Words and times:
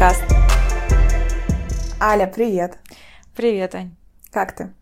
подкаст. 0.00 0.22
Аля, 2.00 2.26
привет. 2.26 2.78
Привет, 3.36 3.74
Ань. 3.74 3.94
Как 4.32 4.56
ты? 4.56 4.72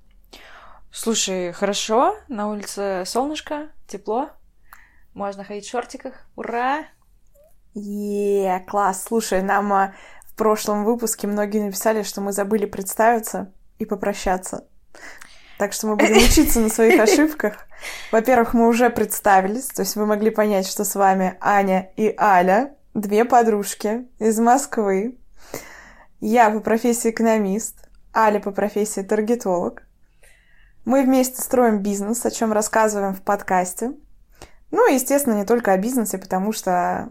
Слушай, 0.93 1.51
хорошо. 1.51 2.17
На 2.29 2.49
улице 2.49 3.03
солнышко, 3.05 3.71
тепло. 3.89 4.31
Можно 5.15 5.43
ходить 5.43 5.67
в 5.67 5.71
шортиках. 5.71 6.13
Ура! 6.37 6.85
Е, 7.75 8.65
класс. 8.69 9.07
Слушай, 9.09 9.43
нам 9.43 9.73
а, 9.73 9.95
в 10.25 10.37
прошлом 10.37 10.85
выпуске 10.85 11.27
многие 11.27 11.65
написали, 11.65 12.05
что 12.05 12.21
мы 12.21 12.31
забыли 12.31 12.67
представиться 12.67 13.53
и 13.81 13.85
попрощаться. 13.85 14.69
Так 15.59 15.73
что 15.73 15.89
мы 15.89 15.97
будем 15.97 16.19
учиться 16.19 16.61
на 16.61 16.69
своих 16.69 17.01
ошибках. 17.01 17.67
Во-первых, 18.13 18.55
мы 18.55 18.69
уже 18.69 18.89
представились, 18.89 19.67
то 19.67 19.83
есть 19.83 19.97
вы 19.97 20.07
могли 20.07 20.31
понять, 20.31 20.69
что 20.69 20.85
с 20.85 20.95
вами 20.95 21.37
Аня 21.41 21.91
и 21.97 22.15
Аля, 22.17 22.77
две 23.01 23.25
подружки 23.25 24.07
из 24.19 24.39
Москвы. 24.39 25.19
Я 26.21 26.51
по 26.51 26.61
профессии 26.61 27.11
экономист, 27.11 27.89
Аля 28.15 28.41
по 28.41 28.51
профессии 28.51 29.03
таргетолог. 29.03 29.85
Мы 30.85 31.05
вместе 31.05 31.41
строим 31.41 31.81
бизнес, 31.81 32.25
о 32.27 32.31
чем 32.31 32.53
рассказываем 32.53 33.15
в 33.15 33.23
подкасте. 33.23 33.93
Ну 34.71 34.91
и, 34.91 34.95
естественно, 34.95 35.35
не 35.35 35.45
только 35.45 35.73
о 35.73 35.79
бизнесе, 35.79 36.19
потому 36.19 36.53
что... 36.53 37.09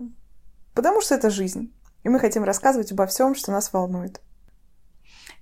потому 0.74 1.02
что 1.02 1.16
это 1.16 1.30
жизнь. 1.30 1.74
И 2.04 2.10
мы 2.10 2.20
хотим 2.20 2.44
рассказывать 2.44 2.92
обо 2.92 3.06
всем, 3.06 3.36
что 3.36 3.52
нас 3.52 3.72
волнует. 3.72 4.22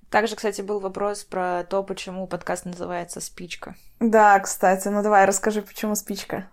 Также, 0.09 0.35
кстати, 0.35 0.61
был 0.61 0.79
вопрос 0.79 1.23
про 1.23 1.63
то, 1.63 1.83
почему 1.83 2.27
подкаст 2.27 2.65
называется 2.65 3.19
«Спичка». 3.19 3.75
Да, 3.99 4.39
кстати, 4.39 4.87
ну 4.87 5.01
давай 5.01 5.25
расскажи, 5.25 5.61
почему 5.61 5.95
спичка. 5.95 6.47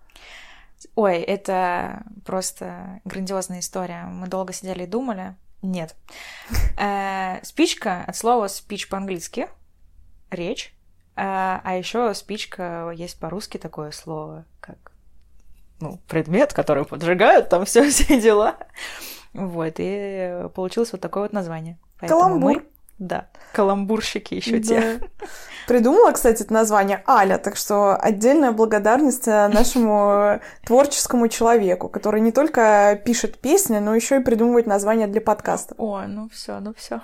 Ой, 0.95 1.17
это 1.17 2.03
просто 2.25 3.01
грандиозная 3.05 3.59
история. 3.59 4.03
Мы 4.05 4.27
долго 4.27 4.53
сидели 4.53 4.83
и 4.83 4.87
думали. 4.87 5.35
Нет. 5.61 5.95
Э, 6.77 7.43
спичка 7.43 8.03
от 8.05 8.15
слова 8.15 8.45
speech 8.45 8.89
по-английски, 8.89 9.47
речь. 10.29 10.73
Э, 11.15 11.59
а 11.63 11.75
еще 11.77 12.13
спичка 12.13 12.91
есть 12.95 13.19
по-русски 13.19 13.57
такое 13.57 13.91
слово, 13.91 14.45
как 14.59 14.93
ну, 15.79 15.99
предмет, 16.07 16.53
который 16.53 16.85
поджигают, 16.85 17.49
там 17.49 17.65
все 17.65 17.89
все 17.89 18.19
дела. 18.21 18.57
Вот, 19.33 19.75
и 19.77 20.47
получилось 20.53 20.91
вот 20.91 21.01
такое 21.01 21.23
вот 21.23 21.33
название. 21.33 21.77
Поэтому 21.99 22.21
Каламбур. 22.21 22.53
мы- 22.53 22.65
Да, 23.03 23.27
каламбурщики 23.51 24.35
еще 24.35 24.59
Да. 24.59 24.65
те. 24.67 24.99
Придумала, 25.67 26.11
кстати, 26.11 26.43
это 26.43 26.53
название 26.53 27.03
Аля, 27.07 27.37
так 27.37 27.57
что 27.57 27.95
отдельная 27.97 28.51
благодарность 28.51 29.27
э, 29.27 29.49
нашему 29.49 30.35
э, 30.35 30.39
творческому 30.65 31.27
человеку, 31.27 31.89
который 31.89 32.21
не 32.21 32.31
только 32.31 33.01
пишет 33.03 33.39
песни, 33.39 33.79
но 33.79 33.93
еще 33.93 34.17
и 34.17 34.23
придумывает 34.23 34.67
названия 34.67 35.07
для 35.07 35.19
подкаста. 35.19 35.75
Ой, 35.77 36.07
ну 36.07 36.29
все, 36.29 36.59
ну 36.59 36.73
все. 36.77 37.01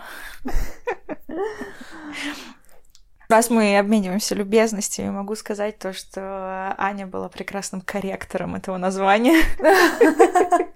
Раз 3.30 3.50
мы 3.50 3.78
обмениваемся 3.78 4.36
любезностями, 4.36 5.10
могу 5.10 5.36
сказать 5.36 5.78
то, 5.80 5.92
что 5.94 6.74
Аня 6.78 7.08
была 7.08 7.28
прекрасным 7.30 7.82
корректором 7.82 8.56
этого 8.56 8.78
названия. 8.78 9.42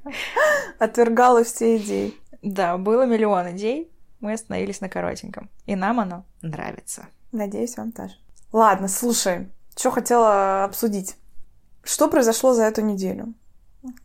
Отвергала 0.80 1.44
все 1.44 1.78
идеи. 1.78 2.14
Да, 2.42 2.78
было 2.78 3.06
миллион 3.06 3.52
идей, 3.52 3.90
мы 4.24 4.34
остановились 4.34 4.82
на 4.82 4.90
коротеньком. 4.90 5.50
И 5.66 5.76
нам 5.76 6.00
оно 6.00 6.26
нравится. 6.42 7.06
Надеюсь, 7.32 7.78
вам 7.78 7.92
тоже. 7.92 8.14
Ладно, 8.52 8.88
слушай, 8.88 9.52
что 9.78 9.92
хотела 9.92 10.64
обсудить. 10.64 11.16
Что 11.84 12.08
произошло 12.08 12.54
за 12.54 12.64
эту 12.64 12.82
неделю? 12.82 13.34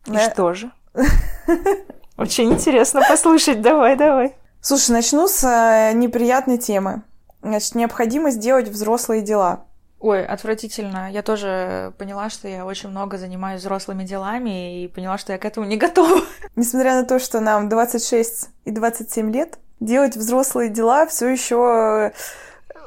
И 0.06 0.10
На- 0.10 0.30
что 0.30 0.52
же? 0.54 0.72
Очень 2.16 2.52
интересно 2.52 3.00
послушать. 3.08 3.62
Давай, 3.62 3.96
давай. 3.96 4.34
Слушай, 4.60 4.90
начну 4.90 5.28
с 5.28 5.44
э, 5.44 5.92
неприятной 5.94 6.58
темы. 6.58 7.02
Значит, 7.42 7.76
необходимость 7.76 8.40
делать 8.40 8.66
взрослые 8.68 9.22
дела. 9.22 9.64
Ой, 10.00 10.24
отвратительно. 10.26 11.10
Я 11.12 11.22
тоже 11.22 11.92
поняла, 11.98 12.28
что 12.30 12.48
я 12.48 12.64
очень 12.64 12.88
много 12.88 13.18
занимаюсь 13.18 13.60
взрослыми 13.60 14.02
делами 14.04 14.82
и 14.82 14.88
поняла, 14.88 15.18
что 15.18 15.32
я 15.32 15.38
к 15.38 15.44
этому 15.44 15.66
не 15.66 15.76
готова. 15.76 16.22
Несмотря 16.56 16.94
на 17.00 17.04
то, 17.04 17.20
что 17.20 17.38
нам 17.40 17.68
26 17.68 18.48
и 18.64 18.70
27 18.72 19.32
лет, 19.32 19.58
делать 19.80 20.16
взрослые 20.16 20.70
дела 20.70 21.06
все 21.06 21.28
еще 21.28 22.12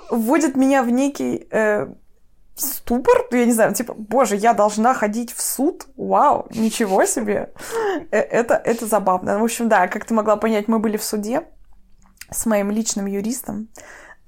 вводит 0.09 0.55
меня 0.55 0.83
в 0.83 0.89
некий 0.89 1.47
э, 1.51 1.87
ступор. 2.55 3.27
Я 3.31 3.45
не 3.45 3.53
знаю, 3.53 3.73
типа, 3.73 3.93
боже, 3.97 4.35
я 4.35 4.53
должна 4.53 4.93
ходить 4.93 5.33
в 5.33 5.41
суд? 5.41 5.87
Вау, 5.95 6.47
ничего 6.53 7.05
себе. 7.05 7.51
Э, 8.11 8.19
Это, 8.19 8.55
это 8.55 8.85
забавно. 8.85 9.39
В 9.39 9.43
общем, 9.43 9.69
да, 9.69 9.87
как 9.87 10.05
ты 10.05 10.13
могла 10.13 10.35
понять, 10.35 10.67
мы 10.67 10.79
были 10.79 10.97
в 10.97 11.03
суде 11.03 11.43
с 12.29 12.45
моим 12.45 12.71
личным 12.71 13.05
юристом. 13.05 13.69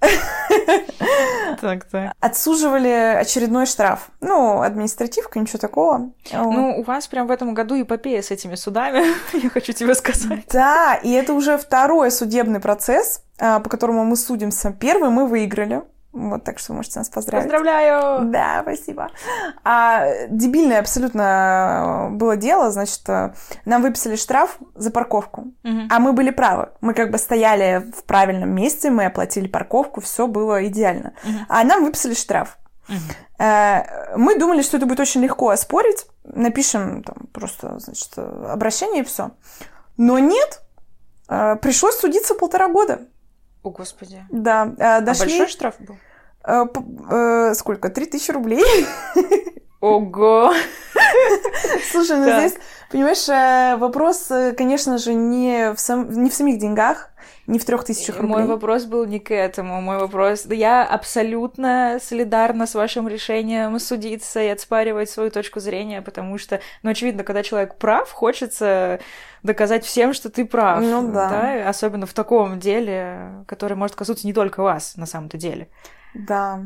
Так, 1.62 1.86
так. 1.86 2.14
Отсуживали 2.20 3.16
очередной 3.18 3.66
штраф. 3.66 4.10
Ну, 4.20 4.62
административка, 4.62 5.40
ничего 5.40 5.60
такого. 5.60 6.12
Ну, 6.32 6.80
у 6.80 6.84
вас 6.84 7.08
прям 7.08 7.28
в 7.28 7.32
этом 7.32 7.54
году 7.54 7.82
эпопея 7.82 8.22
с 8.22 8.32
этими 8.32 8.56
судами, 8.56 9.04
я 9.38 9.50
хочу 9.50 9.72
тебе 9.72 9.96
сказать. 9.96 10.46
Да, 10.52 10.96
и 10.96 11.12
это 11.12 11.34
уже 11.34 11.58
второй 11.58 12.12
судебный 12.12 12.60
процесс, 12.60 13.24
а, 13.40 13.60
по 13.60 13.70
которому 13.70 14.04
мы 14.04 14.16
судимся. 14.16 14.72
Первый 14.72 15.10
мы 15.10 15.28
выиграли. 15.28 15.84
Вот, 16.14 16.44
так 16.44 16.60
что 16.60 16.72
вы 16.74 16.78
можете 16.78 17.00
нас 17.00 17.10
поздравить. 17.10 17.46
Поздравляю! 17.46 18.30
Да, 18.30 18.60
спасибо. 18.62 19.10
А, 19.64 20.28
дебильное 20.30 20.80
абсолютно 20.80 22.10
было 22.12 22.38
дело. 22.38 22.70
Значит, 22.70 23.02
э, 23.10 23.34
нам 23.66 23.82
выписали 23.82 24.16
штраф 24.16 24.60
за 24.76 24.92
парковку. 24.92 25.48
Мгм. 25.64 25.88
А 25.90 26.00
мы 26.00 26.14
были 26.14 26.30
правы. 26.30 26.70
Мы 26.82 26.94
как 26.94 27.10
бы 27.10 27.18
стояли 27.18 27.92
в 27.98 28.04
правильном 28.04 28.52
месте, 28.52 28.92
мы 28.92 29.06
оплатили 29.06 29.48
парковку, 29.48 30.02
все 30.02 30.28
было 30.28 30.66
идеально. 30.68 31.14
Мгм. 31.24 31.46
А 31.50 31.64
нам 31.64 31.84
выписали 31.84 32.14
штраф. 32.14 32.58
Э, 33.40 34.16
Мы 34.16 34.38
думали, 34.38 34.62
что 34.62 34.78
это 34.78 34.86
будет 34.86 35.00
очень 35.00 35.22
легко 35.22 35.50
оспорить. 35.50 36.06
Напишем 36.24 37.02
там 37.04 37.16
просто, 37.34 37.80
значит, 37.80 38.16
обращение 38.18 39.02
и 39.02 39.06
все. 39.06 39.32
Но 39.98 40.20
нет. 40.20 40.62
Э, 41.28 41.56
Пришлось 41.56 41.98
судиться 41.98 42.36
полтора 42.36 42.68
года. 42.70 43.00
О, 43.64 43.70
господи. 43.70 44.24
Да, 44.30 44.74
э, 44.78 44.84
А 44.98 45.02
дошли... 45.02 45.26
большой 45.28 45.48
штраф 45.48 45.76
был? 45.80 45.96
э, 46.46 46.66
э, 47.10 47.54
сколько? 47.56 47.90
Три 47.90 48.06
тысячи 48.06 48.32
рублей? 48.32 48.64
Ого! 49.80 50.54
Слушай, 51.92 52.18
ну 52.18 52.24
здесь, 52.40 52.56
понимаешь, 52.92 53.28
э, 53.30 53.78
вопрос, 53.78 54.30
э, 54.32 54.54
конечно 54.54 54.98
же, 54.98 55.14
не 55.14 55.74
в, 55.74 55.80
сам- 55.80 56.12
не 56.24 56.30
в 56.30 56.34
самих 56.34 56.58
деньгах, 56.60 57.10
не 57.48 57.60
в 57.60 57.66
трех 57.66 57.84
тысячах 57.84 58.18
рублей. 58.20 58.38
Мой 58.38 58.46
вопрос 58.46 58.86
был 58.86 59.06
не 59.06 59.20
к 59.20 59.34
этому. 59.34 59.82
Мой 59.82 59.98
вопрос... 59.98 60.44
Да 60.44 60.56
Я 60.56 60.84
абсолютно 60.84 62.00
солидарна 62.02 62.68
с 62.68 62.76
вашим 62.76 63.08
решением 63.08 63.80
судиться 63.80 64.42
и 64.42 64.48
отспаривать 64.48 65.10
свою 65.10 65.32
точку 65.32 65.60
зрения, 65.60 66.02
потому 66.02 66.38
что, 66.38 66.60
ну, 66.84 66.92
очевидно, 66.92 67.24
когда 67.24 67.44
человек 67.44 67.76
прав, 67.76 68.12
хочется 68.12 69.00
доказать 69.44 69.86
всем, 69.86 70.14
что 70.14 70.30
ты 70.30 70.46
прав. 70.46 70.82
Ну 70.82 71.12
да. 71.12 71.58
и 71.58 71.62
Особенно 71.62 72.06
в 72.06 72.14
таком 72.14 72.60
деле, 72.60 73.44
которое 73.48 73.76
может 73.76 73.96
коснуться 73.96 74.26
не 74.26 74.34
только 74.34 74.64
вас, 74.64 74.96
на 74.96 75.06
самом-то 75.06 75.38
деле. 75.38 75.68
Да. 76.14 76.62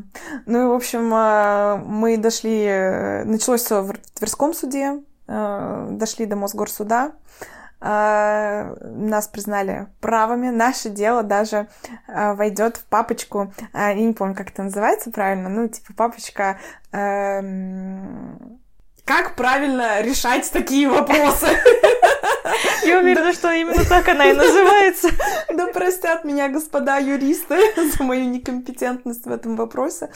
Ну 0.46 0.64
и, 0.64 0.68
в 0.68 0.74
общем, 0.74 1.12
э, 1.12 1.76
мы 1.86 2.18
дошли... 2.18 2.64
э, 2.64 3.24
Началось 3.24 3.62
все 3.62 3.82
в 3.82 3.94
Тверском 4.14 4.52
суде, 4.52 5.00
э, 5.26 5.88
дошли 5.92 6.26
до 6.26 6.36
Мосгорсуда, 6.36 7.12
э, 7.40 7.57
нас 7.80 9.28
признали 9.28 9.86
правыми. 10.00 10.48
Наше 10.50 10.90
дело 10.90 11.22
даже 11.22 11.68
э, 12.08 12.32
войдет 12.34 12.76
в 12.76 12.84
папочку, 12.86 13.52
э, 13.72 13.78
я 13.78 13.94
не 13.94 14.12
помню, 14.14 14.34
как 14.34 14.50
это 14.50 14.64
называется 14.64 15.10
правильно, 15.10 15.48
ну, 15.48 15.68
типа 15.68 15.92
папочка... 15.94 16.58
эм, 16.92 18.60
Как 19.04 19.36
правильно 19.36 20.02
решать 20.02 20.50
такие 20.52 20.88
вопросы? 20.88 21.46
Я 22.84 22.98
уверена, 23.00 23.32
что 23.32 23.50
именно 23.52 23.84
так 23.84 24.08
она 24.08 24.26
и 24.30 24.34
называется. 24.34 25.08
Да 25.54 25.66
простят 25.68 26.24
меня 26.24 26.48
господа 26.48 26.98
юристы 26.98 27.56
за 27.96 28.02
мою 28.02 28.24
некомпетентность 28.28 29.24
в 29.26 29.30
этом 29.30 29.56
вопросе. 29.56 30.10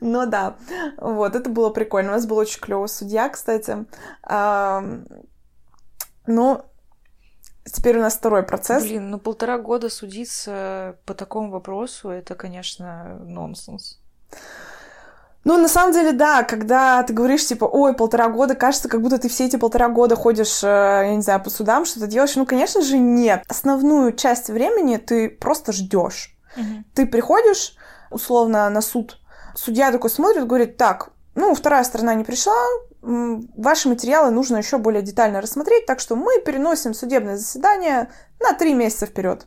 Но 0.00 0.26
да, 0.26 0.56
вот, 0.98 1.34
это 1.36 1.48
было 1.50 1.70
прикольно. 1.70 2.10
У 2.10 2.14
нас 2.14 2.26
был 2.26 2.36
очень 2.36 2.60
клевый 2.60 2.88
судья, 2.88 3.28
кстати. 3.28 3.86
Ам, 4.22 5.04
Ну, 6.26 6.62
теперь 7.70 7.98
у 7.98 8.00
нас 8.00 8.14
второй 8.14 8.42
процесс. 8.42 8.82
Блин, 8.82 9.10
ну 9.10 9.18
полтора 9.18 9.58
года 9.58 9.88
судиться 9.88 10.96
по 11.04 11.14
такому 11.14 11.50
вопросу, 11.50 12.10
это, 12.10 12.34
конечно, 12.34 13.18
нонсенс. 13.20 13.98
Ну, 15.44 15.56
на 15.56 15.68
самом 15.68 15.92
деле, 15.94 16.12
да, 16.12 16.42
когда 16.42 17.02
ты 17.04 17.14
говоришь, 17.14 17.46
типа, 17.46 17.64
ой, 17.64 17.94
полтора 17.94 18.28
года, 18.28 18.54
кажется, 18.54 18.88
как 18.88 19.00
будто 19.00 19.18
ты 19.18 19.28
все 19.28 19.46
эти 19.46 19.56
полтора 19.56 19.88
года 19.88 20.14
ходишь, 20.14 20.62
э, 20.62 20.66
я 20.66 21.16
не 21.16 21.22
знаю, 21.22 21.42
по 21.42 21.48
судам, 21.48 21.86
что-то 21.86 22.06
делаешь. 22.06 22.36
Ну, 22.36 22.44
конечно 22.44 22.82
же, 22.82 22.98
нет. 22.98 23.44
Основную 23.48 24.12
часть 24.12 24.50
времени 24.50 24.98
ты 24.98 25.30
просто 25.30 25.72
ждешь. 25.72 26.36
Ты 26.94 27.06
приходишь, 27.06 27.76
условно, 28.10 28.68
на 28.68 28.80
суд, 28.82 29.20
судья 29.54 29.92
такой 29.92 30.10
смотрит, 30.10 30.46
говорит, 30.46 30.76
так, 30.76 31.10
ну, 31.34 31.54
вторая 31.54 31.84
сторона 31.84 32.14
не 32.14 32.24
пришла, 32.24 32.56
ваши 33.02 33.88
материалы 33.88 34.30
нужно 34.30 34.56
еще 34.56 34.78
более 34.78 35.02
детально 35.02 35.40
рассмотреть, 35.40 35.86
так 35.86 36.00
что 36.00 36.16
мы 36.16 36.40
переносим 36.40 36.94
судебное 36.94 37.36
заседание 37.36 38.10
на 38.40 38.54
три 38.54 38.74
месяца 38.74 39.06
вперед. 39.06 39.46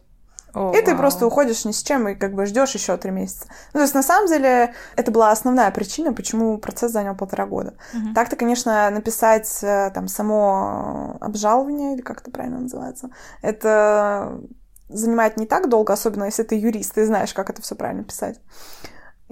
О, 0.53 0.73
и 0.73 0.81
ты 0.81 0.91
вау. 0.91 0.99
просто 0.99 1.25
уходишь 1.25 1.63
ни 1.63 1.71
с 1.71 1.81
чем 1.81 2.09
и 2.09 2.15
как 2.15 2.33
бы 2.33 2.45
ждешь 2.45 2.73
еще 2.73 2.97
три 2.97 3.11
месяца. 3.11 3.47
Ну, 3.73 3.79
то 3.79 3.81
есть, 3.81 3.93
на 3.93 4.03
самом 4.03 4.27
деле, 4.27 4.73
это 4.97 5.11
была 5.11 5.31
основная 5.31 5.71
причина, 5.71 6.11
почему 6.13 6.57
процесс 6.57 6.91
занял 6.91 7.15
полтора 7.15 7.45
года. 7.45 7.75
Угу. 7.93 8.13
Так-то, 8.13 8.35
конечно, 8.35 8.89
написать 8.89 9.59
э, 9.61 9.91
там 9.93 10.09
само 10.09 11.17
обжалование, 11.21 11.93
или 11.93 12.01
как 12.01 12.21
это 12.21 12.31
правильно 12.31 12.59
называется, 12.59 13.11
это 13.41 14.41
занимает 14.89 15.37
не 15.37 15.45
так 15.45 15.69
долго, 15.69 15.93
особенно 15.93 16.25
если 16.25 16.43
ты 16.43 16.59
юрист, 16.59 16.95
ты 16.95 17.05
знаешь, 17.05 17.33
как 17.33 17.49
это 17.49 17.61
все 17.61 17.75
правильно 17.75 18.03
писать. 18.03 18.41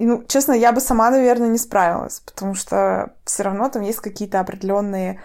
И, 0.00 0.06
ну, 0.06 0.24
честно, 0.26 0.54
я 0.54 0.72
бы 0.72 0.80
сама, 0.80 1.10
наверное, 1.10 1.48
не 1.48 1.58
справилась, 1.58 2.20
потому 2.20 2.54
что 2.54 3.12
все 3.26 3.42
равно 3.42 3.68
там 3.68 3.82
есть 3.82 4.00
какие-то 4.00 4.40
определенные 4.40 5.20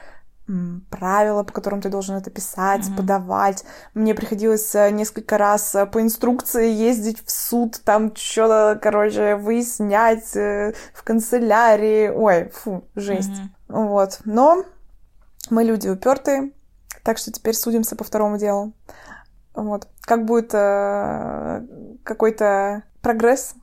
правила, 0.90 1.44
по 1.44 1.54
которым 1.54 1.80
ты 1.82 1.88
должен 1.88 2.18
это 2.18 2.30
писать, 2.30 2.82
mm-hmm. 2.82 2.98
подавать. 2.98 3.64
Мне 3.94 4.14
приходилось 4.14 4.76
э, 4.76 4.92
несколько 4.92 5.38
раз 5.38 5.74
э, 5.76 5.86
по 5.86 6.02
инструкции 6.02 6.70
ездить 6.70 7.26
в 7.26 7.32
суд, 7.32 7.80
там 7.86 8.14
что-то, 8.18 8.78
короче, 8.80 9.38
выяснять 9.38 10.36
э, 10.36 10.74
в 10.94 11.04
канцелярии. 11.04 12.10
Ой, 12.10 12.50
фу, 12.50 12.84
жесть. 12.96 13.30
Mm-hmm. 13.30 13.88
Вот. 13.88 14.20
Но 14.26 14.66
мы 15.50 15.64
люди 15.64 15.88
упертые, 15.88 16.52
так 17.02 17.18
что 17.18 17.32
теперь 17.32 17.56
судимся 17.56 17.96
по 17.96 18.04
второму 18.04 18.38
делу. 18.38 18.74
Вот. 19.54 19.88
Как 20.02 20.26
будет 20.26 20.54
э, 20.54 21.66
какой-то 22.04 22.84
прогресс 23.02 23.56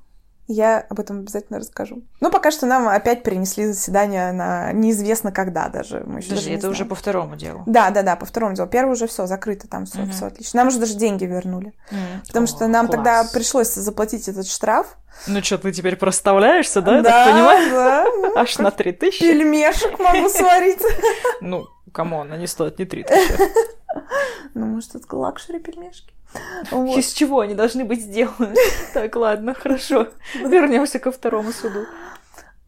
я 0.48 0.80
об 0.80 0.98
этом 0.98 1.20
обязательно 1.20 1.58
расскажу. 1.58 2.02
Ну, 2.20 2.30
пока 2.30 2.50
что 2.50 2.66
нам 2.66 2.88
опять 2.88 3.22
перенесли 3.22 3.66
заседание 3.66 4.32
на 4.32 4.72
неизвестно 4.72 5.32
когда 5.32 5.68
даже. 5.68 6.02
Мы 6.06 6.18
еще 6.18 6.30
Подожди, 6.30 6.50
это 6.50 6.60
знаем. 6.62 6.74
уже 6.74 6.84
по 6.84 6.94
второму 6.94 7.36
делу. 7.36 7.62
Да, 7.66 7.90
да, 7.90 8.02
да, 8.02 8.16
по 8.16 8.26
второму 8.26 8.54
делу. 8.54 8.68
Первый 8.68 8.92
уже 8.92 9.06
все 9.06 9.26
закрыто, 9.26 9.68
там 9.68 9.86
все, 9.86 10.02
угу. 10.02 10.10
все 10.10 10.26
отлично. 10.26 10.58
Нам 10.58 10.68
уже 10.68 10.78
даже 10.78 10.94
деньги 10.94 11.24
вернули. 11.24 11.72
Mm. 11.90 12.26
Потому 12.26 12.44
О, 12.44 12.48
что 12.48 12.66
нам 12.66 12.86
класс. 12.86 12.96
тогда 12.96 13.24
пришлось 13.32 13.72
заплатить 13.72 14.28
этот 14.28 14.46
штраф. 14.48 14.96
Ну 15.26 15.42
что, 15.42 15.58
ты 15.58 15.72
теперь 15.72 15.96
проставляешься, 15.96 16.82
да? 16.82 17.02
Да, 17.02 17.10
так 17.10 17.32
понимаю? 17.32 17.70
да. 17.70 18.32
Аж 18.40 18.58
на 18.58 18.70
три 18.70 18.92
тысячи. 18.92 19.20
Пельмешек 19.20 19.98
могу 19.98 20.28
сварить. 20.28 20.80
Ну, 21.40 21.66
come 21.92 22.15
on, 22.15 22.32
они 22.32 22.46
стоят 22.46 22.78
не 22.78 22.84
три 22.84 23.04
тысячи. 23.04 23.38
Ну, 24.54 24.66
может, 24.66 24.94
это 24.94 25.16
luxury 25.16 25.58
пельмешки. 25.58 26.14
Вот. 26.70 26.98
Из 26.98 27.12
чего 27.12 27.40
они 27.40 27.54
должны 27.54 27.84
быть 27.84 28.02
сделаны? 28.02 28.54
Так, 28.94 29.16
ладно, 29.16 29.54
хорошо. 29.54 30.08
Вернемся 30.34 30.98
ко 30.98 31.10
второму 31.10 31.52
суду. 31.52 31.86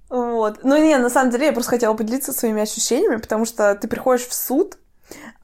Вот. 0.08 0.60
Ну, 0.62 0.76
не, 0.76 0.96
на 0.96 1.10
самом 1.10 1.30
деле, 1.30 1.46
я 1.46 1.52
просто 1.52 1.70
хотела 1.70 1.94
поделиться 1.94 2.32
своими 2.32 2.62
ощущениями, 2.62 3.16
потому 3.16 3.44
что 3.44 3.74
ты 3.74 3.88
приходишь 3.88 4.26
в 4.26 4.34
суд, 4.34 4.78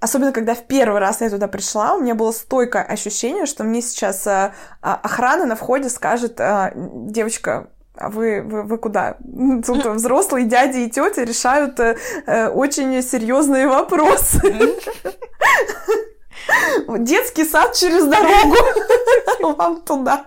особенно 0.00 0.32
когда 0.32 0.54
в 0.54 0.66
первый 0.66 1.00
раз 1.00 1.20
я 1.20 1.30
туда 1.30 1.48
пришла, 1.48 1.94
у 1.94 2.00
меня 2.00 2.14
было 2.14 2.32
стойкое 2.32 2.82
ощущение, 2.82 3.46
что 3.46 3.64
мне 3.64 3.82
сейчас 3.82 4.26
а, 4.26 4.54
а, 4.80 4.94
охрана 4.94 5.46
на 5.46 5.56
входе 5.56 5.88
скажет, 5.88 6.40
а, 6.40 6.72
девочка, 6.74 7.70
а 7.94 8.08
вы, 8.08 8.42
вы, 8.42 8.62
вы 8.62 8.78
куда? 8.78 9.16
Тут 9.66 9.84
взрослые 9.86 10.46
дяди 10.46 10.78
и 10.78 10.90
тети 10.90 11.20
решают 11.20 11.78
э, 11.80 11.96
э, 12.26 12.48
очень 12.48 13.02
серьезные 13.02 13.68
вопросы. 13.68 14.40
Детский 16.98 17.44
сад 17.44 17.74
через 17.74 18.06
дорогу. 18.06 18.56
Вам 19.56 19.82
туда. 19.82 20.26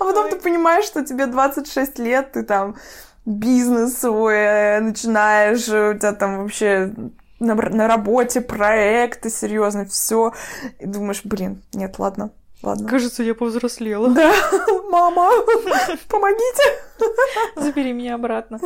А 0.00 0.04
потом 0.04 0.30
ты 0.30 0.36
понимаешь, 0.36 0.84
что 0.84 1.04
тебе 1.04 1.26
26 1.26 1.98
лет, 1.98 2.32
ты 2.32 2.42
там 2.42 2.76
бизнес 3.24 3.98
свой 3.98 4.34
э, 4.34 4.80
начинаешь, 4.80 5.68
у 5.68 5.98
тебя 5.98 6.12
там 6.12 6.42
вообще 6.42 6.92
на, 7.40 7.54
на 7.54 7.88
работе 7.88 8.40
проекты, 8.40 9.30
серьезно, 9.30 9.84
все. 9.86 10.32
И 10.78 10.86
думаешь, 10.86 11.22
блин, 11.24 11.62
нет, 11.72 11.98
ладно, 11.98 12.30
ладно. 12.62 12.88
Кажется, 12.88 13.22
я 13.22 13.34
повзрослела. 13.34 14.08
Да, 14.10 14.32
мама, 14.90 15.30
помогите. 16.08 16.62
Забери 17.56 17.92
меня 17.92 18.16
обратно. 18.16 18.60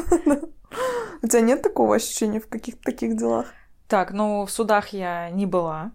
У 1.22 1.26
тебя 1.26 1.40
нет 1.40 1.62
такого 1.62 1.96
ощущения 1.96 2.40
в 2.40 2.48
каких-то 2.48 2.82
таких 2.82 3.16
делах? 3.16 3.46
Так, 3.86 4.12
ну, 4.12 4.44
в 4.44 4.50
судах 4.50 4.88
я 4.88 5.30
не 5.30 5.46
была. 5.46 5.92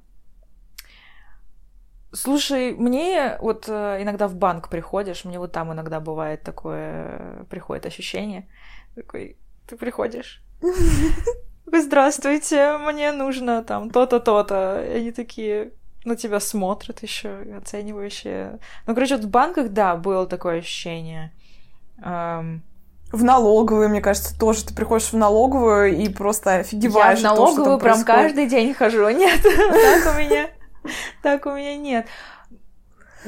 Слушай, 2.13 2.75
мне 2.75 3.37
вот 3.41 3.65
э, 3.67 3.97
иногда 4.01 4.27
в 4.27 4.35
банк 4.35 4.69
приходишь, 4.69 5.25
мне 5.25 5.39
вот 5.39 5.51
там 5.51 5.73
иногда 5.73 5.99
бывает 5.99 6.43
такое, 6.43 7.45
приходит 7.49 7.87
ощущение, 7.87 8.47
такой, 8.95 9.37
ты 9.67 9.75
приходишь, 9.75 10.43
вы 11.65 11.81
здравствуйте, 11.81 12.77
мне 12.77 13.11
нужно 13.11 13.63
там 13.63 13.89
то-то, 13.89 14.19
то-то. 14.19 14.85
И 14.85 14.97
они 14.97 15.11
такие 15.11 15.71
на 16.05 16.15
тебя 16.15 16.39
смотрят 16.39 17.01
еще, 17.01 17.57
оценивающие. 17.57 18.59
Ну, 18.85 18.93
короче, 18.93 19.15
вот 19.15 19.25
в 19.25 19.29
банках, 19.29 19.69
да, 19.69 19.95
было 19.95 20.27
такое 20.27 20.59
ощущение. 20.59 21.33
Um... 21.99 22.59
В 23.11 23.23
налоговую, 23.23 23.89
мне 23.89 24.01
кажется, 24.01 24.35
тоже. 24.39 24.65
Ты 24.65 24.73
приходишь 24.73 25.13
в 25.13 25.17
налоговую 25.17 25.95
и 25.95 26.09
просто 26.09 26.55
офигеваешь. 26.55 27.19
Я 27.19 27.29
в 27.29 27.35
налоговую 27.35 27.77
то, 27.77 27.83
прям 27.83 28.03
каждый 28.03 28.47
день 28.47 28.73
хожу. 28.73 29.07
Нет, 29.09 29.39
так 29.43 30.15
у 30.15 30.17
меня 30.17 30.49
Так 31.21 31.45
у 31.45 31.51
меня 31.51 31.75
нет. 31.75 32.07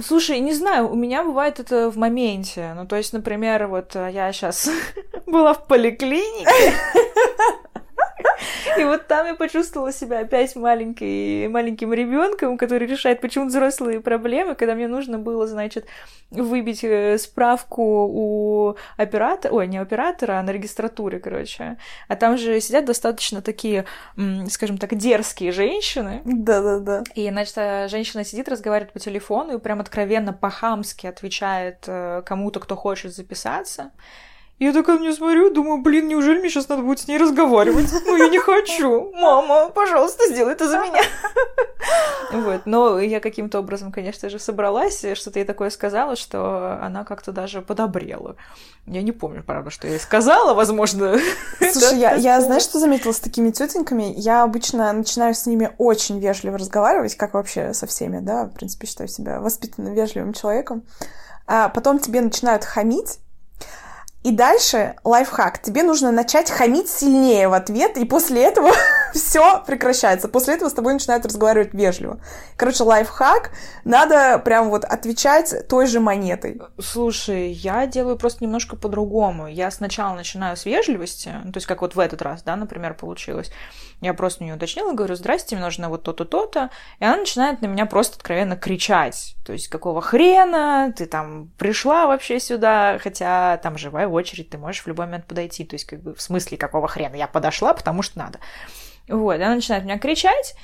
Слушай, 0.02 0.40
не 0.42 0.54
знаю, 0.54 0.90
у 0.90 0.96
меня 0.96 1.24
бывает 1.24 1.60
это 1.60 1.90
в 1.90 1.98
моменте. 1.98 2.74
Ну, 2.76 2.86
то 2.86 2.98
есть, 2.98 3.14
например, 3.14 3.68
вот 3.68 3.96
э, 3.96 4.10
я 4.12 4.32
сейчас 4.34 4.70
была 5.26 5.54
в 5.54 5.68
поликлинике, 5.68 6.74
и 8.78 8.84
вот 8.84 9.08
там 9.08 9.28
я 9.28 9.36
почувствовала 9.36 9.92
себя 9.92 10.20
опять 10.20 10.56
маленькой, 10.56 11.48
маленьким 11.48 11.94
ребенком, 11.94 12.58
который 12.58 12.88
решает 12.88 13.22
почему 13.22 13.46
взрослые 13.46 14.02
проблемы, 14.02 14.56
когда 14.56 14.76
мне 14.76 14.88
нужно 14.88 15.18
было, 15.18 15.48
значит, 15.48 15.88
выбить 16.32 16.84
э, 16.84 17.18
справку 17.18 17.84
у 17.84 18.76
оператора, 18.98 19.54
ой, 19.54 19.68
не 19.68 19.78
оператора, 19.78 20.40
а 20.40 20.44
на 20.44 20.52
регистратуре, 20.52 21.20
короче. 21.20 21.78
А 22.08 22.16
там 22.16 22.38
же 22.38 22.60
сидят 22.60 22.86
достаточно 22.86 23.42
такие, 23.42 23.86
скажем 24.50 24.78
так, 24.78 24.96
дерзкие 24.96 25.52
женщины. 25.52 26.22
Да-да-да. 26.26 27.04
И, 27.16 27.30
значит, 27.30 27.54
э, 27.58 27.88
женщина 27.90 28.24
сидит, 28.24 28.50
разговаривает 28.50 28.94
по 28.94 29.00
телефону 29.00 29.58
и 29.58 29.60
прям 29.60 29.80
откровенно 29.80 30.34
по-хамски 30.34 31.08
отвечает 31.08 31.84
э, 31.88 32.24
кому-то, 32.26 32.60
кто 32.60 32.76
хочет 32.76 33.14
записаться. 33.14 33.92
Я 34.58 34.72
такая 34.72 34.98
мне 34.98 35.12
смотрю, 35.12 35.50
думаю, 35.50 35.82
блин, 35.82 36.08
неужели 36.08 36.40
мне 36.40 36.50
сейчас 36.50 36.70
надо 36.70 36.82
будет 36.82 37.00
с 37.00 37.08
ней 37.10 37.18
разговаривать? 37.18 37.92
Ну, 38.06 38.16
я 38.16 38.30
не 38.30 38.40
хочу. 38.40 39.12
Мама, 39.14 39.70
пожалуйста, 39.70 40.28
сделай 40.30 40.54
это 40.54 40.68
за 40.68 40.80
меня. 40.80 41.02
Вот, 42.32 42.66
но 42.66 43.00
я 43.00 43.20
каким-то 43.20 43.60
образом, 43.60 43.92
конечно 43.92 44.30
же, 44.30 44.40
собралась, 44.40 45.06
что-то 45.14 45.40
ей 45.40 45.46
такое 45.46 45.70
сказала, 45.70 46.16
что 46.16 46.80
она 46.82 47.04
как-то 47.04 47.32
даже 47.32 47.62
подобрела. 47.62 48.36
Я 48.88 49.04
не 49.04 49.12
помню, 49.12 49.44
правда, 49.44 49.70
что 49.70 49.88
я 49.88 49.94
ей 49.94 50.00
сказала, 50.00 50.54
возможно. 50.56 51.18
Слушай, 51.60 52.00
я, 52.00 52.16
я 52.16 52.42
знаешь, 52.42 52.64
что 52.64 52.80
заметила 52.80 53.12
с 53.12 53.20
такими 53.20 53.52
тетеньками? 53.52 54.14
Я 54.18 54.44
обычно 54.44 54.92
начинаю 54.94 55.36
с 55.36 55.46
ними 55.46 55.72
очень 55.78 56.20
вежливо 56.20 56.58
разговаривать, 56.58 57.16
как 57.16 57.36
вообще 57.36 57.74
со 57.74 57.86
всеми, 57.86 58.20
да, 58.20 58.46
в 58.46 58.54
принципе, 58.54 58.88
считаю 58.88 59.08
себя 59.08 59.40
воспитанным, 59.40 59.94
вежливым 59.94 60.34
человеком. 60.34 60.84
А 61.48 61.70
потом 61.70 62.00
тебе 62.00 62.22
начинают 62.22 62.66
хамить, 62.66 63.20
и 64.26 64.32
дальше 64.32 64.96
лайфхак. 65.04 65.62
Тебе 65.62 65.84
нужно 65.84 66.12
начать 66.12 66.50
хамить 66.50 66.90
сильнее 66.90 67.48
в 67.48 67.54
ответ, 67.54 67.96
и 67.96 68.06
после 68.06 68.42
этого 68.42 68.72
все 69.14 69.64
прекращается. 69.68 70.28
После 70.28 70.56
этого 70.56 70.70
с 70.70 70.74
тобой 70.74 70.94
начинают 70.94 71.28
разговаривать 71.28 71.76
вежливо. 71.76 72.20
Короче, 72.58 72.82
лайфхак. 72.82 73.52
Надо 73.84 74.40
прям 74.40 74.72
вот 74.72 74.84
отвечать 74.84 75.68
той 75.68 75.86
же 75.86 76.00
монетой. 76.00 76.60
Слушай, 76.82 77.52
я 77.52 77.86
делаю 77.86 78.18
просто 78.18 78.44
немножко 78.44 78.76
по-другому. 78.76 79.46
Я 79.46 79.70
сначала 79.70 80.16
начинаю 80.16 80.58
с 80.58 80.66
вежливости, 80.66 81.32
ну, 81.44 81.52
то 81.52 81.58
есть 81.58 81.68
как 81.68 81.82
вот 81.82 81.94
в 81.94 82.00
этот 82.00 82.24
раз, 82.24 82.42
да, 82.42 82.56
например, 82.56 82.96
получилось. 82.96 83.52
Я 84.06 84.14
просто 84.14 84.44
у 84.44 84.46
нее 84.46 84.56
уточнила, 84.56 84.94
говорю, 84.94 85.16
здрасте, 85.16 85.56
мне 85.56 85.66
нужно 85.66 85.90
вот 85.90 86.04
то-то, 86.04 86.26
то-то. 86.26 86.70
И 87.00 87.06
она 87.06 87.18
начинает 87.18 87.62
на 87.62 87.66
меня 87.66 87.88
просто 87.88 88.18
откровенно 88.18 88.56
кричать. 88.56 89.36
То 89.44 89.52
есть, 89.52 89.68
какого 89.68 90.00
хрена 90.00 90.94
ты 90.96 91.08
там 91.08 91.50
пришла 91.58 92.06
вообще 92.06 92.40
сюда, 92.40 93.00
хотя 93.02 93.58
там 93.58 93.80
живая 93.80 94.08
очередь, 94.08 94.52
ты 94.52 94.60
можешь 94.60 94.84
в 94.84 94.88
любой 94.88 95.08
момент 95.08 95.26
подойти. 95.26 95.66
То 95.66 95.74
есть, 95.74 95.86
как 95.86 96.04
бы, 96.04 96.14
в 96.14 96.22
смысле, 96.22 96.56
какого 96.56 96.88
хрена? 96.88 97.16
Я 97.16 97.28
подошла, 97.28 97.74
потому 97.74 98.04
что 98.04 98.20
надо. 98.20 98.40
Вот, 99.08 99.36
она 99.36 99.56
начинает 99.56 99.84
меня 99.84 99.98
кричать, 99.98 100.56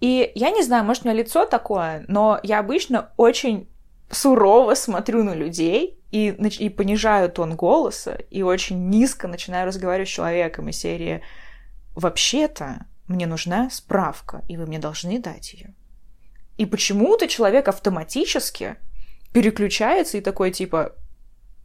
и 0.00 0.30
я 0.34 0.50
не 0.50 0.62
знаю, 0.62 0.84
может, 0.84 1.04
у 1.04 1.08
меня 1.08 1.18
лицо 1.18 1.46
такое, 1.46 2.04
но 2.06 2.38
я 2.42 2.58
обычно 2.58 3.12
очень 3.16 3.66
сурово 4.10 4.74
смотрю 4.74 5.24
на 5.24 5.34
людей 5.34 5.98
и, 6.10 6.28
и 6.28 6.68
понижаю 6.68 7.30
тон 7.30 7.56
голоса, 7.56 8.18
и 8.30 8.42
очень 8.42 8.90
низко 8.90 9.26
начинаю 9.26 9.66
разговаривать 9.66 10.08
с 10.08 10.12
человеком 10.12 10.68
из 10.68 10.78
серии 10.78 11.22
вообще-то 11.94 12.86
мне 13.10 13.26
нужна 13.26 13.68
справка, 13.70 14.42
и 14.48 14.56
вы 14.56 14.66
мне 14.66 14.78
должны 14.78 15.18
дать 15.18 15.52
ее. 15.52 15.74
И 16.56 16.66
почему-то 16.66 17.28
человек 17.28 17.68
автоматически 17.68 18.76
переключается 19.32 20.18
и 20.18 20.20
такой 20.20 20.50
типа, 20.50 20.92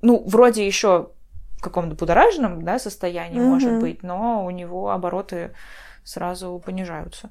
ну, 0.01 0.23
вроде 0.25 0.65
еще 0.65 1.11
в 1.57 1.61
каком-то 1.61 1.95
будораженном 1.95 2.63
да, 2.63 2.79
состоянии, 2.79 3.39
mm-hmm. 3.39 3.49
может 3.49 3.79
быть, 3.79 4.03
но 4.03 4.45
у 4.45 4.49
него 4.49 4.91
обороты 4.91 5.51
сразу 6.03 6.61
понижаются. 6.63 7.29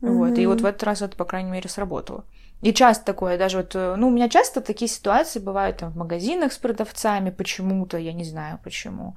Вот, 0.00 0.38
и 0.38 0.46
вот 0.46 0.62
в 0.62 0.64
этот 0.64 0.82
раз 0.82 1.02
это, 1.02 1.14
по 1.14 1.26
крайней 1.26 1.50
мере, 1.50 1.68
сработало. 1.68 2.24
И 2.62 2.72
часто 2.72 3.04
такое, 3.04 3.38
даже 3.38 3.58
вот, 3.58 3.74
э, 3.74 3.96
ну, 3.96 4.08
у 4.08 4.10
меня 4.10 4.28
часто 4.28 4.60
такие 4.60 4.88
ситуации 4.88 5.40
бывают 5.40 5.78
там 5.78 5.92
в 5.92 5.96
магазинах 5.96 6.52
с 6.52 6.58
продавцами 6.58 7.30
почему-то, 7.30 7.98
я 7.98 8.12
не 8.12 8.24
знаю 8.24 8.58
почему. 8.62 9.16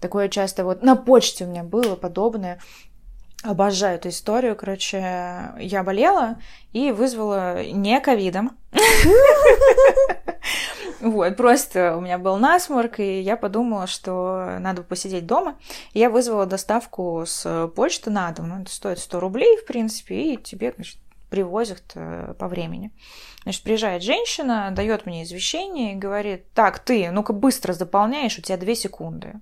Такое 0.00 0.28
часто 0.28 0.64
вот 0.64 0.82
на 0.82 0.96
почте 0.96 1.44
у 1.44 1.48
меня 1.48 1.64
было 1.64 1.96
подобное. 1.96 2.60
Обожаю 3.44 3.96
эту 3.96 4.08
историю. 4.08 4.56
Короче, 4.56 5.52
я 5.58 5.82
болела 5.84 6.38
и 6.72 6.92
вызвала 6.92 7.62
не 7.62 8.00
ковидом. 8.00 8.56
Вот, 11.00 11.36
просто 11.36 11.98
у 11.98 12.00
меня 12.00 12.16
был 12.16 12.38
насморк, 12.38 12.98
и 12.98 13.20
я 13.20 13.36
подумала, 13.36 13.86
что 13.86 14.56
надо 14.58 14.82
посидеть 14.82 15.26
дома. 15.26 15.58
Я 15.92 16.08
вызвала 16.08 16.46
доставку 16.46 17.24
с 17.26 17.68
почты 17.76 18.08
на 18.08 18.32
дом. 18.32 18.48
Ну, 18.48 18.62
это 18.62 18.72
стоит 18.72 18.98
100 18.98 19.20
рублей, 19.20 19.58
в 19.58 19.66
принципе, 19.66 20.32
и 20.32 20.36
тебе, 20.38 20.72
значит, 20.74 20.96
привозят 21.28 21.82
э, 21.94 22.32
по 22.38 22.48
времени. 22.48 22.90
Значит, 23.42 23.64
приезжает 23.64 24.02
женщина, 24.02 24.70
дает 24.74 25.04
мне 25.04 25.24
извещение 25.24 25.92
и 25.92 25.96
говорит, 25.96 26.50
так, 26.54 26.78
ты, 26.78 27.10
ну-ка 27.10 27.34
быстро 27.34 27.74
заполняешь, 27.74 28.38
у 28.38 28.42
тебя 28.42 28.56
две 28.56 28.74
секунды. 28.74 29.34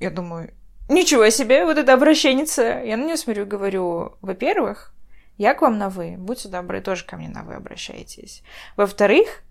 Я 0.00 0.10
думаю, 0.10 0.54
Ничего 0.88 1.28
себе, 1.30 1.64
вот 1.64 1.78
это 1.78 1.94
обращенница. 1.94 2.82
Я 2.82 2.96
на 2.96 3.04
нее 3.04 3.16
смотрю 3.16 3.44
и 3.44 3.48
говорю, 3.48 4.16
во-первых, 4.20 4.94
я 5.36 5.52
к 5.54 5.62
вам 5.62 5.78
на 5.78 5.88
«вы», 5.88 6.14
будьте 6.16 6.48
добры, 6.48 6.80
тоже 6.80 7.04
ко 7.04 7.16
мне 7.16 7.28
на 7.28 7.42
«вы» 7.42 7.54
обращайтесь. 7.54 8.42
Во-вторых, 8.76 9.42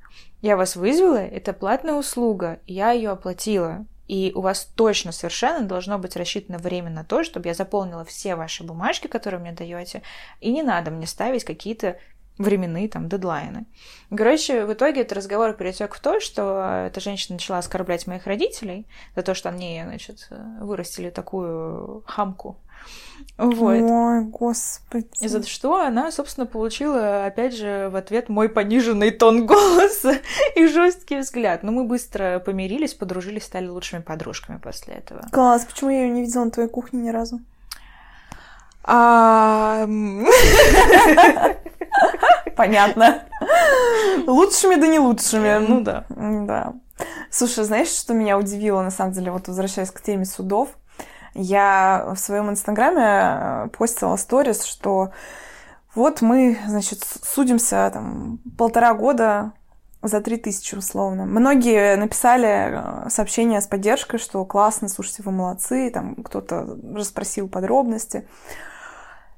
я 0.42 0.56
вас 0.56 0.76
вызвала, 0.76 1.18
это 1.18 1.54
платная 1.54 1.96
услуга, 1.96 2.60
я 2.66 2.92
ее 2.92 3.12
оплатила. 3.12 3.86
И 4.08 4.32
у 4.36 4.42
вас 4.42 4.66
точно 4.76 5.12
совершенно 5.12 5.66
должно 5.66 5.98
быть 5.98 6.16
рассчитано 6.16 6.60
время 6.60 6.92
на 6.92 7.04
то, 7.04 7.24
чтобы 7.24 7.48
я 7.48 7.56
заполнила 7.56 8.06
все 8.06 8.36
ваши 8.36 8.64
бумажки, 8.64 9.08
которые 9.08 9.42
мне 9.42 9.52
даете, 9.52 10.04
и 10.42 10.52
не 10.52 10.62
надо 10.62 10.92
мне 10.92 11.08
ставить 11.08 11.44
какие-то 11.44 11.98
временные 12.38 12.90
там 12.90 13.08
дедлайны. 13.08 13.66
Короче, 14.16 14.66
в 14.66 14.74
итоге 14.74 15.02
этот 15.02 15.18
разговор 15.18 15.54
перетек 15.54 15.96
в 15.96 16.00
то, 16.00 16.20
что 16.20 16.86
эта 16.88 17.00
женщина 17.00 17.36
начала 17.36 17.60
оскорблять 17.60 18.08
моих 18.08 18.28
родителей 18.28 18.86
за 19.16 19.24
то, 19.24 19.34
что 19.34 19.50
они, 19.50 19.82
значит, 19.84 20.30
вырастили 20.60 21.10
такую 21.10 22.04
хамку. 22.06 22.58
Вот. 23.38 23.82
Ой, 23.82 24.24
господи. 24.26 25.08
И 25.20 25.28
за 25.28 25.44
что 25.44 25.82
она, 25.82 26.12
собственно, 26.12 26.46
получила, 26.46 27.26
опять 27.26 27.56
же, 27.56 27.90
в 27.90 27.96
ответ 27.96 28.30
мой 28.30 28.48
пониженный 28.48 29.12
тон 29.12 29.46
голоса 29.46 30.20
и 30.56 30.68
жесткий 30.68 31.20
взгляд. 31.20 31.64
Но 31.64 31.72
мы 31.72 31.86
быстро 31.86 32.40
помирились, 32.40 32.94
подружились, 32.94 33.44
стали 33.44 33.68
лучшими 33.68 34.02
подружками 34.02 34.58
после 34.58 34.96
этого. 34.96 35.22
Класс, 35.32 35.66
почему 35.66 35.90
я 35.90 36.04
ее 36.04 36.10
не 36.10 36.22
видела 36.22 36.46
на 36.46 36.52
твоей 36.52 36.70
кухне 36.70 37.02
ни 37.02 37.10
разу? 37.10 37.42
Понятно. 42.56 43.24
Лучшими 44.28 44.76
да 44.76 44.88
не 44.88 45.00
лучшими. 45.00 45.58
Ну 45.58 45.82
да. 45.82 46.06
Да. 46.10 46.74
Слушай, 47.30 47.66
знаешь, 47.66 47.90
что 47.90 48.14
меня 48.14 48.38
удивило, 48.38 48.82
на 48.82 48.92
самом 48.92 49.12
деле, 49.12 49.32
вот 49.32 49.48
возвращаясь 49.48 49.92
к 49.92 50.02
теме 50.02 50.26
судов? 50.26 50.70
Я 51.34 52.14
в 52.16 52.20
своем 52.20 52.50
инстаграме 52.50 53.02
э, 53.04 53.68
постила 53.78 54.16
сторис, 54.16 54.64
что 54.64 55.12
вот 55.94 56.22
мы, 56.22 56.58
значит, 56.66 57.04
судимся 57.04 57.90
там 57.92 58.40
полтора 58.58 58.94
года 58.94 59.52
за 60.02 60.22
три 60.22 60.38
тысячи 60.38 60.76
условно. 60.76 61.26
Многие 61.26 61.98
написали 61.98 63.06
э, 63.06 63.10
сообщения 63.10 63.60
с 63.60 63.68
поддержкой, 63.68 64.18
что 64.18 64.46
классно, 64.46 64.88
слушайте, 64.88 65.24
вы 65.24 65.34
молодцы, 65.34 65.90
там 65.90 66.16
кто-то 66.16 66.78
расспросил 66.94 67.50
подробности. 67.50 68.26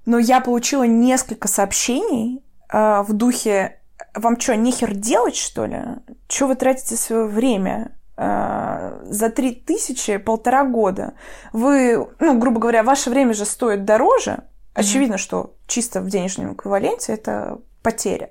Но 0.08 0.18
я 0.18 0.40
получила 0.40 0.84
несколько 0.84 1.50
сообщений 1.50 2.42
э, 2.72 3.02
в 3.02 3.12
духе 3.12 3.80
«Вам 4.16 4.40
что, 4.40 4.56
нехер 4.56 4.96
делать, 4.96 5.36
что 5.36 5.66
ли? 5.66 5.80
Что 6.30 6.48
вы 6.48 6.56
тратите 6.56 6.96
свое 6.96 7.26
время?» 7.26 7.92
э, 8.18 9.00
за 9.04 9.30
три 9.30 9.52
тысячи 9.52 10.18
полтора 10.18 10.64
года. 10.64 11.14
Вы, 11.54 12.08
ну, 12.20 12.40
грубо 12.40 12.60
говоря, 12.60 12.84
ваше 12.84 13.10
время 13.10 13.34
же 13.34 13.46
стоит 13.46 13.86
дороже. 13.86 14.44
Очевидно, 14.74 15.16
mm-hmm. 15.16 15.18
что 15.18 15.56
чисто 15.68 16.02
в 16.02 16.08
денежном 16.08 16.54
эквиваленте 16.54 17.14
это 17.14 17.60
потеря. 17.82 18.30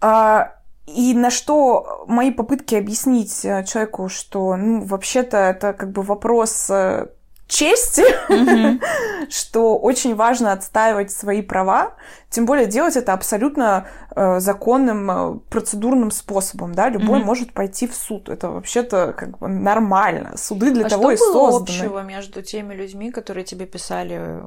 А, 0.00 0.52
и 0.86 1.12
на 1.14 1.30
что 1.30 2.04
мои 2.06 2.30
попытки 2.30 2.74
объяснить 2.74 3.44
э, 3.44 3.64
человеку, 3.64 4.08
что, 4.08 4.56
ну, 4.56 4.84
вообще-то 4.84 5.36
это 5.36 5.72
как 5.72 5.90
бы 5.90 6.02
вопрос 6.02 6.68
э, 6.70 7.08
чести, 7.46 8.04
mm-hmm. 8.30 8.82
что 9.30 9.78
очень 9.78 10.14
важно 10.14 10.52
отстаивать 10.52 11.10
свои 11.10 11.42
права, 11.42 11.94
тем 12.28 12.44
более 12.44 12.66
делать 12.66 12.96
это 12.96 13.12
абсолютно 13.12 13.88
э, 14.14 14.40
законным 14.40 15.10
э, 15.10 15.38
процедурным 15.48 16.10
способом, 16.10 16.74
да, 16.74 16.88
любой 16.88 17.20
mm-hmm. 17.20 17.24
может 17.24 17.52
пойти 17.52 17.86
в 17.86 17.94
суд, 17.94 18.28
это 18.28 18.50
вообще-то 18.50 19.14
как 19.16 19.38
бы 19.38 19.48
нормально, 19.48 20.36
суды 20.36 20.72
для 20.72 20.86
а 20.86 20.88
того 20.88 21.12
и 21.12 21.16
созданы. 21.16 21.66
что 21.66 21.84
общего 21.84 22.02
между 22.02 22.42
теми 22.42 22.74
людьми, 22.74 23.10
которые 23.10 23.44
тебе 23.44 23.66
писали 23.66 24.42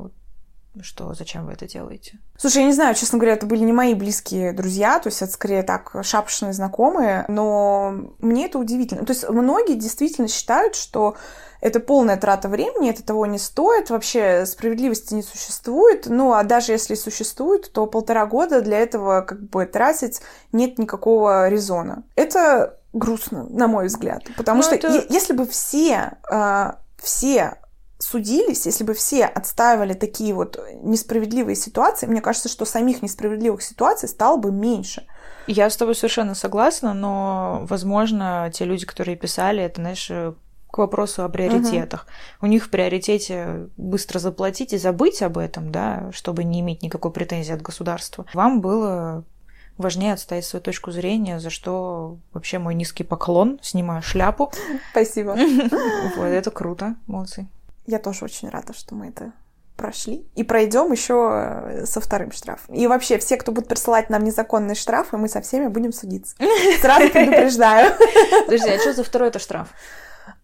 что, 0.82 1.14
зачем 1.14 1.46
вы 1.46 1.54
это 1.54 1.68
делаете? 1.68 2.20
Слушай, 2.38 2.60
я 2.60 2.68
не 2.68 2.74
знаю, 2.74 2.96
честно 2.96 3.18
говоря, 3.18 3.34
это 3.34 3.46
были 3.46 3.64
не 3.64 3.74
мои 3.74 3.94
близкие 3.94 4.54
друзья, 4.54 5.00
то 5.00 5.10
есть 5.10 5.22
это 5.22 5.32
скорее 5.32 5.64
так 5.64 5.96
шапошные 6.04 6.54
знакомые, 6.54 7.26
но 7.28 7.94
мне 8.20 8.46
это 8.46 8.60
удивительно. 8.60 9.06
То 9.06 9.14
есть 9.14 9.28
многие 9.28 9.76
действительно 9.76 10.28
считают, 10.28 10.76
что 10.76 11.16
это 11.60 11.80
полная 11.80 12.18
трата 12.18 12.48
времени, 12.48 12.90
это 12.90 13.04
того 13.04 13.26
не 13.26 13.40
стоит, 13.40 13.90
вообще 13.90 14.46
справедливости 14.46 15.14
не 15.14 15.24
существует, 15.24 16.06
ну 16.08 16.34
а 16.34 16.44
даже 16.44 16.72
если 16.72 16.96
существует, 16.96 17.72
то 17.74 17.86
полтора 17.86 18.26
года 18.26 18.62
для 18.62 18.80
этого 18.80 19.22
как 19.22 19.42
бы 19.42 19.66
тратить 19.66 20.22
нет 20.52 20.78
никакого 20.78 21.50
резона. 21.50 22.04
Это 22.16 22.78
грустно, 22.94 23.46
на 23.50 23.68
мой 23.68 23.88
взгляд, 23.88 24.24
потому 24.38 24.62
Но 24.62 24.70
ну, 24.70 24.78
что 24.78 24.88
это... 24.88 25.06
если 25.10 25.34
бы 25.34 25.46
все, 25.46 26.14
э, 26.32 26.72
все 26.98 27.58
судились, 28.10 28.66
если 28.66 28.84
бы 28.84 28.94
все 28.94 29.26
отстаивали 29.26 29.94
такие 29.94 30.34
вот 30.34 30.60
несправедливые 30.82 31.56
ситуации, 31.56 32.08
мне 32.08 32.22
кажется, 32.22 32.50
что 32.50 32.66
самих 32.66 33.02
несправедливых 33.02 33.62
ситуаций 33.62 34.10
стало 34.10 34.38
бы 34.38 34.52
меньше. 34.52 35.06
Я 35.48 35.70
с 35.70 35.78
тобой 35.78 35.96
совершенно 35.96 36.36
согласна, 36.36 36.94
но, 36.94 37.66
возможно, 37.70 38.52
те 38.54 38.66
люди, 38.66 38.86
которые 38.86 39.16
писали, 39.16 39.64
это, 39.64 39.82
знаешь, 39.82 40.12
к 40.72 40.78
вопросу 40.78 41.24
о 41.24 41.30
приоритетах. 41.30 42.06
Угу. 42.06 42.48
У 42.48 42.50
них 42.50 42.66
в 42.66 42.70
приоритете 42.70 43.70
быстро 43.78 44.20
заплатить 44.20 44.74
и 44.74 44.78
забыть 44.78 45.22
об 45.22 45.38
этом, 45.38 45.72
да, 45.72 46.12
чтобы 46.12 46.44
не 46.44 46.60
иметь 46.60 46.84
никакой 46.84 47.12
претензии 47.12 47.54
от 47.54 47.62
государства. 47.62 48.26
Вам 48.34 48.62
было 48.62 49.24
важнее 49.78 50.14
отстоять 50.14 50.46
свою 50.46 50.62
точку 50.62 50.92
зрения, 50.92 51.40
за 51.40 51.50
что 51.50 52.18
вообще 52.34 52.60
мой 52.60 52.76
низкий 52.76 53.04
поклон, 53.04 53.60
снимаю 53.64 54.02
шляпу. 54.02 54.52
Спасибо. 54.92 55.36
Вот, 56.18 56.26
это 56.26 56.52
круто, 56.52 56.96
молодцы. 57.08 57.48
Я 57.90 57.98
тоже 57.98 58.26
очень 58.26 58.50
рада, 58.50 58.74
что 58.74 58.94
мы 58.94 59.08
это 59.08 59.34
прошли. 59.76 60.28
И 60.36 60.44
пройдем 60.44 60.92
еще 60.92 61.32
э, 61.32 61.86
со 61.86 62.00
вторым 62.02 62.32
штрафом. 62.32 62.76
И 62.76 62.86
вообще, 62.86 63.18
все, 63.18 63.36
кто 63.36 63.52
будет 63.52 63.68
присылать 63.68 64.10
нам 64.10 64.24
незаконные 64.24 64.76
штрафы, 64.76 65.18
мы 65.18 65.28
со 65.28 65.42
всеми 65.42 65.68
будем 65.68 65.92
судиться. 65.92 66.36
Сразу 66.82 67.10
предупреждаю. 67.14 67.96
Подожди, 68.46 68.70
а 68.70 68.78
что 68.80 68.94
за 68.94 69.04
второй 69.04 69.30
это 69.30 69.40
штраф? 69.40 69.70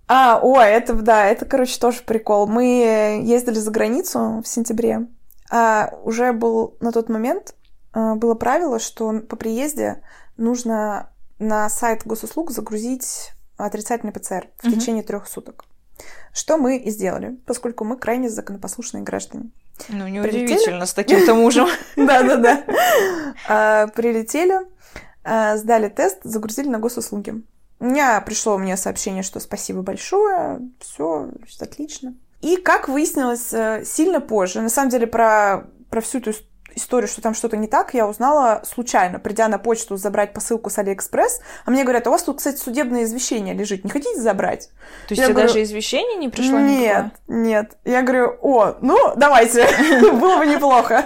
А, 0.08 0.40
ой, 0.42 0.66
это, 0.66 0.94
да, 0.94 1.25
это, 1.25 1.46
короче, 1.46 1.80
тоже 1.80 2.02
прикол. 2.04 2.48
Мы 2.48 3.22
ездили 3.24 3.60
за 3.60 3.70
границу 3.70 4.42
в 4.44 4.48
сентябре. 4.48 5.08
А 5.52 5.92
уже 6.04 6.34
был 6.34 6.75
на 6.80 6.92
тот 6.92 7.10
момент 7.10 7.54
а, 7.94 8.16
было 8.16 8.34
правило, 8.34 8.80
что 8.80 9.20
по 9.20 9.36
приезде 9.36 10.02
нужно 10.38 11.12
на 11.38 11.70
сайт 11.70 12.08
госуслуг 12.08 12.50
загрузить 12.50 13.34
отрицательный 13.58 14.14
ПЦР 14.14 14.48
в 14.58 14.68
угу. 14.68 14.75
течение 14.75 15.04
трех 15.04 15.28
суток. 15.28 15.66
Что 16.34 16.58
мы 16.58 16.78
и 16.78 16.90
сделали, 16.90 17.38
поскольку 17.46 17.86
мы 17.86 17.98
крайне 17.98 18.30
законопослушные 18.30 19.04
граждане. 19.04 19.52
Ну, 19.90 20.08
неудивительно, 20.08 20.86
с 20.86 20.94
таким-то 20.94 21.34
мужем. 21.34 21.68
Да-да-да. 21.96 22.64
А, 23.48 23.88
прилетели, 23.88 24.60
а, 25.24 25.58
сдали 25.58 25.90
тест, 25.90 26.20
загрузили 26.24 26.68
на 26.68 26.80
госуслуги. 26.80 27.44
У 27.80 27.86
меня 27.86 28.22
пришло 28.22 28.58
мне 28.58 28.78
сообщение, 28.78 29.24
что 29.24 29.40
спасибо 29.40 29.82
большое, 29.82 30.62
все 30.80 31.30
отлично. 31.60 32.16
И 32.42 32.58
как 32.58 32.88
выяснилось 32.88 33.52
э, 33.54 33.84
сильно 33.86 34.22
позже, 34.22 34.62
на 34.62 34.70
самом 34.70 34.90
деле 34.90 35.08
про, 35.08 35.68
про 35.90 36.02
всю 36.02 36.20
эту 36.20 36.32
историю, 36.32 36.55
что 36.77 37.22
там 37.22 37.34
что-то 37.34 37.58
не 37.58 37.67
так, 37.67 37.94
я 37.94 38.08
узнала 38.08 38.62
случайно, 38.65 39.20
придя 39.20 39.48
на 39.48 39.58
почту 39.58 39.98
забрать 39.98 40.34
посылку 40.34 40.70
с 40.70 40.77
Алиэкспресс. 40.77 41.41
А 41.65 41.72
мне 41.72 41.84
говорят, 41.84 42.08
«А 42.08 42.10
у 42.10 42.13
вас 42.13 42.24
тут, 42.24 42.38
кстати, 42.38 42.58
судебное 42.58 43.03
извещение 43.03 43.53
лежит, 43.53 43.84
не 43.84 43.89
хотите 43.89 44.20
забрать? 44.22 44.70
То 45.08 45.12
есть 45.13 45.20
я 45.20 45.25
тебе 45.25 45.34
говорю, 45.34 45.48
даже 45.50 45.63
извещение 45.63 46.17
не 46.17 46.29
пришло 46.29 46.60
Нет, 46.60 47.05
никакое? 47.05 47.13
нет. 47.27 47.77
Я 47.86 48.01
говорю, 48.01 48.38
о, 48.41 48.75
ну, 48.82 48.98
давайте, 49.15 49.67
было 50.01 50.38
бы 50.38 50.46
неплохо. 50.46 51.05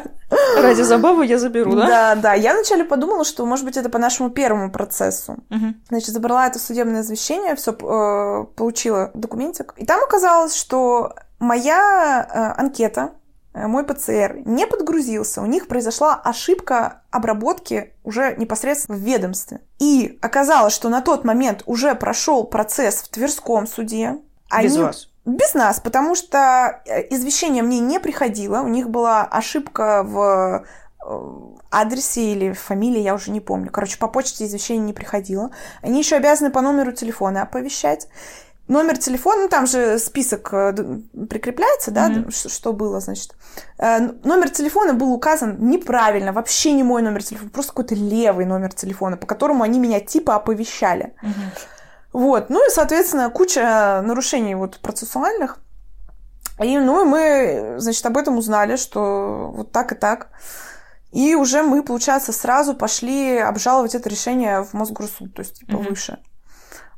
Ради 0.56 0.82
забавы 0.84 1.26
я 1.26 1.40
заберу, 1.40 1.76
да? 1.76 1.88
Да, 1.88 2.16
да. 2.16 2.34
Я 2.34 2.54
вначале 2.54 2.84
подумала, 2.84 3.26
что, 3.26 3.46
может 3.46 3.66
быть, 3.66 3.78
это 3.78 3.90
по 3.90 3.98
нашему 3.98 4.30
первому 4.30 4.72
процессу. 4.72 5.38
Угу. 5.50 5.74
Значит, 5.90 6.10
забрала 6.10 6.48
это 6.48 6.60
судебное 6.60 7.02
извещение, 7.02 7.56
все 7.56 7.72
э, 7.72 8.46
получила 8.56 9.10
документик. 9.16 9.74
И 9.78 9.86
там 9.86 10.04
оказалось, 10.04 10.56
что 10.56 11.16
моя 11.40 12.28
э, 12.30 12.62
анкета 12.62 13.12
мой 13.54 13.84
ПЦР 13.84 14.42
не 14.46 14.68
подгрузился, 14.68 15.42
у 15.42 15.46
них 15.46 15.68
произошла 15.68 16.16
ошибка 16.16 17.02
обработки 17.10 17.94
уже 18.04 18.36
непосредственно 18.38 18.98
в 18.98 19.02
ведомстве. 19.02 19.62
И 19.80 20.20
оказалось, 20.22 20.74
что 20.74 20.90
на 20.90 21.02
тот 21.02 21.24
момент 21.24 21.64
уже 21.66 21.96
прошел 21.96 22.44
процесс 22.44 23.02
в 23.02 23.10
Тверском 23.10 23.68
суде. 23.68 24.18
Без 24.62 24.74
Они... 24.76 24.84
вас? 24.84 25.10
Без 25.26 25.54
нас, 25.54 25.80
потому 25.80 26.16
что 26.16 26.82
э, 26.86 27.08
извещение 27.10 27.62
мне 27.62 27.80
не 27.80 28.00
приходило, 28.00 28.62
у 28.62 28.68
них 28.68 28.90
была 28.90 29.24
ошибка 29.26 30.02
в 30.04 30.64
э, 31.06 31.60
адресе 31.70 32.32
или 32.32 32.54
фамилии, 32.54 33.02
я 33.02 33.14
уже 33.14 33.32
не 33.32 33.40
помню. 33.40 33.70
Короче, 33.72 33.98
по 34.00 34.08
почте 34.08 34.46
извещение 34.46 34.86
не 34.86 34.94
приходило. 34.94 35.52
Они 35.82 36.00
еще 36.00 36.16
обязаны 36.16 36.52
по 36.52 36.62
номеру 36.62 36.94
телефона 36.94 37.44
оповещать. 37.44 38.08
Номер 38.70 38.98
телефона, 39.00 39.42
ну 39.42 39.50
там 39.50 39.66
же 39.66 39.98
список 39.98 40.54
э, 40.54 40.74
прикрепляется, 41.28 41.90
да, 41.92 42.10
mm-hmm. 42.10 42.50
что 42.50 42.72
было, 42.72 43.00
значит. 43.00 43.36
Номер 43.78 44.50
телефона 44.52 44.94
был 44.94 45.12
указан 45.12 45.58
неправильно, 45.60 46.32
вообще 46.32 46.74
не 46.74 46.84
мой 46.84 47.02
номер 47.02 47.24
телефона, 47.24 47.50
просто 47.50 47.72
какой-то 47.72 47.96
левый 47.96 48.46
номер 48.46 48.72
телефона, 48.72 49.18
по 49.18 49.26
которому 49.26 49.64
они 49.64 49.80
меня 49.80 50.00
типа 50.00 50.36
оповещали. 50.36 51.16
Mm-hmm. 51.24 51.58
Вот, 52.14 52.50
ну 52.50 52.66
и, 52.68 52.72
соответственно, 52.72 53.30
куча 53.32 54.02
нарушений 54.04 54.56
вот 54.56 54.80
процессуальных. 54.80 55.58
И, 56.62 56.78
ну, 56.78 57.02
и 57.02 57.06
мы, 57.06 57.76
значит, 57.80 58.06
об 58.06 58.18
этом 58.18 58.38
узнали, 58.38 58.76
что 58.76 59.52
вот 59.52 59.72
так 59.72 59.94
и 59.94 59.96
так. 59.96 60.30
И 61.12 61.34
уже 61.34 61.64
мы, 61.64 61.82
получается, 61.82 62.34
сразу 62.34 62.76
пошли 62.76 63.38
обжаловать 63.38 63.96
это 63.96 64.10
решение 64.10 64.64
в 64.64 64.74
Мосгорсуд, 64.74 65.34
то 65.34 65.42
есть, 65.42 65.60
типа, 65.60 65.72
mm-hmm. 65.72 65.90
выше. 65.90 66.20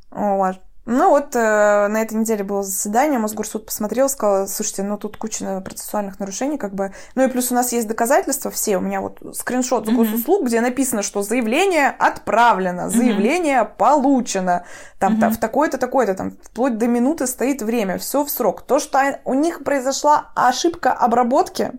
Вот. 0.09 0.59
Ну 0.91 1.09
вот 1.09 1.35
э, 1.37 1.87
на 1.87 2.01
этой 2.01 2.15
неделе 2.15 2.43
было 2.43 2.63
заседание, 2.63 3.17
Мосгорсуд 3.17 3.65
посмотрел, 3.65 4.09
сказал, 4.09 4.45
слушайте, 4.49 4.83
ну 4.83 4.97
тут 4.97 5.15
куча 5.15 5.61
процессуальных 5.61 6.19
нарушений, 6.19 6.57
как 6.57 6.75
бы. 6.75 6.91
Ну 7.15 7.23
и 7.23 7.29
плюс 7.29 7.49
у 7.49 7.55
нас 7.55 7.71
есть 7.71 7.87
доказательства 7.87 8.51
все, 8.51 8.77
у 8.77 8.81
меня 8.81 8.99
вот 8.99 9.19
скриншот 9.33 9.87
с 9.87 9.89
госуслуг, 9.89 10.41
mm-hmm. 10.41 10.47
где 10.47 10.59
написано, 10.59 11.01
что 11.01 11.21
заявление 11.21 11.95
отправлено, 11.97 12.89
заявление 12.89 13.61
mm-hmm. 13.61 13.77
получено, 13.77 14.65
там, 14.99 15.13
mm-hmm. 15.13 15.19
там 15.21 15.31
в 15.31 15.37
такой-то, 15.37 15.77
такой-то, 15.77 16.13
там 16.13 16.31
вплоть 16.43 16.77
до 16.77 16.87
минуты 16.87 17.25
стоит 17.25 17.61
время, 17.61 17.97
все 17.97 18.25
в 18.25 18.29
срок. 18.29 18.63
То, 18.63 18.79
что 18.79 18.99
у 19.23 19.33
них 19.33 19.63
произошла 19.63 20.31
ошибка 20.35 20.91
обработки, 20.91 21.71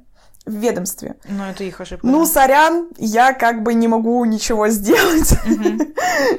в 0.45 0.53
ведомстве. 0.53 1.17
Ну, 1.29 1.45
это 1.45 1.65
их 1.65 1.81
ошибка. 1.81 2.07
Ну, 2.07 2.27
сорян, 2.27 2.89
я 2.99 3.33
как 3.33 3.63
бы 3.63 3.75
не 3.75 3.87
могу 3.89 4.25
ничего 4.25 4.69
сделать. 4.69 5.35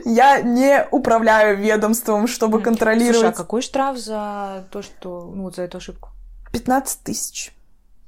Я 0.06 0.42
не 0.42 0.86
управляю 0.92 1.58
ведомством, 1.58 2.28
чтобы 2.28 2.62
контролировать. 2.62 3.16
Слушай, 3.16 3.30
а 3.30 3.34
какой 3.34 3.62
штраф 3.62 3.98
за 3.98 4.66
то, 4.72 4.82
что, 4.82 5.32
ну, 5.34 5.52
за 5.52 5.64
эту 5.64 5.78
ошибку? 5.78 6.10
15 6.52 7.00
тысяч. 7.02 7.54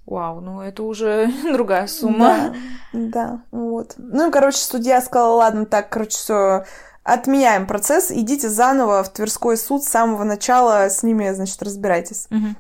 Вау, 0.06 0.40
ну 0.40 0.62
это 0.62 0.84
уже 0.84 1.32
другая 1.52 1.88
сумма. 1.88 2.56
Да, 2.94 3.00
да, 3.00 3.42
вот. 3.52 3.96
Ну, 3.98 4.32
короче, 4.32 4.60
судья 4.60 5.02
сказала, 5.02 5.36
ладно, 5.36 5.66
так, 5.66 5.90
короче, 5.90 6.18
все, 6.18 6.66
отменяем 7.04 7.66
процесс, 7.66 8.12
идите 8.12 8.50
заново 8.50 9.04
в 9.04 9.10
Тверской 9.10 9.58
суд 9.58 9.84
с 9.84 9.90
самого 9.90 10.24
начала, 10.24 10.90
с 10.90 11.02
ними, 11.02 11.32
значит, 11.32 11.62
разбирайтесь. 11.64 12.28
Угу 12.30 12.56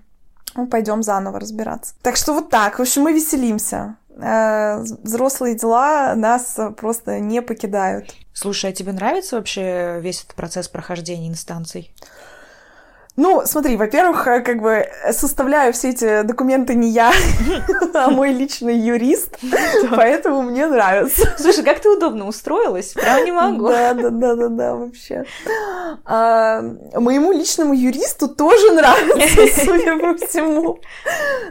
ну, 0.55 0.67
пойдем 0.67 1.03
заново 1.03 1.39
разбираться. 1.39 1.95
Так 2.01 2.15
что 2.15 2.33
вот 2.33 2.49
так. 2.49 2.79
В 2.79 2.81
общем, 2.81 3.03
мы 3.03 3.13
веселимся. 3.13 3.97
Э, 4.17 4.79
взрослые 4.79 5.55
дела 5.55 6.15
нас 6.15 6.57
просто 6.77 7.19
не 7.19 7.41
покидают. 7.41 8.13
Слушай, 8.33 8.71
а 8.71 8.73
тебе 8.73 8.93
нравится 8.93 9.35
вообще 9.35 9.99
весь 10.01 10.23
этот 10.23 10.35
процесс 10.35 10.67
прохождения 10.67 11.29
инстанций? 11.29 11.93
Ну, 13.17 13.43
смотри, 13.45 13.77
во-первых, 13.77 14.27
э, 14.27 14.41
как 14.41 14.61
бы 14.61 14.89
составляю 15.11 15.71
все 15.71 15.89
эти 15.91 16.23
документы 16.23 16.75
не 16.75 16.89
я, 16.89 17.13
а 17.93 18.09
мой 18.09 18.33
личный 18.33 18.77
юрист, 18.77 19.39
поэтому 19.95 20.41
мне 20.41 20.67
нравится. 20.67 21.33
Слушай, 21.37 21.63
как 21.63 21.79
ты 21.79 21.89
удобно 21.89 22.27
устроилась? 22.27 22.91
Прям 22.91 23.23
не 23.23 23.31
могу. 23.31 23.69
Да, 23.69 23.93
да, 23.93 24.09
да, 24.09 24.35
да, 24.35 24.47
да, 24.49 24.75
вообще. 24.75 25.23
А, 26.03 26.61
моему 26.93 27.31
личному 27.31 27.73
юристу 27.73 28.27
тоже 28.27 28.73
нравится, 28.73 29.63
судя 29.65 29.97
по 29.97 30.17
всему. 30.17 30.79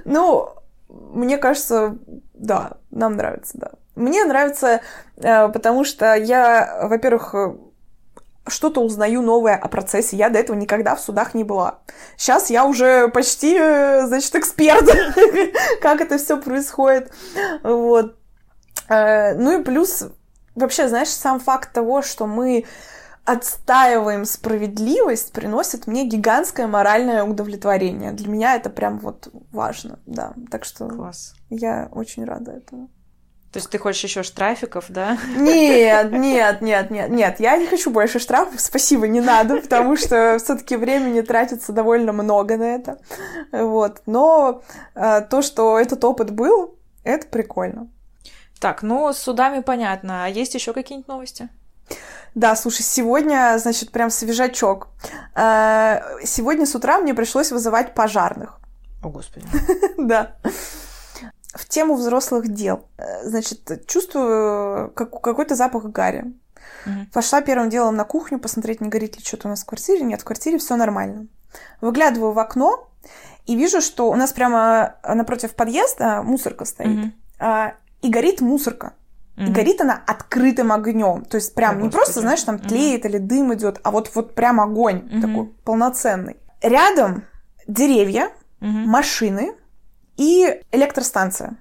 Ну, 0.05 0.51
мне 0.89 1.39
кажется, 1.39 1.97
да, 2.35 2.73
нам 2.91 3.17
нравится, 3.17 3.53
да. 3.55 3.71
Мне 3.97 4.25
нравится, 4.25 4.83
э, 5.17 5.49
потому 5.49 5.85
что 5.85 6.15
я, 6.15 6.81
во-первых, 6.83 7.35
что-то 8.47 8.81
узнаю 8.81 9.23
новое 9.23 9.57
о 9.57 9.69
процессе. 9.69 10.17
Я 10.17 10.29
до 10.29 10.39
этого 10.39 10.57
никогда 10.57 10.95
в 10.95 11.01
судах 11.01 11.35
не 11.35 11.45
была. 11.45 11.81
Сейчас 12.17 12.51
я 12.51 12.65
уже 12.65 13.09
почти, 13.09 13.57
э, 13.59 14.07
значит, 14.07 14.35
эксперт, 14.35 14.87
как 15.81 16.01
это 16.01 16.19
все 16.19 16.41
происходит. 16.41 17.13
Вот. 17.63 18.17
Э, 18.89 19.35
ну 19.35 19.61
и 19.61 19.65
плюс, 19.65 20.05
вообще, 20.55 20.89
знаешь, 20.89 21.09
сам 21.09 21.41
факт 21.41 21.73
того, 21.73 22.03
что 22.03 22.27
мы 22.27 22.65
отстаиваем 23.25 24.27
справедливость, 24.27 25.33
приносит 25.33 25.87
мне 25.87 26.07
гигантское 26.07 26.67
моральное 26.67 27.25
удовлетворение. 27.25 28.13
Для 28.13 28.29
меня 28.29 28.55
это 28.55 28.69
прям 28.69 28.99
вот 28.99 29.29
важно, 29.51 29.99
да. 30.05 30.35
Так 30.51 30.65
что 30.65 30.89
Класс. 30.89 31.35
я 31.49 31.89
очень 31.91 32.25
рада 32.25 32.53
этому. 32.53 32.91
То 33.55 33.59
есть 33.59 33.71
ты 33.71 33.79
хочешь 33.79 34.03
еще 34.03 34.25
штрафиков, 34.25 34.87
да? 34.89 35.17
Нет, 35.37 36.11
нет, 36.11 36.61
нет, 36.61 36.91
нет, 36.91 37.09
нет, 37.09 37.39
я 37.39 37.57
не 37.57 37.69
хочу 37.69 37.93
больше 37.93 38.19
штрафов, 38.19 38.61
спасибо, 38.61 39.07
не 39.07 39.21
надо, 39.21 39.61
потому 39.61 39.97
что 39.97 40.39
все-таки 40.43 40.75
времени 40.75 41.21
тратится 41.21 41.71
довольно 41.71 42.13
много 42.13 42.57
на 42.57 42.65
это. 42.65 42.99
Вот. 43.53 44.03
Но 44.07 44.63
э, 44.97 45.21
то, 45.31 45.41
что 45.41 45.79
этот 45.79 46.03
опыт 46.03 46.33
был, 46.33 46.75
это 47.05 47.29
прикольно. 47.29 47.87
Так, 48.59 48.83
ну 48.83 49.13
с 49.13 49.19
судами 49.19 49.61
понятно. 49.61 50.25
А 50.25 50.29
есть 50.29 50.55
еще 50.55 50.73
какие-нибудь 50.73 51.07
новости? 51.07 51.49
Да, 52.35 52.57
слушай, 52.57 52.83
сегодня, 52.83 53.57
значит, 53.59 53.93
прям 53.93 54.11
свежачок. 54.11 54.89
Э, 55.37 56.01
сегодня 56.25 56.67
с 56.67 56.75
утра 56.75 56.99
мне 56.99 57.15
пришлось 57.15 57.53
вызывать 57.53 57.95
пожарных. 57.95 58.59
О, 59.01 59.11
Господи. 59.11 59.47
Да 59.97 60.35
в 61.55 61.69
тему 61.69 61.95
взрослых 61.95 62.49
дел. 62.49 62.87
Э, 62.99 63.25
значит, 63.25 63.87
чувствую 63.87 64.91
как, 64.91 65.21
какой-то 65.21 65.55
запах 65.55 65.85
гари. 65.85 66.35
Угу. 66.87 67.07
Пошла 67.13 67.41
первым 67.41 67.71
делом 67.71 67.97
на 67.97 68.05
кухню 68.05 68.39
посмотреть, 68.39 68.81
не 68.81 68.89
горит 68.89 69.17
ли 69.17 69.25
что-то 69.25 69.49
у 69.49 69.51
нас 69.51 69.63
в 69.63 69.67
квартире. 69.67 70.03
Нет, 70.03 70.23
в 70.23 70.25
квартире 70.25 70.59
все 70.59 70.77
нормально. 70.77 71.27
Выглядываю 71.81 72.33
в 72.33 72.39
окно 72.39 72.89
и 73.47 73.57
вижу, 73.57 73.81
что 73.81 74.11
у 74.11 74.15
нас 74.17 74.33
прямо 74.33 74.97
напротив 75.03 75.55
подъезда 75.55 76.23
мусорка 76.23 76.65
стоит. 76.65 77.13
Угу. 77.39 77.53
И 78.03 78.11
горит 78.11 78.41
мусорка. 78.41 78.93
Mm-hmm. 79.37 79.49
И 79.49 79.51
горит 79.51 79.81
она 79.81 80.01
открытым 80.07 80.73
огнем. 80.73 81.25
То 81.25 81.37
есть 81.37 81.55
прям 81.55 81.73
О, 81.73 81.75
не 81.75 81.81
Господи. 81.85 81.97
просто, 81.97 82.21
знаешь, 82.21 82.43
там 82.43 82.59
тлеет 82.59 83.05
mm-hmm. 83.05 83.09
или 83.09 83.19
дым 83.19 83.55
идет, 83.55 83.81
а 83.83 83.91
вот, 83.91 84.11
вот 84.15 84.35
прям 84.35 84.61
огонь 84.61 84.99
mm-hmm. 84.99 85.21
такой 85.21 85.47
полноценный. 85.65 86.37
Рядом 86.63 87.25
деревья, 87.67 88.31
mm-hmm. 88.61 88.85
машины, 88.87 89.55
и 90.17 90.61
электростанция. 90.73 91.57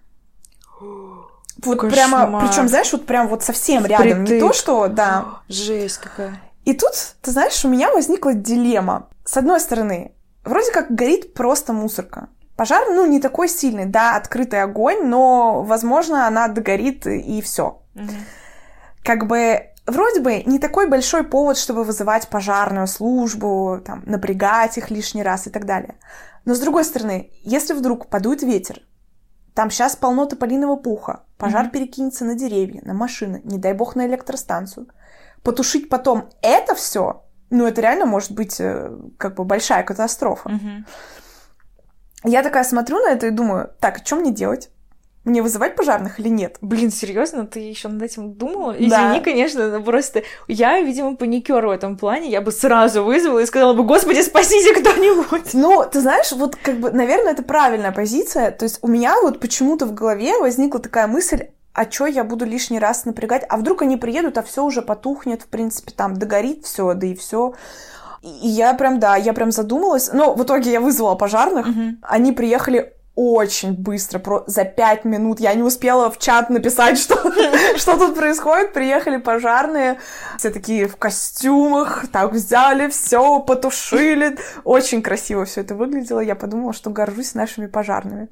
Вот 0.79 1.79
Кошмар. 1.79 1.91
прямо, 1.91 2.47
причем, 2.47 2.67
знаешь, 2.67 2.91
вот 2.91 3.05
прям 3.05 3.27
вот 3.27 3.43
совсем 3.43 3.85
рядом, 3.85 4.23
не 4.23 4.39
то 4.39 4.53
что, 4.53 4.87
да. 4.87 5.41
Жесть 5.47 5.97
какая. 5.97 6.39
И 6.65 6.73
тут, 6.73 6.93
ты 7.21 7.31
знаешь, 7.31 7.63
у 7.65 7.69
меня 7.69 7.91
возникла 7.91 8.33
дилемма. 8.33 9.07
С 9.25 9.37
одной 9.37 9.59
стороны, 9.59 10.13
вроде 10.45 10.71
как 10.71 10.91
горит 10.91 11.33
просто 11.33 11.73
мусорка. 11.73 12.29
Пожар, 12.55 12.85
ну, 12.89 13.05
не 13.05 13.19
такой 13.19 13.49
сильный, 13.49 13.85
да, 13.85 14.15
открытый 14.15 14.61
огонь, 14.61 15.05
но, 15.05 15.63
возможно, 15.63 16.27
она 16.27 16.47
догорит 16.47 17.07
и 17.07 17.41
все. 17.41 17.81
Угу. 17.95 18.13
Как 19.03 19.27
бы 19.27 19.73
вроде 19.85 20.21
бы 20.21 20.43
не 20.43 20.59
такой 20.59 20.87
большой 20.87 21.23
повод, 21.23 21.57
чтобы 21.57 21.83
вызывать 21.83 22.27
пожарную 22.27 22.87
службу, 22.87 23.81
там, 23.85 24.03
напрягать 24.05 24.77
их 24.77 24.91
лишний 24.91 25.23
раз 25.23 25.47
и 25.47 25.49
так 25.49 25.65
далее. 25.65 25.95
Но 26.45 26.55
с 26.55 26.59
другой 26.59 26.83
стороны, 26.83 27.31
если 27.43 27.73
вдруг 27.73 28.09
подует 28.09 28.43
ветер, 28.43 28.81
там 29.53 29.69
сейчас 29.69 29.95
полно 29.95 30.25
тополиного 30.25 30.75
пуха, 30.75 31.23
пожар 31.37 31.65
mm-hmm. 31.65 31.71
перекинется 31.71 32.25
на 32.25 32.35
деревья, 32.35 32.81
на 32.83 32.93
машины, 32.93 33.41
не 33.43 33.57
дай 33.57 33.73
бог 33.73 33.95
на 33.95 34.07
электростанцию. 34.07 34.87
Потушить 35.43 35.89
потом 35.89 36.29
это 36.41 36.73
все, 36.75 37.23
ну 37.49 37.65
это 37.65 37.81
реально 37.81 38.05
может 38.05 38.31
быть 38.31 38.59
э, 38.59 38.91
как 39.17 39.35
бы 39.35 39.45
большая 39.45 39.83
катастрофа. 39.83 40.49
Mm-hmm. 40.49 40.85
Я 42.25 42.41
такая 42.41 42.63
смотрю 42.63 42.99
на 42.99 43.11
это 43.11 43.27
и 43.27 43.31
думаю, 43.31 43.71
так, 43.79 43.97
а 43.97 44.05
что 44.05 44.15
мне 44.15 44.31
делать? 44.31 44.71
Мне 45.25 45.41
вызывать 45.41 45.75
пожарных 45.75 46.19
или 46.19 46.27
нет? 46.27 46.57
Блин, 46.59 46.91
серьезно, 46.91 47.45
ты 47.45 47.59
еще 47.59 47.87
над 47.87 48.01
этим 48.01 48.33
думала? 48.33 48.73
Извини, 48.73 48.89
да. 48.89 49.19
конечно, 49.21 49.69
но 49.69 49.81
просто 49.81 50.23
я, 50.47 50.81
видимо, 50.81 51.15
паникер 51.15 51.65
в 51.65 51.69
этом 51.69 51.97
плане. 51.97 52.29
Я 52.29 52.41
бы 52.41 52.51
сразу 52.51 53.03
вызвала 53.03 53.39
и 53.39 53.45
сказала 53.45 53.73
бы, 53.73 53.83
господи, 53.83 54.21
спасите 54.21 54.73
кто-нибудь. 54.73 55.53
Ну, 55.53 55.85
ты 55.89 56.01
знаешь, 56.01 56.31
вот 56.33 56.57
как 56.57 56.75
бы, 56.75 56.91
наверное, 56.91 57.31
это 57.31 57.43
правильная 57.43 57.93
позиция. 57.93 58.51
То 58.51 58.63
есть 58.63 58.79
у 58.81 58.87
меня 58.87 59.15
вот 59.21 59.39
почему-то 59.39 59.85
в 59.85 59.93
голове 59.93 60.37
возникла 60.39 60.81
такая 60.81 61.07
мысль, 61.07 61.47
а 61.73 61.85
чё 61.85 62.05
я 62.05 62.23
буду 62.25 62.45
лишний 62.45 62.79
раз 62.79 63.05
напрягать? 63.05 63.45
А 63.47 63.57
вдруг 63.57 63.81
они 63.81 63.95
приедут, 63.95 64.37
а 64.37 64.43
все 64.43 64.63
уже 64.63 64.81
потухнет, 64.81 65.43
в 65.43 65.47
принципе, 65.47 65.91
там 65.95 66.15
догорит 66.15 66.65
все, 66.65 66.93
да 66.93 67.07
и 67.07 67.15
все. 67.15 67.53
И 68.21 68.47
я 68.47 68.73
прям, 68.73 68.99
да, 68.99 69.15
я 69.15 69.33
прям 69.33 69.51
задумалась. 69.51 70.11
Но 70.13 70.33
в 70.33 70.43
итоге 70.43 70.71
я 70.71 70.81
вызвала 70.81 71.15
пожарных. 71.15 71.67
Угу. 71.67 71.81
Они 72.01 72.31
приехали 72.31 72.93
очень 73.15 73.73
быстро, 73.73 74.17
про... 74.17 74.43
за 74.47 74.65
пять 74.65 75.05
минут. 75.05 75.39
Я 75.39 75.53
не 75.53 75.61
успела 75.61 76.09
в 76.09 76.17
чат 76.17 76.49
написать, 76.49 76.97
что, 76.99 77.15
что 77.77 77.97
тут 77.97 78.15
происходит. 78.15 78.73
Приехали 78.73 79.17
пожарные, 79.17 79.99
все 80.37 80.49
такие 80.49 80.87
в 80.87 80.95
костюмах, 80.95 82.07
так 82.11 82.31
взяли 82.31 82.89
все, 82.89 83.39
потушили. 83.39 84.37
Очень 84.63 85.01
красиво 85.01 85.45
все 85.45 85.61
это 85.61 85.75
выглядело. 85.75 86.19
Я 86.19 86.35
подумала, 86.35 86.73
что 86.73 86.89
горжусь 86.89 87.35
нашими 87.35 87.67
пожарными. 87.67 88.29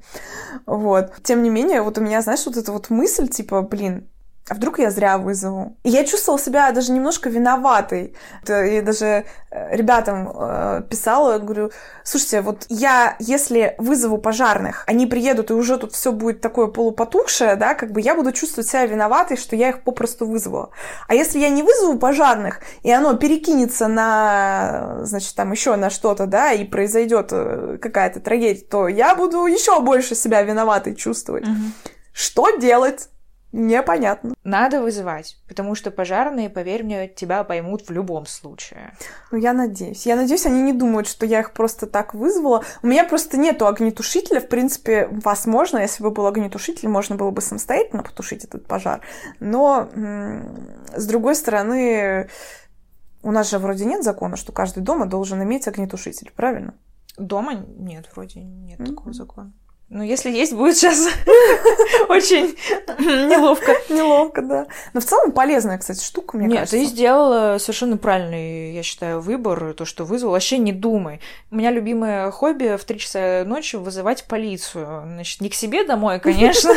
Вот. 0.66 1.12
Тем 1.22 1.42
не 1.42 1.50
менее, 1.50 1.82
вот 1.82 1.98
у 1.98 2.00
меня, 2.00 2.20
знаешь, 2.22 2.44
вот 2.46 2.56
эта 2.56 2.72
вот 2.72 2.90
мысль, 2.90 3.28
типа, 3.28 3.62
блин, 3.62 4.08
а 4.52 4.54
вдруг 4.54 4.78
я 4.78 4.90
зря 4.90 5.16
вызову? 5.16 5.78
И 5.82 5.88
я 5.88 6.04
чувствовала 6.04 6.38
себя 6.38 6.70
даже 6.72 6.92
немножко 6.92 7.30
виноватой. 7.30 8.14
Я 8.46 8.82
даже 8.82 9.24
э, 9.50 9.74
ребятам 9.74 10.30
э, 10.30 10.82
писала, 10.90 11.38
говорю, 11.38 11.70
слушайте, 12.04 12.42
вот 12.42 12.66
я, 12.68 13.16
если 13.18 13.74
вызову 13.78 14.18
пожарных, 14.18 14.84
они 14.86 15.06
приедут, 15.06 15.50
и 15.50 15.54
уже 15.54 15.78
тут 15.78 15.94
все 15.94 16.12
будет 16.12 16.42
такое 16.42 16.66
полупотухшее, 16.66 17.56
да, 17.56 17.72
как 17.72 17.92
бы 17.92 18.02
я 18.02 18.14
буду 18.14 18.30
чувствовать 18.30 18.68
себя 18.68 18.84
виноватой, 18.84 19.38
что 19.38 19.56
я 19.56 19.70
их 19.70 19.84
попросту 19.84 20.26
вызвала. 20.26 20.68
А 21.08 21.14
если 21.14 21.38
я 21.38 21.48
не 21.48 21.62
вызову 21.62 21.98
пожарных, 21.98 22.60
и 22.82 22.92
оно 22.92 23.16
перекинется 23.16 23.88
на, 23.88 24.98
значит, 25.04 25.34
там 25.34 25.50
еще 25.50 25.76
на 25.76 25.88
что-то, 25.88 26.26
да, 26.26 26.52
и 26.52 26.66
произойдет 26.66 27.28
э, 27.32 27.78
какая-то 27.80 28.20
трагедия, 28.20 28.66
то 28.66 28.86
я 28.86 29.14
буду 29.14 29.46
еще 29.46 29.80
больше 29.80 30.14
себя 30.14 30.42
виноватой 30.42 30.94
чувствовать. 30.94 31.44
Угу. 31.44 31.56
Что 32.12 32.58
делать? 32.58 33.08
Непонятно. 33.52 34.34
Надо 34.44 34.80
вызывать, 34.80 35.36
потому 35.46 35.74
что 35.74 35.90
пожарные, 35.90 36.48
поверь 36.48 36.84
мне, 36.84 37.06
тебя 37.06 37.44
поймут 37.44 37.86
в 37.86 37.92
любом 37.92 38.24
случае. 38.24 38.94
Ну, 39.30 39.36
я 39.36 39.52
надеюсь. 39.52 40.06
Я 40.06 40.16
надеюсь, 40.16 40.46
они 40.46 40.62
не 40.62 40.72
думают, 40.72 41.06
что 41.06 41.26
я 41.26 41.40
их 41.40 41.52
просто 41.52 41.86
так 41.86 42.14
вызвала. 42.14 42.64
У 42.82 42.86
меня 42.86 43.04
просто 43.04 43.36
нету 43.36 43.66
огнетушителя. 43.66 44.40
В 44.40 44.48
принципе, 44.48 45.06
возможно, 45.10 45.78
если 45.78 46.02
бы 46.02 46.10
был 46.10 46.26
огнетушитель, 46.26 46.88
можно 46.88 47.16
было 47.16 47.30
бы 47.30 47.42
самостоятельно 47.42 48.02
потушить 48.02 48.44
этот 48.44 48.66
пожар. 48.66 49.02
Но, 49.38 49.88
с 50.96 51.06
другой 51.06 51.34
стороны, 51.34 52.30
у 53.22 53.30
нас 53.30 53.50
же 53.50 53.58
вроде 53.58 53.84
нет 53.84 54.02
закона, 54.02 54.36
что 54.36 54.52
каждый 54.52 54.82
дома 54.82 55.04
должен 55.04 55.42
иметь 55.42 55.68
огнетушитель, 55.68 56.32
правильно? 56.34 56.74
Дома 57.18 57.52
нет, 57.54 58.08
вроде 58.14 58.40
нет 58.40 58.80
mm-hmm. 58.80 58.86
такого 58.86 59.12
закона. 59.12 59.52
Ну, 59.94 60.02
если 60.02 60.30
есть, 60.30 60.54
будет 60.54 60.78
сейчас 60.78 61.06
очень 62.08 62.56
неловко. 62.98 63.76
Неловко, 63.90 64.40
да. 64.40 64.66
Но 64.94 65.00
в 65.00 65.04
целом 65.04 65.32
полезная, 65.32 65.76
кстати, 65.76 66.02
штука, 66.02 66.38
мне 66.38 66.46
Нет, 66.46 66.60
кажется. 66.60 66.78
ты 66.78 66.84
сделала 66.86 67.58
совершенно 67.58 67.98
правильный, 67.98 68.72
я 68.72 68.82
считаю, 68.82 69.20
выбор, 69.20 69.74
то, 69.74 69.84
что 69.84 70.04
вызвал. 70.04 70.32
Вообще 70.32 70.56
не 70.56 70.72
думай. 70.72 71.20
У 71.50 71.56
меня 71.56 71.70
любимое 71.70 72.30
хобби 72.30 72.78
в 72.78 72.84
три 72.84 72.98
часа 72.98 73.44
ночи 73.44 73.76
вызывать 73.76 74.24
полицию. 74.24 75.02
Значит, 75.04 75.42
не 75.42 75.50
к 75.50 75.54
себе 75.54 75.84
домой, 75.84 76.20
конечно. 76.20 76.72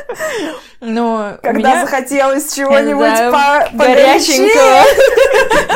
Но 0.80 1.36
Когда 1.42 1.82
захотелось 1.82 2.54
чего-нибудь 2.54 3.74
горяченького. 3.76 4.84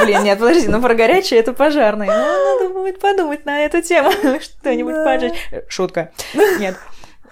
Блин, 0.05 0.23
нет, 0.23 0.39
подожди, 0.39 0.69
ну 0.69 0.81
про 0.81 0.95
горячее 0.95 1.41
это 1.41 1.53
пожарный. 1.53 2.07
Ну, 2.07 2.13
надо 2.13 2.73
будет 2.73 3.01
подумать 3.01 3.45
на 3.45 3.67
эту 3.67 3.83
тему, 3.83 4.11
что-нибудь 4.41 4.95
поджечь. 5.05 5.35
Шутка. 5.69 6.11
Нет. 6.59 6.77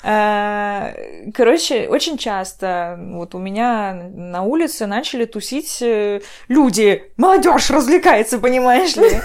Э, 0.04 1.30
короче, 1.32 1.88
очень 1.88 2.18
часто 2.18 2.98
вот 2.98 3.35
у 3.35 3.38
меня 3.38 3.94
на 4.12 4.42
улице 4.42 4.87
начали 4.87 5.26
тусить 5.26 5.78
э, 5.80 6.20
люди. 6.48 7.04
Молодежь 7.16 7.70
развлекается, 7.70 8.38
понимаешь 8.38 8.96
ли? 8.96 9.20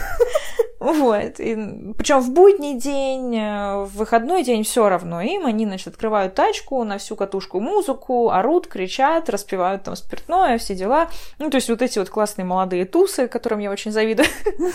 Вот. 0.88 1.42
И, 1.42 1.56
причем 1.98 2.22
в 2.22 2.32
будний 2.32 2.76
день, 2.76 3.36
э, 3.36 3.84
в 3.84 3.98
выходной 3.98 4.44
день 4.44 4.64
все 4.64 4.88
равно 4.88 5.20
им. 5.22 5.46
Они, 5.46 5.66
значит, 5.66 5.88
открывают 5.88 6.34
тачку 6.34 6.82
на 6.86 6.98
всю 6.98 7.18
катушку 7.18 7.60
музыку, 7.60 8.30
орут, 8.30 8.68
кричат, 8.68 9.30
распевают 9.30 9.84
там 9.84 9.98
спиртное, 9.98 10.58
все 10.58 10.76
дела. 10.76 11.10
Ну, 11.40 11.50
то 11.50 11.56
есть 11.56 11.70
вот 11.70 11.82
эти 11.82 12.00
вот 12.00 12.10
классные 12.10 12.46
молодые 12.46 12.86
тусы, 12.86 13.28
которым 13.28 13.60
я 13.60 13.70
очень 13.70 13.92
завидую. 13.92 14.30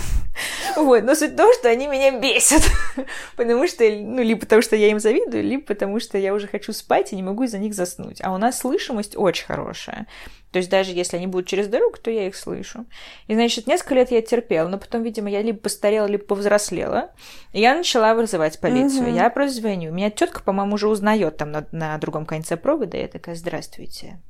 Вот. 0.77 1.03
Но 1.05 1.14
суть 1.14 1.33
в 1.33 1.37
том, 1.37 1.53
что 1.53 1.68
они 1.68 1.87
меня 1.87 2.18
бесят. 2.18 2.62
Потому 3.37 3.66
что, 3.66 3.85
ну, 3.85 4.22
либо 4.22 4.40
потому 4.40 4.62
что 4.62 4.75
я 4.75 4.88
им 4.88 5.01
завидую, 5.01 5.44
либо 5.44 5.62
потому 5.62 6.01
что 6.01 6.16
я 6.16 6.33
уже 6.33 6.46
хочу 6.46 6.72
спать 6.72 7.12
и 7.12 7.16
не 7.16 7.22
могу 7.22 7.42
из-за 7.44 7.59
них 7.59 7.75
заснуть. 7.75 8.20
А 8.22 8.33
у 8.33 8.38
нас 8.38 8.59
слышимость 8.59 9.16
очень 9.16 9.46
хорошая. 9.46 10.07
То 10.52 10.58
есть 10.58 10.70
даже 10.70 10.92
если 10.92 11.16
они 11.16 11.26
будут 11.26 11.46
через 11.48 11.66
дорогу, 11.66 11.96
то 12.00 12.10
я 12.10 12.26
их 12.26 12.36
слышу. 12.36 12.84
И, 13.26 13.34
значит, 13.34 13.66
несколько 13.66 13.94
лет 13.94 14.10
я 14.10 14.20
терпела, 14.20 14.68
но 14.68 14.78
потом, 14.78 15.02
видимо, 15.02 15.30
я 15.30 15.40
либо 15.42 15.58
постарела, 15.58 16.06
либо 16.06 16.24
повзрослела. 16.24 17.10
И 17.52 17.60
я 17.60 17.74
начала 17.74 18.14
вызывать 18.14 18.60
полицию. 18.60 19.08
Угу. 19.08 19.16
Я 19.16 19.30
просто 19.30 19.60
звоню. 19.60 19.92
Меня 19.92 20.10
тетка, 20.10 20.42
по-моему, 20.42 20.74
уже 20.74 20.88
узнает 20.88 21.38
там 21.38 21.50
на, 21.50 21.66
на 21.72 21.96
другом 21.98 22.26
конце 22.26 22.56
провода. 22.58 22.98
Я 22.98 23.08
такая, 23.08 23.34
здравствуйте. 23.34 24.20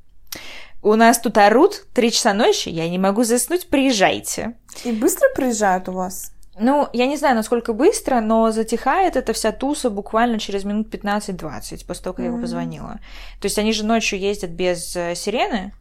У 0.80 0.94
нас 0.94 1.18
тут 1.18 1.38
орут, 1.38 1.87
три 1.92 2.11
часа 2.11 2.32
ночи, 2.32 2.68
я 2.68 2.88
не 2.88 2.98
могу 2.98 3.22
заснуть, 3.24 3.68
приезжайте. 3.68 4.54
И 4.85 4.92
быстро 4.92 5.28
приезжают 5.35 5.88
у 5.88 5.92
вас? 5.92 6.32
Ну, 6.58 6.88
я 6.92 7.06
не 7.06 7.16
знаю, 7.16 7.35
насколько 7.35 7.72
быстро, 7.72 8.20
но 8.20 8.50
затихает 8.50 9.16
эта 9.16 9.32
вся 9.32 9.52
туса 9.52 9.90
буквально 9.90 10.38
через 10.38 10.64
минут 10.64 10.92
15-20 10.92 11.87
после 11.87 12.02
того, 12.02 12.14
как 12.14 12.20
mm-hmm. 12.20 12.22
я 12.22 12.26
его 12.26 12.38
позвонила. 12.38 13.00
То 13.40 13.46
есть 13.46 13.58
они 13.58 13.72
же 13.72 13.85
ночью 13.85 14.18
ездят 14.18 14.50
без 14.50 14.94
э, 14.94 15.14
сирены, 15.14 15.72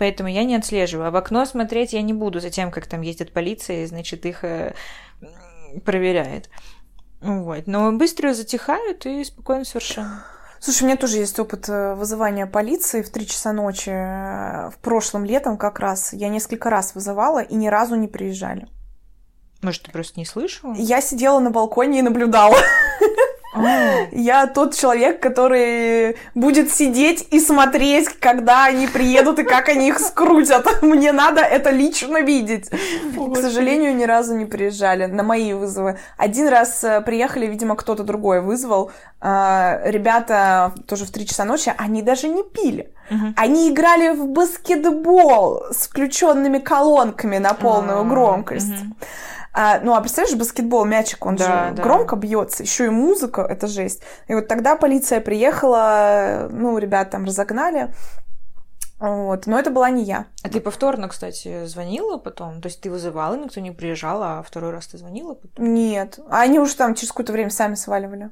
Поэтому 0.00 0.30
я 0.30 0.44
не 0.44 0.56
отслеживаю. 0.56 1.08
А 1.08 1.10
в 1.10 1.16
окно 1.16 1.44
смотреть 1.44 1.92
я 1.92 2.00
не 2.00 2.14
буду 2.14 2.40
за 2.40 2.48
тем, 2.48 2.70
как 2.70 2.86
там 2.86 3.02
ездит 3.02 3.34
полиция, 3.34 3.82
и, 3.82 3.86
значит, 3.86 4.24
их 4.24 4.44
э, 4.44 4.74
проверяет. 5.84 6.48
Вот. 7.20 7.66
Но 7.66 7.92
быстро 7.92 8.32
затихают 8.32 9.04
и 9.04 9.22
спокойно 9.24 9.66
совершенно. 9.66 10.24
Слушай, 10.58 10.84
у 10.84 10.86
меня 10.86 10.96
тоже 10.96 11.18
есть 11.18 11.38
опыт 11.38 11.68
э, 11.68 11.94
вызывания 11.96 12.46
полиции 12.46 13.02
в 13.02 13.10
3 13.10 13.26
часа 13.26 13.52
ночи. 13.52 13.90
В 13.90 14.78
прошлом 14.80 15.26
летом 15.26 15.58
как 15.58 15.78
раз 15.80 16.14
я 16.14 16.30
несколько 16.30 16.70
раз 16.70 16.94
вызывала 16.94 17.42
и 17.42 17.54
ни 17.54 17.68
разу 17.68 17.94
не 17.94 18.08
приезжали. 18.08 18.68
Может, 19.60 19.82
ты 19.82 19.90
просто 19.90 20.18
не 20.18 20.24
слышала? 20.24 20.74
Я 20.78 21.02
сидела 21.02 21.40
на 21.40 21.50
балконе 21.50 21.98
и 21.98 22.02
наблюдала. 22.02 22.56
Я 24.12 24.46
тот 24.46 24.74
человек, 24.74 25.20
который 25.20 26.16
будет 26.34 26.72
сидеть 26.72 27.26
и 27.30 27.40
смотреть, 27.40 28.08
когда 28.08 28.64
они 28.66 28.86
приедут 28.86 29.38
и 29.38 29.44
как 29.44 29.68
они 29.68 29.88
их 29.88 29.98
скрутят. 29.98 30.66
Мне 30.82 31.12
надо 31.12 31.40
это 31.40 31.70
лично 31.70 32.20
видеть. 32.22 32.70
К 32.70 33.36
сожалению, 33.36 33.94
ни 33.96 34.04
разу 34.04 34.36
не 34.36 34.46
приезжали 34.46 35.06
на 35.06 35.22
мои 35.22 35.52
вызовы. 35.52 35.98
Один 36.16 36.48
раз 36.48 36.84
э, 36.84 37.00
приехали, 37.00 37.46
видимо, 37.46 37.76
кто-то 37.76 38.04
другой 38.04 38.40
вызвал. 38.40 38.92
А, 39.20 39.80
ребята 39.84 40.72
тоже 40.86 41.04
в 41.04 41.10
3 41.10 41.26
часа 41.26 41.44
ночи, 41.44 41.72
они 41.76 42.02
даже 42.02 42.28
не 42.28 42.42
пили. 42.42 42.92
Они 43.34 43.68
играли 43.68 44.10
в 44.10 44.28
баскетбол 44.28 45.64
с 45.72 45.88
включенными 45.88 46.58
колонками 46.58 47.38
на 47.38 47.54
полную 47.54 48.02
а, 48.02 48.04
громкость. 48.04 48.84
А, 49.52 49.80
ну, 49.80 49.94
а 49.94 50.00
представляешь, 50.00 50.38
баскетбол, 50.38 50.84
мячик, 50.84 51.26
он 51.26 51.36
да, 51.36 51.44
же 51.70 51.74
да. 51.74 51.82
громко 51.82 52.16
бьется, 52.16 52.62
еще 52.62 52.86
и 52.86 52.90
музыка, 52.90 53.42
это 53.42 53.66
жесть. 53.66 54.02
И 54.28 54.34
вот 54.34 54.46
тогда 54.46 54.76
полиция 54.76 55.20
приехала, 55.20 56.48
ну, 56.50 56.78
ребят 56.78 57.10
там 57.10 57.24
разогнали. 57.24 57.92
Вот, 59.00 59.46
но 59.46 59.58
это 59.58 59.70
была 59.70 59.88
не 59.88 60.04
я. 60.04 60.26
А 60.44 60.50
ты 60.50 60.60
повторно, 60.60 61.08
кстати, 61.08 61.64
звонила 61.64 62.18
потом? 62.18 62.60
То 62.60 62.66
есть 62.66 62.82
ты 62.82 62.90
вызывала, 62.90 63.34
никто 63.34 63.60
не 63.60 63.70
приезжал, 63.70 64.22
а 64.22 64.42
второй 64.42 64.72
раз 64.72 64.88
ты 64.88 64.98
звонила 64.98 65.34
потом? 65.34 65.72
Нет. 65.72 66.20
А 66.28 66.42
они 66.42 66.58
уже 66.58 66.76
там 66.76 66.94
через 66.94 67.08
какое-то 67.08 67.32
время 67.32 67.50
сами 67.50 67.76
сваливали. 67.76 68.30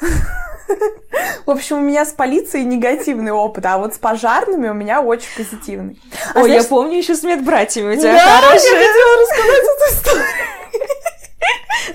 В 1.46 1.50
общем, 1.50 1.78
у 1.78 1.80
меня 1.80 2.04
с 2.04 2.12
полицией 2.12 2.64
негативный 2.64 3.32
опыт, 3.32 3.66
а 3.66 3.78
вот 3.78 3.94
с 3.94 3.98
пожарными 3.98 4.68
у 4.68 4.74
меня 4.74 5.00
очень 5.00 5.28
позитивный. 5.36 6.00
А 6.34 6.40
Ой, 6.40 6.44
знаешь... 6.44 6.62
я 6.62 6.68
помню 6.68 6.98
еще 6.98 7.14
с 7.14 7.22
медбратьями 7.22 7.94
у 7.94 7.98
тебя 7.98 8.12
да, 8.12 8.40
хорошие. 8.40 8.72
я 8.72 8.86
хотела 8.86 9.22
рассказать 9.22 9.62
эту 9.62 9.94
историю. 9.94 10.59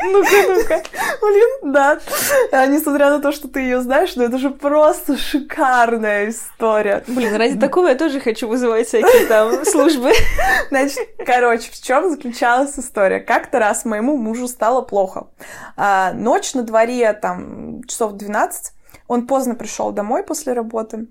Ну-ка, 0.01 0.29
ну-ка. 0.47 0.83
Блин, 1.21 1.73
да. 1.73 1.99
А, 2.51 2.65
несмотря 2.65 3.09
на 3.09 3.19
то, 3.19 3.31
что 3.31 3.47
ты 3.47 3.61
ее 3.61 3.81
знаешь, 3.81 4.15
но 4.15 4.23
это 4.23 4.37
же 4.37 4.49
просто 4.49 5.17
шикарная 5.17 6.29
история. 6.29 7.03
Блин, 7.07 7.35
ради 7.35 7.59
такого 7.59 7.87
я 7.87 7.95
тоже 7.95 8.19
хочу 8.19 8.47
вызывать 8.47 8.87
всякие 8.87 9.27
там 9.27 9.65
службы. 9.65 10.11
Значит, 10.69 11.07
короче, 11.25 11.71
в 11.71 11.81
чем 11.81 12.09
заключалась 12.09 12.77
история? 12.77 13.19
Как-то 13.19 13.59
раз 13.59 13.85
моему 13.85 14.17
мужу 14.17 14.47
стало 14.47 14.81
плохо. 14.81 15.27
А, 15.75 16.13
ночь 16.13 16.53
на 16.53 16.63
дворе, 16.63 17.13
там, 17.13 17.83
часов 17.83 18.13
12, 18.13 18.73
он 19.07 19.27
поздно 19.27 19.55
пришел 19.55 19.91
домой 19.91 20.23
после 20.23 20.53
работы. 20.53 21.07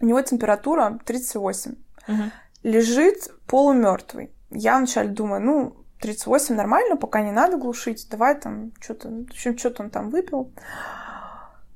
У 0.00 0.06
него 0.06 0.20
температура 0.22 0.98
38. 1.04 1.74
Угу. 2.08 2.22
Лежит 2.64 3.28
полумертвый. 3.46 4.32
Я 4.50 4.78
вначале 4.78 5.08
думаю, 5.08 5.42
ну, 5.42 5.76
38 6.02 6.54
нормально, 6.54 6.96
пока 6.96 7.22
не 7.22 7.32
надо 7.32 7.56
глушить. 7.56 8.06
Давай 8.10 8.34
там 8.34 8.72
что-то, 8.80 9.24
что-то 9.32 9.84
он 9.84 9.90
там 9.90 10.10
выпил. 10.10 10.52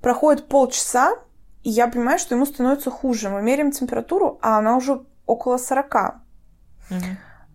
Проходит 0.02 0.48
полчаса, 0.48 1.14
и 1.62 1.70
я 1.70 1.88
понимаю, 1.88 2.18
что 2.18 2.34
ему 2.34 2.44
становится 2.44 2.90
хуже. 2.90 3.30
Мы 3.30 3.42
меряем 3.42 3.70
температуру, 3.70 4.38
а 4.42 4.58
она 4.58 4.76
уже 4.76 5.02
около 5.26 5.56
40. 5.56 5.94
Угу. 6.90 7.00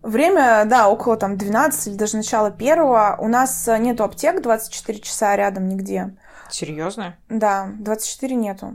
Время, 0.02 0.64
да, 0.66 0.88
около 0.88 1.16
там 1.16 1.36
12 1.36 1.86
или 1.86 1.94
даже 1.94 2.16
начала 2.16 2.50
первого. 2.50 3.16
У 3.20 3.28
нас 3.28 3.68
нету 3.78 4.02
аптек 4.02 4.42
24 4.42 5.00
часа 5.00 5.36
рядом 5.36 5.68
нигде. 5.68 6.16
Серьезно? 6.50 7.16
Да, 7.28 7.70
24 7.78 8.34
нету. 8.34 8.74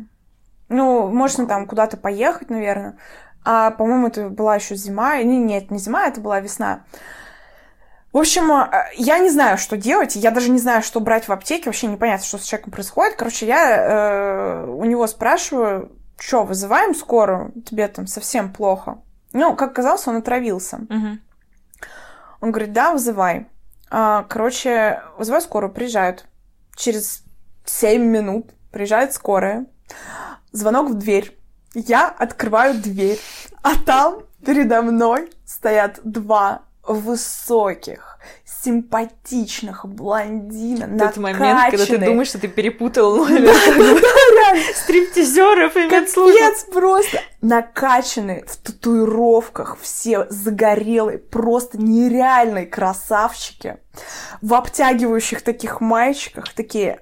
Ну, 0.69 1.09
можно 1.09 1.45
там 1.45 1.67
куда-то 1.67 1.97
поехать, 1.97 2.49
наверное. 2.49 2.97
А, 3.43 3.71
по-моему, 3.71 4.07
это 4.07 4.29
была 4.29 4.55
еще 4.55 4.75
зима. 4.75 5.21
Не, 5.21 5.37
нет, 5.37 5.71
не 5.71 5.79
зима, 5.79 6.07
это 6.07 6.21
была 6.21 6.39
весна. 6.39 6.83
В 8.13 8.17
общем, 8.17 8.51
э, 8.51 8.85
я 8.95 9.19
не 9.19 9.29
знаю, 9.29 9.57
что 9.57 9.77
делать. 9.77 10.15
Я 10.15 10.31
даже 10.31 10.49
не 10.49 10.59
знаю, 10.59 10.81
что 10.81 10.99
брать 10.99 11.27
в 11.27 11.31
аптеке. 11.31 11.65
Вообще 11.65 11.87
непонятно, 11.87 12.25
что 12.25 12.37
с 12.37 12.43
человеком 12.43 12.71
происходит. 12.71 13.15
Короче, 13.15 13.45
я 13.45 13.77
э, 13.77 14.65
у 14.65 14.85
него 14.85 15.07
спрашиваю, 15.07 15.91
что, 16.19 16.43
вызываем 16.43 16.95
скорую? 16.95 17.53
Тебе 17.65 17.87
там 17.87 18.07
совсем 18.07 18.51
плохо. 18.51 18.99
Ну, 19.33 19.55
как 19.55 19.71
оказалось, 19.71 20.07
он 20.07 20.17
отравился. 20.17 20.77
Угу. 20.77 21.17
Он 22.41 22.51
говорит, 22.51 22.73
да, 22.73 22.93
вызывай. 22.93 23.47
А, 23.89 24.23
короче, 24.23 25.03
вызывай 25.17 25.41
скорую, 25.41 25.71
приезжают. 25.71 26.25
Через 26.75 27.23
7 27.65 28.01
минут 28.01 28.51
приезжает 28.71 29.13
скорая. 29.13 29.65
Звонок 30.51 30.89
в 30.89 30.93
дверь. 30.95 31.37
Я 31.73 32.07
открываю 32.07 32.75
дверь, 32.75 33.19
а 33.61 33.77
там 33.85 34.23
передо 34.43 34.81
мной 34.81 35.29
стоят 35.45 35.99
два 36.03 36.63
высоких, 36.87 38.17
симпатичных 38.63 39.85
блондина, 39.85 40.97
Тот 40.97 41.17
момент, 41.17 41.71
когда 41.71 41.85
ты 41.85 41.97
думаешь, 41.97 42.29
что 42.29 42.39
ты 42.39 42.47
перепутал 42.47 43.25
стриптизеров 44.75 45.75
и 45.75 45.89
Капец 45.89 46.65
просто. 46.71 47.21
Накачанные 47.41 48.43
в 48.47 48.57
татуировках, 48.57 49.77
все 49.81 50.25
загорелые, 50.29 51.17
просто 51.17 51.77
нереальные 51.77 52.65
красавчики. 52.65 53.77
В 54.41 54.53
обтягивающих 54.53 55.41
таких 55.41 55.81
маечках, 55.81 56.53
такие... 56.53 56.99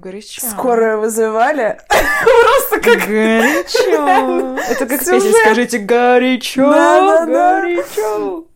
Горячо. 0.00 0.46
Скоро 0.46 0.98
вызывали. 0.98 1.78
Просто 2.22 2.80
как... 2.80 3.08
Горячо. 3.08 4.58
Это 4.68 4.86
как 4.86 4.98
песня 5.00 5.32
«Скажите 5.42 5.78
горячо, 5.78 6.70
горячо». 7.26 8.46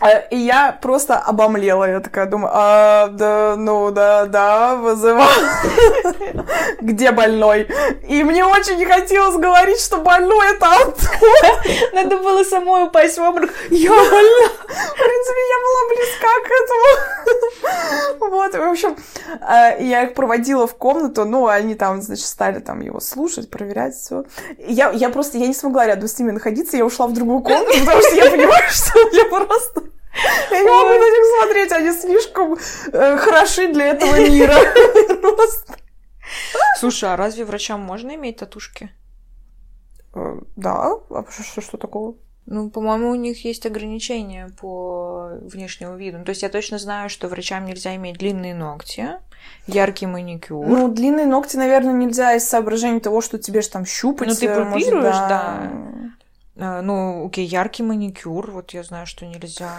А, 0.00 0.10
и 0.30 0.36
я 0.36 0.78
просто 0.80 1.16
обомлела. 1.16 1.84
Я 1.84 2.00
такая 2.00 2.26
думаю, 2.26 2.50
а, 2.54 3.08
да, 3.08 3.56
ну, 3.56 3.90
да, 3.90 4.26
да, 4.26 4.76
вызывал. 4.76 5.28
Где 6.80 7.10
больной? 7.10 7.68
И 8.08 8.22
мне 8.22 8.44
очень 8.44 8.76
не 8.76 8.86
хотелось 8.86 9.36
говорить, 9.36 9.80
что 9.80 9.98
больной 9.98 10.54
это 10.54 10.66
Антон. 10.66 10.94
Надо 11.92 12.16
было 12.18 12.44
самой 12.44 12.84
упасть 12.84 13.18
в 13.18 13.22
обморок. 13.22 13.50
Я 13.70 13.90
больна. 13.90 14.48
В 14.68 14.94
принципе, 14.94 15.40
я 15.48 15.58
была 15.64 15.82
близка 15.88 16.28
к 16.44 16.50
этому. 16.62 17.17
Вот, 18.20 18.54
в 18.54 18.62
общем, 18.62 18.96
а, 19.40 19.76
я 19.78 20.04
их 20.04 20.14
проводила 20.14 20.66
в 20.66 20.76
комнату, 20.76 21.24
ну, 21.24 21.46
они 21.46 21.74
там, 21.74 22.02
значит, 22.02 22.26
стали 22.26 22.60
там 22.60 22.80
его 22.80 23.00
слушать, 23.00 23.50
проверять 23.50 23.94
все. 23.94 24.24
Я, 24.58 24.90
я 24.90 25.10
просто, 25.10 25.38
я 25.38 25.46
не 25.46 25.54
смогла 25.54 25.86
рядом 25.86 26.08
с 26.08 26.18
ними 26.18 26.32
находиться, 26.32 26.76
я 26.76 26.84
ушла 26.84 27.06
в 27.06 27.14
другую 27.14 27.40
комнату, 27.40 27.78
потому 27.80 28.02
что 28.02 28.14
я 28.14 28.30
понимаю, 28.30 28.64
что 28.70 28.98
я 29.12 29.24
просто 29.24 29.82
я 30.50 30.62
не 30.62 30.68
могу 30.68 30.88
на 30.88 31.10
них 31.10 31.24
смотреть, 31.38 31.72
они 31.72 31.92
слишком 31.92 32.58
э, 32.92 33.16
хороши 33.18 33.72
для 33.72 33.86
этого 33.86 34.18
мира. 34.18 34.54
Слушай, 36.78 37.12
а 37.12 37.16
разве 37.16 37.44
врачам 37.44 37.80
можно 37.80 38.14
иметь 38.14 38.38
татушки? 38.38 38.90
Э, 40.14 40.38
да, 40.56 40.92
а 41.10 41.24
что, 41.30 41.60
что 41.60 41.76
такого? 41.76 42.16
Ну, 42.50 42.70
по-моему, 42.70 43.10
у 43.10 43.14
них 43.14 43.44
есть 43.44 43.66
ограничения 43.66 44.50
по 44.58 45.32
внешнему 45.42 45.96
виду. 45.96 46.18
Ну, 46.18 46.24
то 46.24 46.30
есть 46.30 46.42
я 46.42 46.48
точно 46.48 46.78
знаю, 46.78 47.10
что 47.10 47.28
врачам 47.28 47.66
нельзя 47.66 47.94
иметь 47.96 48.16
длинные 48.16 48.54
ногти, 48.54 49.10
яркий 49.66 50.06
маникюр. 50.06 50.66
Ну, 50.66 50.88
длинные 50.88 51.26
ногти, 51.26 51.58
наверное, 51.58 51.92
нельзя 51.92 52.34
из 52.34 52.48
соображения 52.48 53.00
того, 53.00 53.20
что 53.20 53.38
тебе 53.38 53.60
же 53.60 53.68
там 53.68 53.84
щупать. 53.84 54.28
Ну, 54.28 54.34
ты 54.34 54.48
пупируешь, 54.48 55.14
да. 55.14 55.70
да. 56.54 56.80
Ну, 56.80 57.26
окей, 57.26 57.44
яркий 57.44 57.82
маникюр, 57.82 58.50
вот 58.50 58.70
я 58.70 58.82
знаю, 58.82 59.06
что 59.06 59.26
нельзя. 59.26 59.72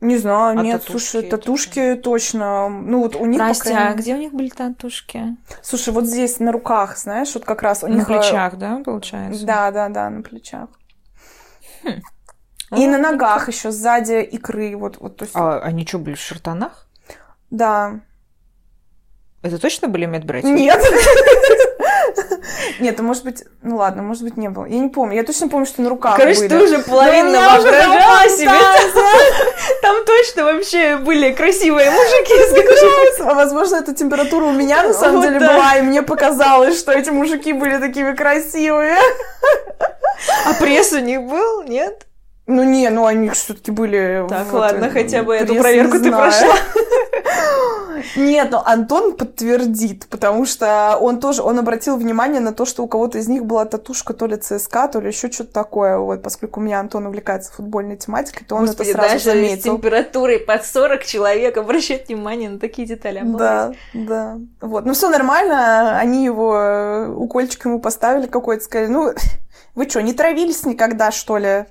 Не 0.00 0.16
знаю, 0.16 0.58
а 0.58 0.62
нет, 0.62 0.82
татушки 0.82 1.10
слушай, 1.10 1.28
татушки 1.28 1.94
точно. 1.96 2.68
Ну 2.68 3.02
вот 3.02 3.16
у 3.16 3.26
них. 3.26 3.38
Настя, 3.38 3.70
крайней... 3.70 3.90
а 3.90 3.94
где 3.94 4.14
у 4.14 4.18
них 4.18 4.32
были 4.32 4.48
татушки? 4.48 5.36
Слушай, 5.60 5.92
вот 5.92 6.06
здесь 6.06 6.38
на 6.38 6.52
руках, 6.52 6.96
знаешь, 6.96 7.34
вот 7.34 7.44
как 7.44 7.62
раз 7.62 7.82
у 7.82 7.88
на 7.88 7.94
них. 7.94 8.08
На 8.08 8.14
э, 8.14 8.20
плечах, 8.20 8.58
да, 8.58 8.80
получается? 8.84 9.44
Да, 9.44 9.72
да, 9.72 9.88
да, 9.88 10.08
на 10.08 10.22
плечах. 10.22 10.68
Хм. 11.82 12.02
И 12.76 12.86
ну, 12.86 12.92
на 12.92 12.98
ногах 12.98 13.48
еще 13.48 13.70
сзади 13.70 14.22
икры, 14.22 14.76
вот, 14.76 14.98
вот 15.00 15.16
то 15.16 15.24
есть. 15.24 15.34
А 15.34 15.58
они 15.60 15.86
что, 15.86 15.98
были 15.98 16.14
в 16.14 16.20
шартанах? 16.20 16.86
Да. 17.50 18.00
Это 19.42 19.58
точно 19.58 19.88
были 19.88 20.04
медбратья? 20.04 20.48
Нет. 20.48 20.78
Нет, 22.80 22.98
а 23.00 23.02
может 23.02 23.24
быть, 23.24 23.44
ну 23.62 23.76
ладно, 23.76 24.02
может 24.02 24.22
быть, 24.22 24.36
не 24.36 24.48
было. 24.48 24.64
Я 24.66 24.78
не 24.78 24.88
помню. 24.88 25.16
Я 25.16 25.24
точно 25.24 25.48
помню, 25.48 25.66
что 25.66 25.82
на 25.82 25.88
руках 25.88 26.16
Короче, 26.16 26.40
были. 26.40 26.48
ты 26.48 26.62
уже 26.62 26.78
половину 26.78 27.32
воображала 27.32 28.28
себе. 28.28 28.50
Там 29.82 30.04
точно 30.04 30.44
вообще 30.44 30.96
были 30.96 31.32
красивые 31.32 31.90
мужики. 31.90 33.22
А 33.22 33.34
возможно, 33.34 33.76
эта 33.76 33.94
температура 33.94 34.44
у 34.44 34.52
меня 34.52 34.82
на 34.82 34.94
самом 34.94 35.22
деле 35.22 35.40
была, 35.40 35.76
и 35.76 35.82
мне 35.82 36.02
показалось, 36.02 36.78
что 36.78 36.92
эти 36.92 37.10
мужики 37.10 37.52
были 37.52 37.78
такими 37.78 38.14
красивые. 38.14 38.98
А 40.46 40.54
пресс 40.54 40.92
у 40.92 40.98
них 40.98 41.22
был, 41.22 41.62
нет? 41.62 42.06
Ну 42.46 42.62
не, 42.64 42.88
ну 42.88 43.04
они 43.04 43.28
все-таки 43.30 43.70
были. 43.70 44.24
Так, 44.28 44.46
вот, 44.46 44.60
ладно, 44.60 44.90
хотя 44.90 45.22
бы 45.22 45.34
эту 45.34 45.54
проверку 45.54 45.98
ты 45.98 46.10
прошла. 46.10 46.54
Нет, 48.16 48.50
но 48.50 48.62
Антон 48.64 49.16
подтвердит, 49.16 50.06
потому 50.08 50.46
что 50.46 50.96
он 51.00 51.20
тоже, 51.20 51.42
он 51.42 51.58
обратил 51.58 51.96
внимание 51.96 52.40
на 52.40 52.52
то, 52.52 52.64
что 52.64 52.82
у 52.82 52.88
кого-то 52.88 53.18
из 53.18 53.28
них 53.28 53.44
была 53.44 53.64
татушка 53.64 54.14
то 54.14 54.26
ли 54.26 54.36
ЦСКА, 54.36 54.88
то 54.88 55.00
ли 55.00 55.08
еще 55.08 55.30
что-то 55.30 55.52
такое, 55.52 55.98
вот, 55.98 56.22
поскольку 56.22 56.60
у 56.60 56.62
меня 56.62 56.80
Антон 56.80 57.06
увлекается 57.06 57.52
футбольной 57.52 57.96
тематикой, 57.96 58.46
то 58.46 58.56
он 58.56 58.66
Господи, 58.66 58.90
это 58.90 58.98
сразу 58.98 59.12
даже 59.14 59.24
заметил. 59.24 59.60
с 59.60 59.76
температурой 59.76 60.38
под 60.38 60.64
40 60.64 61.04
человек 61.04 61.56
обращает 61.56 62.08
внимание 62.08 62.50
на 62.50 62.58
такие 62.58 62.86
детали. 62.86 63.20
Да, 63.24 63.72
да. 63.94 64.38
Вот, 64.60 64.84
ну 64.86 64.94
все 64.94 65.10
нормально, 65.10 65.98
они 65.98 66.24
его 66.24 66.56
э, 66.56 67.08
укольчик 67.10 67.64
ему 67.64 67.80
поставили 67.80 68.26
какой-то, 68.26 68.64
сказали, 68.64 68.88
ну, 68.88 69.12
вы 69.78 69.88
что, 69.88 70.02
не 70.02 70.12
травились 70.12 70.66
никогда, 70.66 71.12
что 71.12 71.38
ли? 71.38 71.64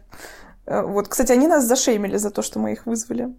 Э, 0.65 0.81
вот, 0.81 1.09
кстати, 1.09 1.33
они 1.33 1.45
нас 1.45 1.65
зашеймили 1.65 2.15
за 2.15 2.31
то, 2.31 2.41
что 2.41 2.57
мы 2.57 2.71
их 2.71 2.85
вызвали. 2.85 3.35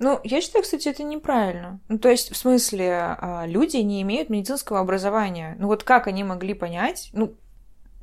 Ну, 0.00 0.18
я 0.24 0.40
считаю, 0.40 0.64
кстати, 0.64 0.88
это 0.88 1.04
неправильно. 1.04 1.78
Ну, 1.88 2.00
то 2.00 2.08
есть, 2.08 2.32
в 2.32 2.36
смысле, 2.36 3.16
а, 3.20 3.44
люди 3.46 3.76
не 3.76 4.02
имеют 4.02 4.28
медицинского 4.28 4.80
образования. 4.80 5.54
Ну, 5.60 5.68
вот 5.68 5.84
как 5.84 6.08
они 6.08 6.24
могли 6.24 6.52
понять, 6.52 7.10
ну, 7.12 7.34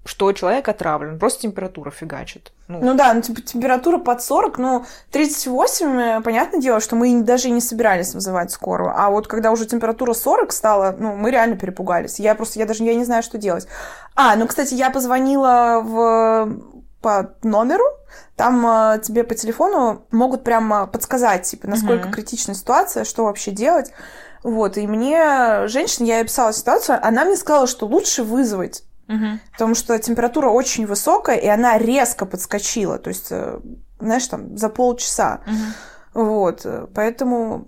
что 0.06 0.32
человек 0.32 0.68
отравлен, 0.68 1.20
просто 1.20 1.42
температура 1.42 1.92
фигачит. 1.92 2.52
Ну, 2.68 2.80
ну 2.82 2.94
да, 2.96 3.14
ну, 3.14 3.22
типа, 3.22 3.42
температура 3.42 3.98
под 3.98 4.22
40, 4.22 4.58
ну, 4.58 4.86
38, 5.12 6.00
э, 6.00 6.22
понятное 6.22 6.62
дело, 6.62 6.80
что 6.80 6.96
мы 6.96 7.22
даже 7.22 7.48
и 7.48 7.52
не 7.52 7.62
собирались 7.62 8.14
вызывать 8.14 8.52
скорую. 8.52 8.94
А 8.96 9.10
вот 9.10 9.28
когда 9.28 9.52
уже 9.52 9.66
температура 9.66 10.14
40 10.14 10.52
стала, 10.52 10.96
ну, 10.98 11.16
мы 11.16 11.32
реально 11.32 11.58
перепугались. 11.58 12.20
Я 12.20 12.36
просто, 12.36 12.60
я 12.60 12.66
даже, 12.66 12.84
я 12.84 12.96
не 12.96 13.06
знаю, 13.06 13.24
что 13.24 13.38
делать. 13.38 13.68
А, 14.16 14.36
ну, 14.36 14.48
кстати, 14.48 14.74
я 14.74 14.90
позвонила 14.90 15.82
в 15.84 16.60
по 17.02 17.34
номеру, 17.44 17.86
там 18.36 18.66
э, 18.66 19.00
тебе 19.00 19.24
по 19.24 19.36
телефону 19.36 20.06
могут 20.12 20.44
прямо 20.44 20.86
подсказать, 20.86 21.44
типа, 21.44 21.68
насколько 21.68 22.10
uh-huh. 22.10 22.12
критичная 22.12 22.56
ситуация, 22.56 23.06
что 23.06 23.26
вообще 23.26 23.52
делать. 23.52 23.92
Вот, 24.44 24.78
и 24.78 24.88
мне 24.88 25.68
женщина, 25.68 26.06
я 26.08 26.18
ей 26.20 26.24
писала 26.24 26.54
ситуацию, 26.54 27.00
она 27.02 27.26
мне 27.26 27.36
сказала, 27.36 27.68
что 27.68 27.86
лучше 27.86 28.24
вызвать, 28.24 28.84
uh-huh. 29.10 29.40
потому 29.52 29.76
что 29.76 30.00
температура 30.00 30.50
очень 30.50 30.86
высокая, 30.86 31.36
и 31.36 31.48
она 31.48 31.78
резко 31.78 32.26
подскочила, 32.26 32.98
то 32.98 33.10
есть, 33.10 33.28
э, 33.32 33.60
знаешь, 34.00 34.28
там, 34.28 34.58
за 34.58 34.70
полчаса. 34.70 35.42
Uh-huh. 35.46 36.24
Вот, 36.24 36.66
поэтому 36.94 37.68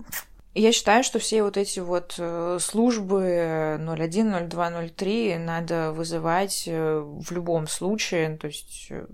я 0.54 0.74
считаю, 0.74 1.04
что 1.04 1.18
все 1.20 1.44
вот 1.44 1.56
эти 1.56 1.80
вот 1.80 2.16
э, 2.18 2.58
службы 2.60 3.78
01, 3.80 4.50
02, 4.50 4.90
03 4.90 5.38
надо 5.38 5.94
вызывать 5.94 6.66
э, 6.68 7.00
в 7.00 7.32
любом 7.32 7.68
случае, 7.68 8.38
то 8.38 8.48
есть 8.48 8.88
э, 8.90 9.06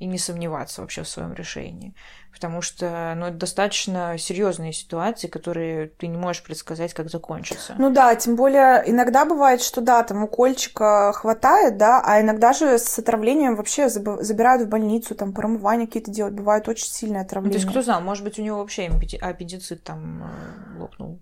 и 0.00 0.06
не 0.06 0.18
сомневаться 0.18 0.80
вообще 0.80 1.04
в 1.04 1.08
своем 1.08 1.32
решении 1.32 1.94
потому 2.34 2.60
что 2.62 3.14
ну, 3.16 3.26
это 3.26 3.36
достаточно 3.36 4.18
серьезные 4.18 4.72
ситуации, 4.72 5.28
которые 5.28 5.86
ты 5.86 6.08
не 6.08 6.18
можешь 6.18 6.42
предсказать, 6.42 6.92
как 6.92 7.08
закончатся. 7.08 7.76
Ну 7.78 7.90
да, 7.90 8.14
тем 8.16 8.34
более 8.34 8.82
иногда 8.86 9.24
бывает, 9.24 9.62
что 9.62 9.80
да, 9.80 10.02
там 10.02 10.24
укольчика 10.24 11.12
хватает, 11.14 11.76
да, 11.76 12.02
а 12.04 12.20
иногда 12.20 12.52
же 12.52 12.78
с 12.78 12.98
отравлением 12.98 13.54
вообще 13.54 13.88
забирают 13.88 14.62
в 14.62 14.68
больницу, 14.68 15.14
там 15.14 15.32
промывания 15.32 15.86
какие-то 15.86 16.10
делать, 16.10 16.34
бывает 16.34 16.68
очень 16.68 16.86
сильное 16.86 17.22
отравление. 17.22 17.56
Ну, 17.56 17.60
то 17.60 17.66
есть 17.66 17.70
кто 17.70 17.82
знал, 17.82 18.00
может 18.00 18.24
быть, 18.24 18.38
у 18.38 18.42
него 18.42 18.58
вообще 18.58 18.90
аппендицит 19.20 19.84
там 19.84 20.24
э, 20.24 20.80
лопнул. 20.80 21.20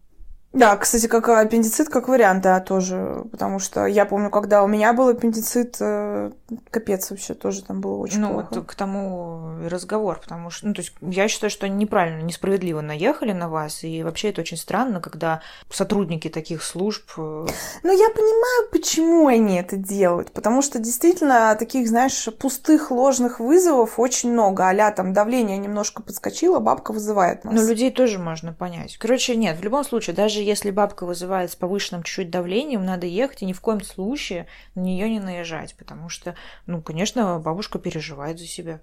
Да, 0.53 0.77
кстати, 0.77 1.07
как 1.07 1.29
аппендицит, 1.29 1.89
как 1.89 2.09
вариант, 2.09 2.43
да, 2.43 2.61
тоже. 2.61 3.25
Потому 3.31 3.59
что 3.59 3.87
я 3.87 4.05
помню, 4.05 4.29
когда 4.31 4.63
у 4.63 4.67
меня 4.67 4.93
был 4.93 5.09
аппендицит, 5.09 5.77
э, 5.81 6.31
капец 6.71 7.11
вообще, 7.11 7.33
тоже 7.33 7.65
там 7.65 7.81
было 7.81 7.97
очень 7.97 8.21
ну, 8.21 8.33
плохо. 8.35 8.49
вот 8.51 8.67
к 8.67 8.75
тому 8.75 9.55
разговор, 9.69 10.21
потому 10.21 10.51
что, 10.51 10.67
ну, 10.67 10.75
то 10.75 10.83
есть 10.83 10.93
я 11.01 11.29
считаю, 11.29 11.51
что 11.51 11.65
они 11.67 11.77
неправильно, 11.77 12.21
несправедливо 12.21 12.83
наехали 12.83 13.33
на 13.33 13.49
вас, 13.49 13.83
и 13.83 14.03
вообще 14.03 14.29
это 14.29 14.43
очень 14.43 14.59
странно, 14.59 15.01
когда 15.01 15.41
сотрудники 15.71 16.29
таких 16.29 16.63
служб... 16.63 17.11
э, 17.17 17.47
Ну, 17.83 17.93
я 17.93 18.09
понимаю, 18.11 18.69
почему 18.71 19.29
они 19.29 19.57
это 19.57 19.77
делают, 19.77 20.33
потому 20.33 20.61
что 20.61 20.79
действительно 20.79 21.57
таких, 21.59 21.89
знаешь, 21.89 22.29
пустых, 22.39 22.91
ложных 22.91 23.41
вызовов 23.41 23.99
очень 23.99 24.33
много. 24.33 24.69
а 24.69 24.91
там 24.91 25.15
давление 25.15 25.57
немножко 25.57 26.03
подскочило, 26.03 26.59
бабка 26.59 26.93
вызывает 26.93 27.45
нас. 27.45 27.55
Но 27.55 27.63
людей 27.63 27.91
тоже 27.91 28.19
можно 28.19 28.53
понять. 28.53 28.99
Короче, 28.99 29.35
нет, 29.35 29.59
в 29.59 29.63
любом 29.63 29.85
случае, 29.85 30.15
даже 30.15 30.42
если 30.43 30.71
бабка 30.71 31.07
вызывает 31.07 31.51
с 31.51 31.57
повышенным 31.57 32.03
чуть-чуть 32.03 32.31
давлением, 32.31 32.85
надо 32.85 33.07
ехать 33.07 33.43
и 33.43 33.47
ни 33.47 33.53
в 33.53 33.61
коем 33.61 33.83
случае 33.83 34.47
на 34.75 34.81
нее 34.81 35.09
не 35.09 35.21
наезжать, 35.21 35.75
потому 35.79 36.09
что, 36.09 36.35
ну, 36.67 36.83
конечно, 36.83 37.39
бабушка 37.39 37.79
переживает 37.79 38.39
за 38.39 38.47
себя. 38.47 38.81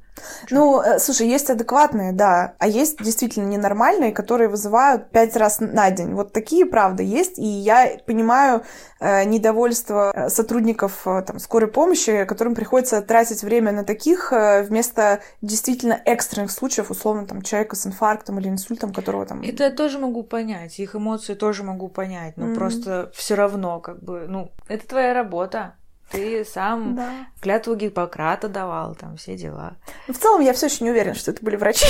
Ну, 0.50 0.82
э, 0.82 1.00
слушай, 1.00 1.28
есть 1.28 1.50
адекватные, 1.50 2.12
да, 2.12 2.56
а 2.60 2.67
есть 2.67 3.02
действительно 3.04 3.48
ненормальные, 3.48 4.12
которые 4.12 4.50
вызывают 4.50 5.12
пять 5.12 5.36
раз 5.36 5.60
на 5.60 5.91
день. 5.91 6.13
Вот 6.13 6.34
такие, 6.34 6.65
правда, 6.65 7.04
есть, 7.04 7.39
и 7.39 7.45
я 7.45 7.98
понимаю 8.06 8.63
э, 9.00 9.24
недовольство 9.26 10.12
э, 10.13 10.30
сотрудников 10.30 11.08
э, 11.08 11.24
там, 11.26 11.39
скорой 11.39 11.69
помощи, 11.69 12.26
которым 12.26 12.56
приходится 12.56 13.02
тратить 13.02 13.43
время 13.43 13.72
на 13.72 13.84
таких 13.84 14.32
э, 14.32 14.63
вместо 14.63 15.22
действительно 15.41 16.00
экстренных 16.06 16.52
случаев, 16.52 16.91
условно, 16.91 17.26
там, 17.26 17.41
человека 17.41 17.76
с 17.76 17.86
инфарктом 17.86 18.39
или 18.39 18.50
инсультом, 18.50 18.93
которого 18.93 19.26
там... 19.26 19.41
Это 19.41 19.63
я 19.63 19.72
тоже 19.72 20.00
могу 20.00 20.24
понять, 20.24 20.80
их 20.80 20.95
эмоции 20.95 21.34
тоже 21.34 21.48
могу 21.63 21.88
понять, 21.89 22.38
но 22.38 22.45
Мгм. 22.47 22.55
просто 22.55 23.12
все 23.13 23.35
равно, 23.35 23.79
как 23.79 24.01
бы, 24.03 24.25
ну, 24.27 24.51
это 24.67 24.88
твоя 24.88 25.13
работа. 25.13 25.73
Ты 26.12 26.43
сам 26.43 26.95
Да. 26.95 27.09
клятву 27.39 27.75
Гиппократа 27.75 28.47
давал, 28.49 28.95
там 28.95 29.15
все 29.17 29.35
дела. 29.38 29.75
Но 30.07 30.13
в 30.15 30.17
целом 30.17 30.41
я 30.41 30.53
все 30.53 30.65
еще 30.65 30.83
не 30.83 30.89
уверена, 30.89 31.13
что 31.13 31.29
это 31.29 31.45
были 31.45 31.55
врачи. 31.55 31.85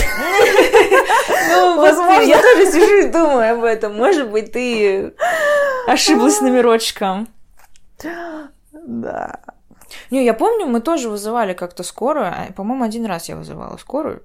Ну, 1.49 1.77
Возможно. 1.81 2.21
я 2.27 2.41
тоже 2.41 2.69
сижу 2.69 3.07
и 3.07 3.11
думаю 3.11 3.53
об 3.57 3.63
этом. 3.63 3.95
Может 3.95 4.29
быть, 4.29 4.51
ты 4.51 5.13
ошиблась 5.87 6.35
с 6.37 6.41
номерочком. 6.41 7.27
Да. 8.73 9.39
Не, 10.11 10.25
я 10.25 10.33
помню, 10.33 10.65
мы 10.67 10.81
тоже 10.81 11.09
вызывали 11.09 11.53
как-то 11.53 11.83
скорую. 11.83 12.27
а, 12.27 12.51
По-моему, 12.55 12.83
один 12.83 13.05
раз 13.05 13.29
я 13.29 13.35
вызывала 13.35 13.77
скорую. 13.77 14.23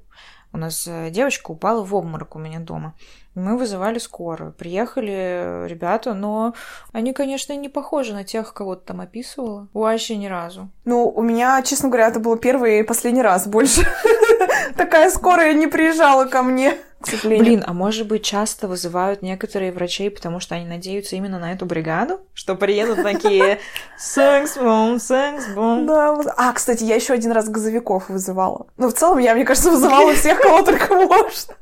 У 0.53 0.59
нас 0.59 0.87
э, 0.87 1.11
девочка 1.11 1.51
упала 1.51 1.83
в 1.83 1.95
обморок 1.95 2.37
у 2.37 2.39
меня 2.39 2.59
дома. 2.61 2.95
Мы 3.35 3.57
вызывали 3.57 3.99
скорую. 3.99 4.53
Приехали 4.53 5.67
ребята, 5.67 6.15
но 6.15 6.55
они, 6.93 7.13
конечно, 7.13 7.53
не 7.57 7.69
похожи 7.69 8.13
на 8.13 8.25
тех, 8.25 8.53
кого 8.55 8.77
ты 8.77 8.87
там 8.87 9.01
описывала. 9.01 9.69
Вообще 9.73 10.17
ни 10.17 10.27
разу. 10.27 10.71
Ну, 10.85 11.09
у 11.09 11.23
меня, 11.23 11.61
честно 11.63 11.89
говоря, 11.89 12.09
это 12.09 12.21
был 12.21 12.37
первый 12.37 12.81
и 12.81 12.83
последний 12.85 13.23
раз 13.23 13.47
больше. 13.47 13.87
Такая 14.77 15.11
скорая 15.11 15.53
не 15.55 15.67
приезжала 15.67 16.27
ко 16.27 16.43
мне, 16.43 16.77
к 17.01 17.09
сожалению. 17.09 17.45
Блин, 17.45 17.65
а 17.67 17.73
может 17.73 18.07
быть, 18.07 18.23
часто 18.25 18.69
вызывают 18.69 19.23
некоторые 19.23 19.73
врачей, 19.73 20.11
потому 20.11 20.41
что 20.41 20.55
они 20.55 20.65
надеются 20.67 21.17
именно 21.17 21.39
на 21.39 21.53
эту 21.53 21.67
бригаду? 21.67 22.21
Что 22.33 22.55
приедут 22.55 23.03
такие 23.03 23.59
секс-бом, 23.99 24.99
секс-бом. 25.01 25.87
Да, 25.87 26.17
А, 26.37 26.53
кстати, 26.53 26.85
я 26.85 26.95
еще 26.95 27.13
один 27.13 27.33
раз 27.33 27.49
газовиков 27.49 28.09
вызывала. 28.09 28.67
Ну, 28.77 28.89
в 28.89 28.95
целом, 28.95 29.19
я, 29.19 29.35
мне 29.35 29.45
кажется, 29.45 29.71
вызывала 29.71 30.13
всех, 30.15 30.41
кого 30.41 30.63
только 30.63 30.95
можно. 30.95 31.55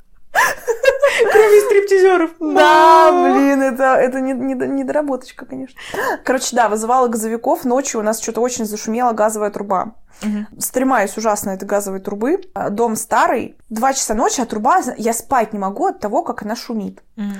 Кроме 1.30 1.60
стриптизеров. 1.60 2.30
Да, 2.40 3.12
блин, 3.12 3.62
это, 3.62 3.94
это 3.94 4.20
не, 4.20 4.32
не- 4.32 4.54
недоработочка, 4.54 5.46
конечно. 5.46 5.78
Короче, 6.24 6.56
да, 6.56 6.68
вызывала 6.68 7.08
газовиков. 7.08 7.64
Ночью 7.64 8.00
у 8.00 8.02
нас 8.02 8.20
что-то 8.20 8.40
очень 8.40 8.64
зашумела 8.64 9.12
газовая 9.12 9.50
труба. 9.50 9.92
Мгм. 10.22 10.48
Стремаюсь 10.58 11.16
ужасно 11.16 11.50
этой 11.50 11.64
газовой 11.66 12.00
трубы. 12.00 12.40
А, 12.54 12.70
Дом 12.70 12.96
старый. 12.96 13.56
Два 13.68 13.92
часа 13.92 14.14
ночи, 14.14 14.40
а 14.40 14.46
труба... 14.46 14.80
Я 14.96 15.12
спать 15.12 15.52
не 15.52 15.58
могу 15.58 15.86
от 15.86 16.00
того, 16.00 16.22
как 16.22 16.42
она 16.42 16.56
шумит. 16.56 17.02
Мгм. 17.16 17.34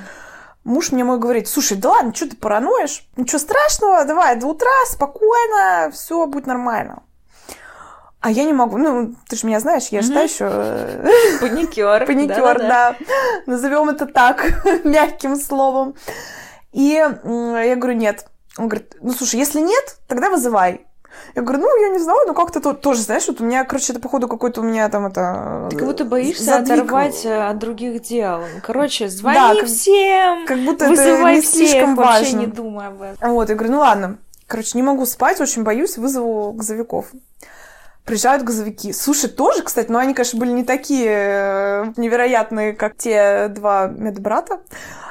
Муж 0.65 0.93
мне 0.93 1.03
мой 1.03 1.19
говорит, 1.19 1.49
слушай, 1.49 1.77
да 1.77 1.91
ладно, 1.91 2.15
что 2.15 2.31
ты 2.31 2.37
параноишь? 2.37 3.09
Ничего 3.17 3.39
страшного, 3.39 4.05
давай 4.05 4.37
до 4.37 4.47
утра, 4.47 4.71
спокойно, 4.87 5.91
все 5.93 6.25
будет 6.27 6.47
нормально. 6.47 7.03
А 8.23 8.31
я 8.31 8.45
не 8.45 8.53
могу, 8.53 8.79
ну, 8.79 9.15
ты 9.29 9.35
же 9.37 9.47
меня 9.49 9.59
знаешь, 9.59 9.89
я 9.89 10.01
же 10.01 10.13
та 10.13 10.21
еще 10.23 10.45
Паникер. 11.41 12.07
паникер, 12.07 12.59
Да-да-да. 12.59 12.97
да. 12.97 12.97
Назовем 13.47 13.89
это 13.89 14.07
так, 14.07 14.65
мягким 14.85 15.35
словом. 15.37 15.95
И 16.73 16.85
я 17.25 17.77
говорю, 17.77 17.95
нет. 17.99 18.27
Он 18.57 18.69
говорит, 18.69 18.95
ну 19.01 19.13
слушай, 19.13 19.37
если 19.41 19.61
нет, 19.61 19.97
тогда 20.07 20.31
вызывай. 20.31 20.87
Я 21.35 21.43
говорю, 21.43 21.63
ну, 21.63 21.83
я 21.83 21.89
не 21.89 21.99
знаю, 21.99 22.19
ну 22.27 22.33
как-то 22.35 22.61
то- 22.61 22.73
тоже, 22.75 23.03
знаешь, 23.03 23.27
вот 23.29 23.41
у 23.41 23.45
меня, 23.45 23.65
короче, 23.65 23.93
это, 23.93 24.01
походу, 24.01 24.29
какой-то 24.29 24.61
у 24.61 24.65
меня 24.65 24.89
там 24.89 25.07
это... 25.07 25.67
Ты 25.71 25.77
как 25.77 25.87
будто 25.87 26.05
боишься 26.05 26.45
задвиг. 26.45 26.73
оторвать 26.85 27.25
э, 27.27 27.49
от 27.49 27.59
других 27.59 28.03
дел. 28.03 28.45
Короче, 28.63 29.09
звони 29.09 29.37
Да, 29.39 29.55
как- 29.55 29.67
всем, 29.67 30.47
Как 30.47 30.59
будто 30.61 30.85
это 30.87 30.95
вызывай 30.95 31.35
не 31.37 31.41
всех, 31.43 31.69
слишком 31.71 31.97
вообще 31.97 32.23
важно. 32.25 32.39
не 32.39 32.47
думай 32.47 32.87
об 32.87 33.03
этом. 33.03 33.31
Вот, 33.33 33.49
я 33.51 33.55
говорю, 33.57 33.73
ну 33.75 33.81
ладно. 33.81 34.19
Короче, 34.47 34.71
не 34.75 34.83
могу 34.83 35.05
спать, 35.07 35.41
очень 35.41 35.65
боюсь, 35.65 35.99
вызову 35.99 36.53
газовиков. 36.53 37.07
Приезжают 38.05 38.43
газовики. 38.43 38.93
Слушай, 38.93 39.31
тоже, 39.31 39.63
кстати, 39.63 39.91
но 39.91 39.99
они, 39.99 40.13
конечно, 40.13 40.39
были 40.39 40.51
не 40.51 40.65
такие 40.65 41.09
э, 41.09 41.85
невероятные, 41.97 42.73
как 42.73 42.97
те 42.97 43.47
два 43.49 43.87
медбрата, 43.87 44.61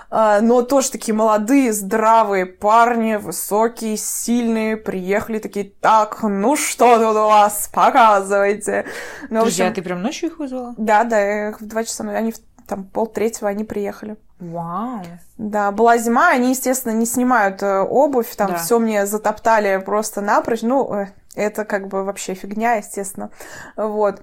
а, 0.09 0.41
но 0.41 0.61
тоже 0.61 0.91
такие 0.91 1.13
молодые, 1.15 1.71
здравые 1.71 2.45
парни, 2.45 3.15
высокие, 3.15 3.95
сильные, 3.95 4.75
приехали 4.75 5.39
такие, 5.39 5.71
так, 5.79 6.21
ну 6.21 6.57
что 6.57 6.97
тут 6.97 7.15
у 7.15 7.27
вас, 7.27 7.69
показывайте. 7.73 8.85
Ну, 9.29 9.37
в 9.37 9.43
Подожди, 9.43 9.63
а 9.63 9.67
общем, 9.67 9.75
ты 9.75 9.81
прям 9.81 10.01
ночью 10.01 10.29
их 10.29 10.39
вызвала? 10.39 10.73
да, 10.77 11.05
да, 11.05 11.17
я 11.19 11.49
их 11.49 11.61
в 11.61 11.65
два 11.65 11.85
часа, 11.85 12.03
они 12.09 12.33
в 12.33 12.35
там 12.67 12.83
полтретьего 12.85 13.49
они 13.49 13.63
приехали. 13.65 14.17
Вау. 14.39 15.01
Да, 15.37 15.71
была 15.71 15.97
зима, 15.97 16.29
они, 16.29 16.49
естественно, 16.51 16.93
не 16.93 17.05
снимают 17.05 17.61
э, 17.63 17.79
обувь, 17.81 18.33
там 18.35 18.51
Да. 18.51 18.57
все 18.57 18.79
мне 18.79 19.05
затоптали 19.05 19.81
просто 19.85 20.21
напрочь. 20.21 20.61
Ну, 20.61 20.93
э, 20.93 21.07
это 21.35 21.65
как 21.65 21.87
бы 21.87 22.03
вообще 22.03 22.33
фигня, 22.33 22.73
естественно. 22.75 23.31
Вот. 23.75 24.21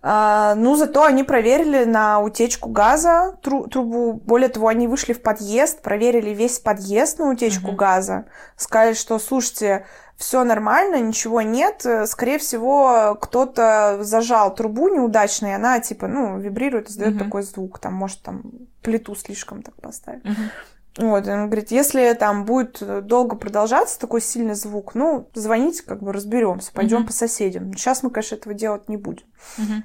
А, 0.00 0.54
ну, 0.54 0.76
зато 0.76 1.02
они 1.04 1.24
проверили 1.24 1.84
на 1.84 2.20
утечку 2.20 2.68
газа 2.68 3.36
тру- 3.42 3.66
трубу. 3.66 4.12
Более 4.12 4.48
того, 4.48 4.68
они 4.68 4.86
вышли 4.86 5.12
в 5.12 5.20
подъезд, 5.22 5.82
проверили 5.82 6.30
весь 6.30 6.60
подъезд 6.60 7.18
на 7.18 7.28
утечку 7.30 7.68
Мгм. 7.68 7.76
газа. 7.76 8.24
Сказали, 8.56 8.94
что, 8.94 9.18
слушайте, 9.18 9.86
все 10.16 10.44
нормально, 10.44 11.00
ничего 11.00 11.42
нет. 11.42 11.84
Скорее 12.06 12.38
всего, 12.38 13.18
кто-то 13.20 13.98
зажал 14.02 14.54
трубу 14.54 14.88
неудачно, 14.88 15.48
и 15.48 15.52
она, 15.52 15.80
типа, 15.80 16.06
ну, 16.06 16.38
вибрирует, 16.38 16.88
издает 16.90 17.16
Мгм. 17.16 17.24
такой 17.24 17.42
звук. 17.42 17.80
Там, 17.80 17.94
может, 17.94 18.22
там 18.22 18.42
плиту 18.82 19.16
слишком 19.16 19.62
так 19.62 19.74
поставить. 19.80 20.24
Мгм. 20.24 20.50
Вот, 20.96 21.28
он 21.28 21.46
говорит, 21.46 21.70
если 21.70 22.12
там 22.14 22.44
будет 22.44 22.82
долго 23.06 23.36
продолжаться 23.36 24.00
такой 24.00 24.20
сильный 24.20 24.54
звук, 24.54 24.94
ну, 24.96 25.28
звоните, 25.34 25.84
как 25.84 26.02
бы 26.02 26.12
разберемся, 26.12 26.72
пойдем 26.72 26.98
Мгм. 26.98 27.06
по 27.06 27.12
соседям. 27.12 27.72
Сейчас 27.74 28.02
мы, 28.02 28.10
конечно, 28.10 28.34
этого 28.34 28.54
делать 28.54 28.88
не 28.88 28.96
будем. 28.96 29.26
Мгм. 29.58 29.84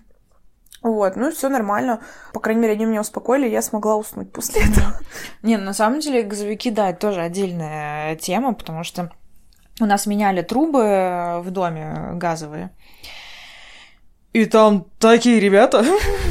Вот, 0.81 1.15
ну, 1.15 1.31
все 1.31 1.49
нормально. 1.49 2.01
По 2.33 2.39
крайней 2.39 2.61
мере, 2.61 2.73
они 2.73 2.85
меня 2.85 3.01
успокоили, 3.01 3.47
я 3.47 3.61
смогла 3.61 3.95
уснуть 3.95 4.33
после 4.33 4.63
этого. 4.63 4.99
Не, 5.43 5.57
ну, 5.57 5.65
на 5.65 5.73
самом 5.73 5.99
деле 5.99 6.23
газовики, 6.23 6.71
да, 6.71 6.89
это 6.89 6.99
тоже 6.99 7.21
отдельная 7.21 8.15
тема, 8.15 8.53
потому 8.53 8.83
что 8.83 9.11
у 9.79 9.85
нас 9.85 10.07
меняли 10.07 10.41
трубы 10.41 11.41
в 11.41 11.51
доме 11.51 12.11
газовые. 12.15 12.71
И 14.33 14.45
там 14.45 14.87
такие 14.97 15.39
ребята. 15.39 15.85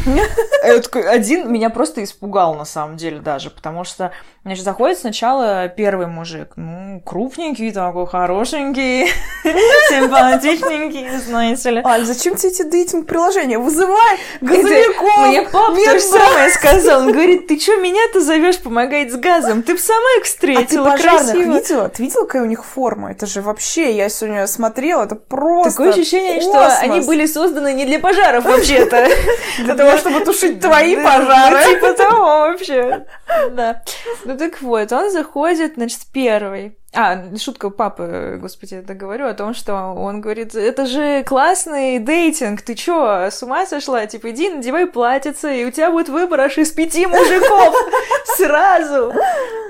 Один 0.92 1.52
меня 1.52 1.70
просто 1.70 2.02
испугал, 2.02 2.54
на 2.54 2.64
самом 2.64 2.96
деле, 2.96 3.20
даже, 3.20 3.50
потому 3.50 3.84
что, 3.84 4.12
значит, 4.44 4.64
заходит 4.64 4.98
сначала 4.98 5.68
первый 5.68 6.06
мужик, 6.06 6.52
ну, 6.56 7.00
крупненький 7.04 7.70
такой, 7.72 8.06
хорошенький, 8.06 9.06
симпатичненький, 9.44 11.18
знаете 11.18 11.70
ли. 11.70 11.82
Аль, 11.84 12.04
зачем 12.04 12.36
тебе 12.36 12.50
эти 12.50 12.62
дейтинг-приложения? 12.62 13.58
Вызывай 13.58 14.18
газовиков! 14.40 15.28
Мне 15.28 15.42
папа 15.42 15.74
то 15.74 15.92
же 15.92 16.00
самое 16.00 16.50
сказал. 16.54 17.02
Он 17.02 17.12
говорит, 17.12 17.48
ты 17.48 17.58
что 17.58 17.76
меня-то 17.76 18.20
зовешь 18.20 18.58
помогать 18.58 19.12
с 19.12 19.16
газом? 19.16 19.62
Ты 19.62 19.74
бы 19.74 19.80
сама 19.80 19.98
их 20.18 20.22
А 20.22 20.24
ты 20.24 20.28
встретила 20.28 20.96
красиво. 20.96 21.52
видела? 21.52 21.88
Ты 21.88 22.02
видела, 22.04 22.24
какая 22.24 22.42
у 22.42 22.46
них 22.46 22.64
форма? 22.64 23.10
Это 23.10 23.26
же 23.26 23.42
вообще, 23.42 23.94
я 23.94 24.08
сегодня 24.08 24.46
смотрела, 24.46 25.04
это 25.04 25.16
просто 25.16 25.70
Такое 25.70 25.90
ощущение, 25.90 26.40
что 26.40 26.66
они 26.78 27.00
были 27.00 27.26
созданы 27.26 27.74
не 27.74 27.84
для 27.84 27.91
пожаров 27.98 28.44
вообще. 28.44 28.80
вообще-то. 28.84 29.08
Для 29.64 29.74
того, 29.74 29.96
чтобы 29.96 30.20
тушить 30.20 30.60
твои 30.60 30.96
пожары. 30.96 31.60
Ну, 31.64 31.74
типа 31.74 31.92
того 31.94 32.24
вообще. 32.24 33.06
Да. 33.52 33.82
Ну 34.24 34.36
так 34.36 34.60
вот, 34.62 34.92
он 34.92 35.10
заходит, 35.10 35.74
значит, 35.74 36.00
первый. 36.12 36.76
А, 36.94 37.24
шутка 37.38 37.70
папы, 37.70 38.38
господи, 38.38 38.74
это 38.74 38.92
говорю, 38.92 39.26
о 39.26 39.32
том, 39.32 39.54
что 39.54 39.74
он 39.74 40.20
говорит, 40.20 40.54
это 40.54 40.84
же 40.84 41.24
классный 41.24 41.98
дейтинг, 41.98 42.60
ты 42.60 42.74
чё, 42.74 43.30
с 43.30 43.42
ума 43.42 43.64
сошла? 43.64 44.04
Типа, 44.04 44.30
иди, 44.30 44.50
надевай 44.50 44.86
платьице, 44.86 45.56
и 45.56 45.64
у 45.64 45.70
тебя 45.70 45.90
будет 45.90 46.10
выбор 46.10 46.40
аж 46.40 46.58
из 46.58 46.70
пяти 46.70 47.06
мужиков 47.06 47.74
сразу. 48.36 49.14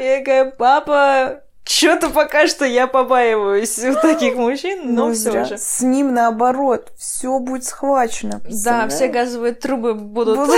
Я 0.01 0.18
такая, 0.18 0.51
папа, 0.51 1.43
что-то 1.64 2.10
пока 2.10 2.46
что 2.48 2.64
я 2.64 2.86
побаиваюсь 2.86 3.78
у 3.78 3.94
таких 3.94 4.36
мужчин, 4.36 4.94
но 4.94 5.08
Ну, 5.08 5.14
все 5.14 5.30
зря. 5.30 5.44
же. 5.44 5.58
С 5.58 5.80
ним 5.80 6.12
наоборот, 6.14 6.92
все 6.98 7.38
будет 7.38 7.64
схвачено. 7.64 8.40
Да, 8.64 8.88
все 8.88 9.08
газовые 9.08 9.54
трубы 9.54 9.94
будут 9.94 10.38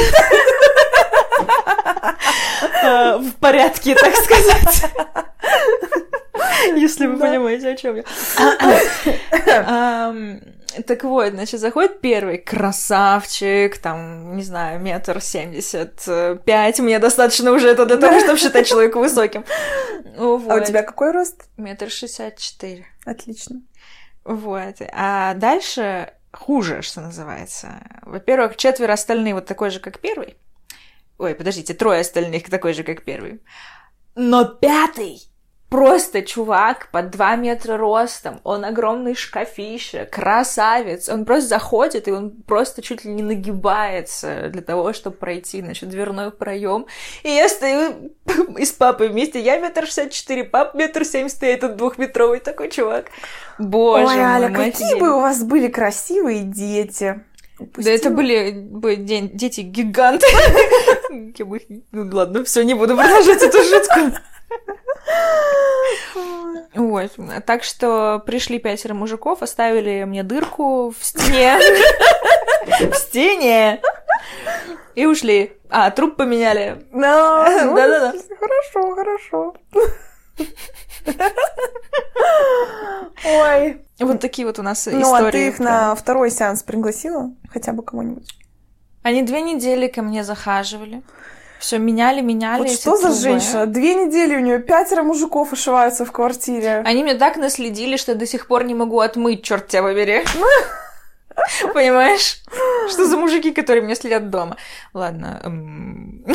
э, 2.82 3.16
в 3.18 3.32
порядке, 3.40 3.94
так 3.94 4.14
сказать. 4.16 4.90
Если 6.76 7.06
вы 7.06 7.18
понимаете, 7.18 7.68
о 7.70 7.76
чем 7.76 7.96
я. 7.96 8.04
Так 10.86 11.04
вот, 11.04 11.32
значит, 11.32 11.60
заходит 11.60 12.00
первый 12.00 12.38
красавчик, 12.38 13.78
там, 13.78 14.36
не 14.36 14.42
знаю, 14.42 14.80
метр 14.80 15.20
семьдесят 15.20 16.04
пять. 16.44 16.80
Мне 16.80 16.98
достаточно 16.98 17.52
уже 17.52 17.68
это 17.68 17.86
для 17.86 17.96
того, 17.96 18.18
чтобы 18.20 18.38
считать 18.38 18.66
человека 18.66 18.98
высоким. 18.98 19.44
А 20.16 20.54
у 20.54 20.64
тебя 20.64 20.82
какой 20.82 21.12
рост? 21.12 21.44
Метр 21.56 21.90
шестьдесят 21.90 22.38
четыре. 22.38 22.86
Отлично. 23.04 23.62
Вот. 24.24 24.76
А 24.92 25.34
дальше 25.34 26.12
хуже, 26.32 26.82
что 26.82 27.00
называется. 27.00 27.80
Во-первых, 28.02 28.56
четверо 28.56 28.94
остальные 28.94 29.34
вот 29.34 29.46
такой 29.46 29.70
же, 29.70 29.80
как 29.80 30.00
первый. 30.00 30.36
Ой, 31.18 31.34
подождите, 31.34 31.74
трое 31.74 32.00
остальных 32.00 32.50
такой 32.50 32.72
же, 32.72 32.82
как 32.82 33.04
первый. 33.04 33.40
Но 34.16 34.44
пятый 34.44 35.22
просто 35.74 36.22
чувак 36.22 36.88
под 36.92 37.10
2 37.10 37.36
метра 37.36 37.76
ростом, 37.76 38.40
он 38.44 38.64
огромный 38.64 39.14
шкафище, 39.14 40.04
красавец, 40.04 41.08
он 41.08 41.24
просто 41.24 41.48
заходит, 41.48 42.06
и 42.06 42.12
он 42.12 42.30
просто 42.30 42.80
чуть 42.80 43.04
ли 43.04 43.12
не 43.12 43.22
нагибается 43.22 44.50
для 44.50 44.62
того, 44.62 44.92
чтобы 44.92 45.16
пройти, 45.16 45.60
значит, 45.60 45.88
дверной 45.88 46.30
проем. 46.30 46.86
И 47.24 47.30
я 47.30 47.48
стою 47.48 48.12
и 48.56 48.64
с 48.64 48.72
папой 48.72 49.08
вместе, 49.08 49.40
я 49.40 49.58
метр 49.58 49.86
шестьдесят 49.86 50.12
четыре, 50.12 50.44
пап 50.44 50.74
метр 50.74 51.04
семьдесят, 51.04 51.42
и 51.42 51.46
этот 51.46 51.76
двухметровый 51.76 52.38
такой 52.38 52.70
чувак. 52.70 53.06
Боже 53.58 54.14
Ой, 54.14 54.20
Аля, 54.20 54.48
какие 54.48 54.68
офигели. 54.86 55.00
бы 55.00 55.16
у 55.16 55.20
вас 55.20 55.42
были 55.42 55.68
красивые 55.68 56.40
дети. 56.40 57.20
Да 57.58 57.90
это 57.90 58.10
были 58.10 58.50
бы 58.50 58.96
де- 58.96 59.28
дети 59.28 59.60
гиганты. 59.62 60.26
Ну 61.92 62.10
ладно, 62.12 62.44
все, 62.44 62.62
не 62.64 62.74
буду 62.74 62.96
продолжать 62.96 63.42
эту 63.42 63.58
шутку. 63.62 64.18
Вот. 66.74 67.10
Так 67.46 67.62
что 67.62 68.22
пришли 68.24 68.58
пятеро 68.58 68.94
мужиков, 68.94 69.42
оставили 69.42 70.04
мне 70.04 70.22
дырку 70.22 70.90
в 70.90 71.04
стене. 71.04 71.58
В 72.66 72.94
стене. 72.94 73.80
И 74.94 75.06
ушли. 75.06 75.52
А, 75.70 75.90
труп 75.90 76.16
поменяли. 76.16 76.86
Ну, 76.92 77.00
Да-да-да. 77.02 78.14
Хорошо, 78.38 78.94
хорошо. 78.94 79.54
Ой. 83.24 83.80
Вот 84.00 84.20
такие 84.20 84.46
вот 84.46 84.58
у 84.58 84.62
нас 84.62 84.88
истории. 84.88 85.00
Ну, 85.00 85.14
а 85.14 85.30
ты 85.30 85.48
их 85.48 85.58
на 85.58 85.94
второй 85.94 86.30
сеанс 86.30 86.62
пригласила? 86.62 87.30
Хотя 87.52 87.72
бы 87.72 87.82
кого-нибудь? 87.82 88.28
Они 89.02 89.22
две 89.22 89.42
недели 89.42 89.86
ко 89.86 90.02
мне 90.02 90.24
захаживали. 90.24 91.02
Все 91.64 91.78
меняли, 91.78 92.20
меняли. 92.20 92.58
Вот 92.58 92.70
что 92.70 92.94
за 92.96 93.04
трубы. 93.04 93.20
женщина? 93.20 93.64
Две 93.64 93.94
недели 93.94 94.36
у 94.36 94.40
нее 94.40 94.58
пятеро 94.58 95.02
мужиков 95.02 95.50
ошиваются 95.50 96.04
в 96.04 96.12
квартире. 96.12 96.82
Они 96.84 97.02
мне 97.02 97.14
так 97.14 97.38
наследили, 97.38 97.96
что 97.96 98.12
я 98.12 98.18
до 98.18 98.26
сих 98.26 98.48
пор 98.48 98.64
не 98.64 98.74
могу 98.74 99.00
отмыть, 99.00 99.42
черт 99.42 99.68
тебя 99.68 99.82
побери. 99.82 100.24
Понимаешь? 101.72 102.42
Что 102.90 103.06
за 103.06 103.16
мужики, 103.16 103.50
которые 103.50 103.82
меня 103.82 103.94
следят 103.94 104.28
дома? 104.28 104.58
Ладно. 104.92 105.40
эм, 105.42 106.26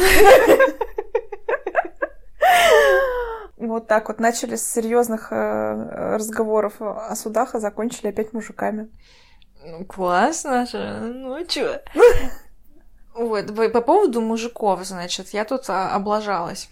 Вот 3.58 3.86
так 3.86 4.08
вот 4.08 4.20
начали 4.20 4.56
с 4.56 4.68
серьезных 4.68 5.32
э, 5.32 6.16
разговоров 6.16 6.82
о 6.82 7.16
судах, 7.16 7.54
а 7.54 7.60
закончили 7.60 8.08
опять 8.08 8.34
мужиками. 8.34 8.90
Ну, 9.64 9.86
классно 9.86 10.66
же. 10.66 11.02
Ну, 11.04 11.46
чё? 11.46 11.82
Вот, 13.20 13.54
по 13.54 13.68
по 13.70 13.82
поводу 13.82 14.22
мужиков, 14.22 14.84
значит, 14.86 15.30
я 15.34 15.44
тут 15.44 15.70
а, 15.70 15.94
облажалась. 15.94 16.70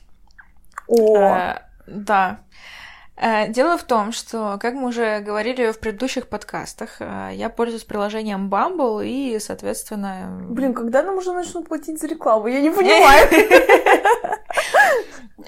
О, 0.88 1.18
Э, 1.18 1.60
Да. 1.88 2.40
Э, 3.18 3.50
Дело 3.52 3.78
в 3.78 3.84
том, 3.84 4.14
что, 4.14 4.58
как 4.62 4.74
мы 4.76 4.88
уже 4.88 5.20
говорили 5.20 5.72
в 5.72 5.80
предыдущих 5.80 6.28
подкастах, 6.30 6.98
э, 7.02 7.32
я 7.34 7.50
пользуюсь 7.50 7.84
приложением 7.84 8.50
Bumble 8.50 9.06
и, 9.06 9.40
соответственно... 9.40 10.46
блин, 10.50 10.74
когда 10.74 11.04
нам 11.04 11.18
уже 11.18 11.34
начнут 11.34 11.68
платить 11.68 12.00
за 12.00 12.08
рекламу? 12.08 12.48
Я 12.48 12.62
не 12.62 12.70
понимаю. 12.78 13.28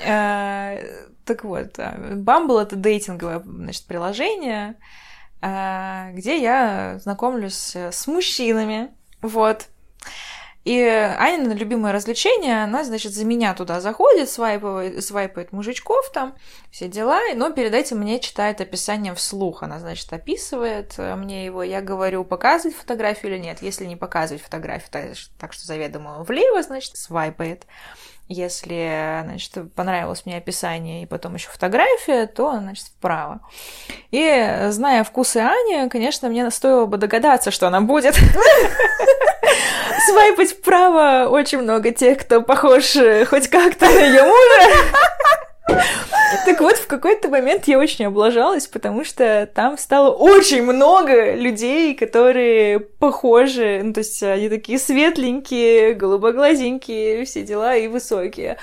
Э, 0.05 0.83
Так 1.25 1.43
вот, 1.43 1.77
Bumble— 1.77 2.61
это 2.63 2.75
дейтинговое, 2.75 3.41
значит, 3.45 3.85
приложение, 3.85 4.75
где 5.41 6.41
я 6.41 6.97
знакомлюсь 6.99 7.75
с 7.75 8.07
мужчинами, 8.07 8.89
вот. 9.21 9.67
И 10.65 10.81
Анина 10.81 11.53
любимое 11.53 11.93
развлечение, 11.93 12.63
она, 12.63 12.83
значит, 12.83 13.13
за 13.13 13.23
меня 13.25 13.53
туда 13.53 13.79
заходит, 13.79 14.29
свайпает, 14.29 15.03
свайпает 15.03 15.53
мужичков 15.53 16.11
там, 16.13 16.35
все 16.69 16.89
дела, 16.89 17.19
но 17.33 17.49
перед 17.51 17.73
этим 17.73 17.99
мне 17.99 18.19
читает 18.19 18.59
описание 18.59 19.15
вслух. 19.15 19.63
Она, 19.63 19.79
значит, 19.79 20.11
описывает 20.11 20.95
э, 20.97 21.15
мне 21.15 21.45
его, 21.45 21.63
я 21.63 21.81
говорю, 21.81 22.25
показывать 22.25 22.75
фотографию 22.75 23.33
или 23.33 23.41
нет. 23.41 23.61
Если 23.61 23.85
не 23.85 23.95
показывать 23.95 24.43
фотографию, 24.43 24.89
так, 24.91 25.03
так 25.39 25.53
что 25.53 25.65
заведомо 25.65 26.23
влево, 26.23 26.61
значит, 26.61 26.97
свайпает. 26.97 27.65
Если, 28.31 29.23
значит, 29.23 29.73
понравилось 29.73 30.23
мне 30.25 30.37
описание 30.37 31.01
и 31.01 31.07
потом 31.07 31.33
еще 31.33 31.49
фотография, 31.49 32.27
то, 32.27 32.59
значит, 32.59 32.85
вправо. 32.85 33.39
И, 34.11 34.67
зная 34.69 35.03
вкусы 35.03 35.37
Ани, 35.37 35.89
конечно, 35.89 36.29
мне 36.29 36.49
стоило 36.51 36.85
бы 36.85 36.97
догадаться, 36.97 37.49
что 37.49 37.65
она 37.67 37.81
будет 37.81 38.15
свайпать 40.07 40.51
вправо 40.51 41.27
очень 41.27 41.57
много 41.57 41.91
тех, 41.91 42.19
кто 42.19 42.43
похож 42.43 42.95
э, 42.97 43.25
хоть 43.25 43.47
как-то 43.47 43.85
на 43.85 43.99
ее 43.99 44.21
мужа. 44.21 45.83
Так 46.45 46.61
вот, 46.61 46.77
в 46.77 46.87
какой-то 46.87 47.29
момент 47.29 47.67
я 47.67 47.79
очень 47.79 48.05
облажалась, 48.05 48.67
потому 48.67 49.03
что 49.03 49.49
там 49.53 49.77
стало 49.77 50.11
очень 50.11 50.63
много 50.63 51.33
людей, 51.33 51.95
которые 51.95 52.79
похожи, 52.79 53.81
ну, 53.83 53.93
то 53.93 53.99
есть 53.99 54.21
они 54.21 54.49
такие 54.49 54.77
светленькие, 54.77 55.93
голубоглазенькие, 55.93 57.25
все 57.25 57.41
дела 57.41 57.75
и 57.75 57.87
высокие. 57.87 58.57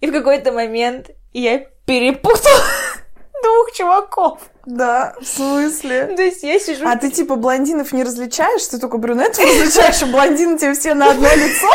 И 0.00 0.06
в 0.06 0.12
какой-то 0.12 0.52
момент 0.52 1.10
я 1.32 1.66
перепутала 1.86 2.62
двух 3.42 3.72
чуваков. 3.72 4.38
Да, 4.66 5.14
в 5.20 5.26
смысле? 5.26 6.14
То 6.16 6.22
есть 6.22 6.42
я 6.42 6.58
сижу... 6.58 6.86
А 6.86 6.96
ты 6.96 7.10
типа 7.10 7.36
блондинов 7.36 7.92
не 7.92 8.02
различаешь? 8.02 8.66
Ты 8.66 8.78
только 8.78 8.98
брюнетов 8.98 9.38
различаешь, 9.38 10.02
а 10.02 10.06
блондины 10.06 10.58
тебе 10.58 10.74
все 10.74 10.94
на 10.94 11.10
одно 11.10 11.28
лицо? 11.28 11.68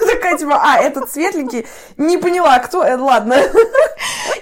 Такая 0.06 0.36
типа, 0.36 0.60
а, 0.62 0.80
этот 0.80 1.10
светленький. 1.10 1.66
Не 1.96 2.16
поняла, 2.16 2.58
кто? 2.60 2.84
Э, 2.84 2.96
Ладно. 2.96 3.36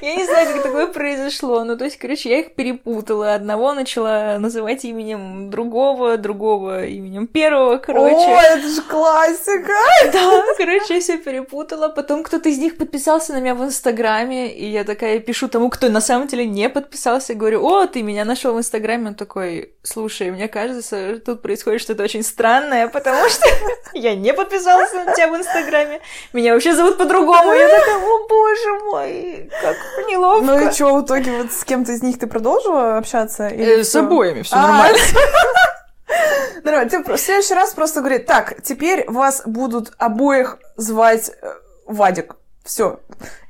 Я 0.00 0.14
не 0.14 0.24
знаю, 0.24 0.52
как 0.52 0.62
такое 0.62 0.86
произошло. 0.88 1.64
Ну, 1.64 1.76
то 1.76 1.84
есть, 1.84 1.98
короче, 1.98 2.28
я 2.30 2.40
их 2.40 2.54
перепутала. 2.54 3.34
Одного 3.34 3.72
начала 3.72 4.36
называть 4.38 4.84
именем 4.84 5.50
другого, 5.50 6.16
другого 6.16 6.84
именем 6.84 7.26
первого, 7.26 7.78
короче. 7.78 8.14
О, 8.14 8.40
это 8.40 8.68
же 8.68 8.82
классика. 8.82 9.72
Да, 10.12 10.42
короче, 10.56 10.94
я 10.94 11.00
все 11.00 11.16
перепутала. 11.18 11.88
Потом 11.88 12.22
кто-то 12.22 12.48
из 12.48 12.58
них 12.58 12.76
подписался 12.76 13.32
на 13.32 13.38
меня 13.38 13.54
в 13.54 13.64
Инстаграме, 13.64 14.52
и 14.52 14.66
я 14.66 14.84
такая 14.84 15.18
пишу 15.18 15.48
тому, 15.48 15.70
кто 15.70 15.88
на 15.88 16.00
самом 16.00 16.28
деле 16.28 16.46
не 16.46 16.68
подписался, 16.68 17.32
и 17.32 17.36
говорю, 17.36 17.64
о, 17.64 17.85
ты 17.86 18.02
меня 18.02 18.24
нашел 18.24 18.54
в 18.54 18.58
Инстаграме. 18.58 19.08
Он 19.08 19.14
такой, 19.14 19.74
слушай, 19.82 20.30
мне 20.30 20.48
кажется, 20.48 21.18
тут 21.24 21.42
происходит 21.42 21.80
что-то 21.80 22.02
очень 22.02 22.22
странное, 22.22 22.88
потому 22.88 23.28
что 23.28 23.46
я 23.94 24.14
не 24.14 24.32
подписался 24.32 25.04
на 25.04 25.12
тебя 25.14 25.28
в 25.28 25.36
Инстаграме. 25.36 26.00
Меня 26.32 26.52
вообще 26.54 26.74
зовут 26.74 26.98
по-другому. 26.98 27.52
Я 27.52 27.68
такая, 27.68 27.96
о, 27.96 28.28
боже 28.28 28.72
мой, 28.84 29.50
как 29.62 29.76
неловко. 30.08 30.44
Ну 30.44 30.68
и 30.68 30.72
что, 30.72 30.94
в 30.96 31.04
итоге 31.04 31.42
вот 31.42 31.52
с 31.52 31.64
кем-то 31.64 31.92
из 31.92 32.02
них 32.02 32.18
ты 32.18 32.26
продолжила 32.26 32.98
общаться? 32.98 33.48
Э, 33.48 33.54
Или 33.54 33.82
С 33.82 33.88
всё? 33.88 34.00
обоими 34.00 34.42
все 34.42 34.56
А, 34.56 34.62
нормально. 34.62 34.98
Нормально. 36.64 36.90
Ты 36.90 37.02
в 37.02 37.18
следующий 37.18 37.54
раз 37.54 37.74
просто 37.74 38.00
говори, 38.00 38.18
так, 38.18 38.62
теперь 38.62 39.04
вас 39.08 39.42
будут 39.46 39.92
обоих 39.98 40.58
звать 40.76 41.30
э, 41.40 41.52
Вадик. 41.86 42.36
Все, 42.66 42.98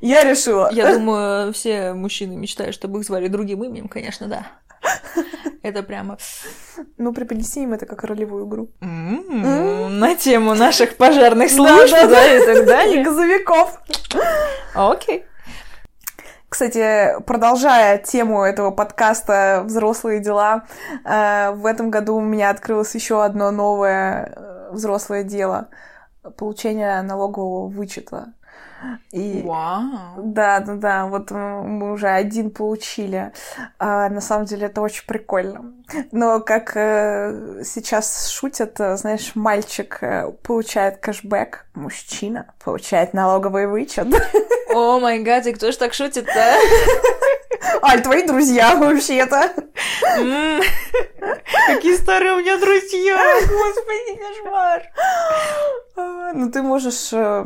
я 0.03 0.25
решила. 0.25 0.69
Я 0.73 0.93
думаю, 0.93 1.53
все 1.55 1.95
мужчины 1.95 2.37
мечтают, 2.37 2.75
чтобы 2.75 3.01
их 3.01 3.07
звали 3.07 3.29
другим 3.29 3.65
именем, 3.65 3.89
конечно, 3.89 4.27
да. 4.27 4.47
Это 5.63 5.83
прямо... 5.83 6.19
Ну, 6.99 7.15
преподнеси 7.15 7.63
им 7.63 7.73
это 7.73 7.87
как 7.87 8.05
ролевую 8.05 8.47
игру. 8.47 8.69
М-м, 8.83 9.99
На 9.99 10.15
тему 10.15 10.55
наших 10.55 10.97
пожарных 10.97 11.51
служб, 11.51 11.91
да, 11.91 12.35
и 12.37 12.45
так 12.45 12.67
далее. 12.67 13.03
Газовиков. 13.03 13.81
Окей. 14.75 15.25
Кстати, 16.51 17.19
продолжая 17.27 17.99
тему 17.99 18.43
этого 18.43 18.71
подкаста 18.71 19.63
«Взрослые 19.65 20.21
дела», 20.21 20.65
э, 21.05 21.53
в 21.53 21.65
этом 21.67 21.91
году 21.91 22.17
у 22.17 22.21
меня 22.21 22.51
открылось 22.51 22.95
еще 22.95 23.25
одно 23.25 23.51
новое 23.51 24.33
э, 24.37 24.69
взрослое 24.73 25.25
дело— 25.25 25.69
получение 26.37 27.03
налогового 27.03 27.69
вычета. 27.69 28.33
И... 29.13 29.43
Вау. 29.43 29.83
Да, 30.19 30.61
да, 30.61 30.75
да, 30.75 31.07
вот 31.07 31.31
мы 31.31 31.93
уже 31.93 32.09
один 32.09 32.51
получили. 32.51 33.33
А, 33.79 34.09
на 34.09 34.21
самом 34.21 34.45
деле 34.47 34.67
это 34.67 34.81
очень 34.81 35.07
прикольно. 35.07 35.73
Но 36.13 36.41
как 36.41 36.77
э, 36.77 37.63
сейчас 37.65 38.29
шутят, 38.29 38.79
э, 38.81 38.97
знаешь, 38.97 39.33
мальчик 39.35 39.99
э, 40.03 40.31
получает 40.43 40.99
кэшбэк, 40.99 41.67
мужчина 41.75 42.53
получает 42.63 43.15
налоговый 43.15 43.67
вычет. 43.67 44.09
О 44.75 44.99
май 44.99 45.21
гад, 45.21 45.47
и 45.47 45.53
кто 45.53 45.73
ж 45.73 45.77
так 45.77 45.95
шутит-то? 45.95 46.33
Аль, 47.83 48.03
твои 48.03 48.27
друзья 48.27 48.75
вообще-то. 48.77 49.53
Какие 51.67 51.97
старые 51.97 52.33
у 52.35 52.39
меня 52.41 52.59
друзья! 52.59 53.17
Господи, 53.41 54.19
кошмар! 54.19 54.83
А, 55.97 56.33
Ну, 56.33 56.51
ты 56.51 56.63
можешь, 56.63 57.13
э, 57.13 57.45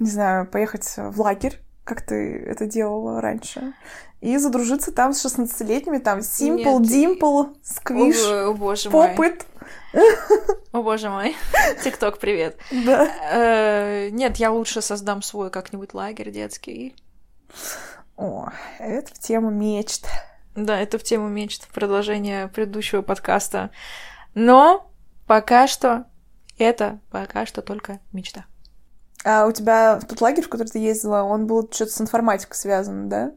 не 0.00 0.10
знаю, 0.10 0.46
поехать 0.46 0.92
в 0.96 1.20
лагерь, 1.20 1.60
как 1.84 2.02
ты 2.02 2.42
это 2.46 2.66
делала 2.66 3.20
раньше, 3.20 3.74
и 4.20 4.36
задружиться 4.36 4.92
там 4.92 5.12
с 5.12 5.24
16-летними, 5.24 5.98
там, 5.98 6.22
Симпл. 6.22 6.80
Димпл, 6.80 7.44
Сквиш, 7.62 8.16
О, 8.24 8.50
о 8.50 8.52
боже 8.54 8.90
мой. 8.90 9.08
Попыт. 9.08 9.46
О 10.72 10.82
боже 10.82 11.08
мой. 11.10 11.36
Тикток, 11.84 12.18
привет. 12.18 12.58
Да. 12.70 13.08
Э, 13.32 14.08
Нет, 14.10 14.36
я 14.36 14.50
лучше 14.52 14.82
создам 14.82 15.22
свой 15.22 15.50
как-нибудь 15.50 15.94
лагерь 15.94 16.30
детский. 16.30 16.94
О, 18.16 18.50
это 18.78 19.14
в 19.14 19.18
тему 19.18 19.50
мечт. 19.50 20.06
Да, 20.54 20.78
это 20.78 20.98
в 20.98 21.02
тему 21.02 21.28
мечт, 21.28 21.68
продолжение 21.68 22.48
предыдущего 22.48 23.02
подкаста. 23.02 23.70
Но 24.34 24.90
пока 25.26 25.66
что 25.66 26.04
это 26.58 27.00
пока 27.10 27.46
что 27.46 27.62
только 27.62 28.00
мечта. 28.12 28.44
А 29.24 29.46
у 29.46 29.52
тебя 29.52 30.00
тот 30.00 30.20
лагерь, 30.20 30.44
в 30.44 30.48
который 30.48 30.68
ты 30.68 30.78
ездила, 30.78 31.22
он 31.22 31.46
был 31.46 31.68
что-то 31.70 31.92
с 31.92 32.00
информатикой 32.00 32.56
связан, 32.56 33.08
да? 33.08 33.32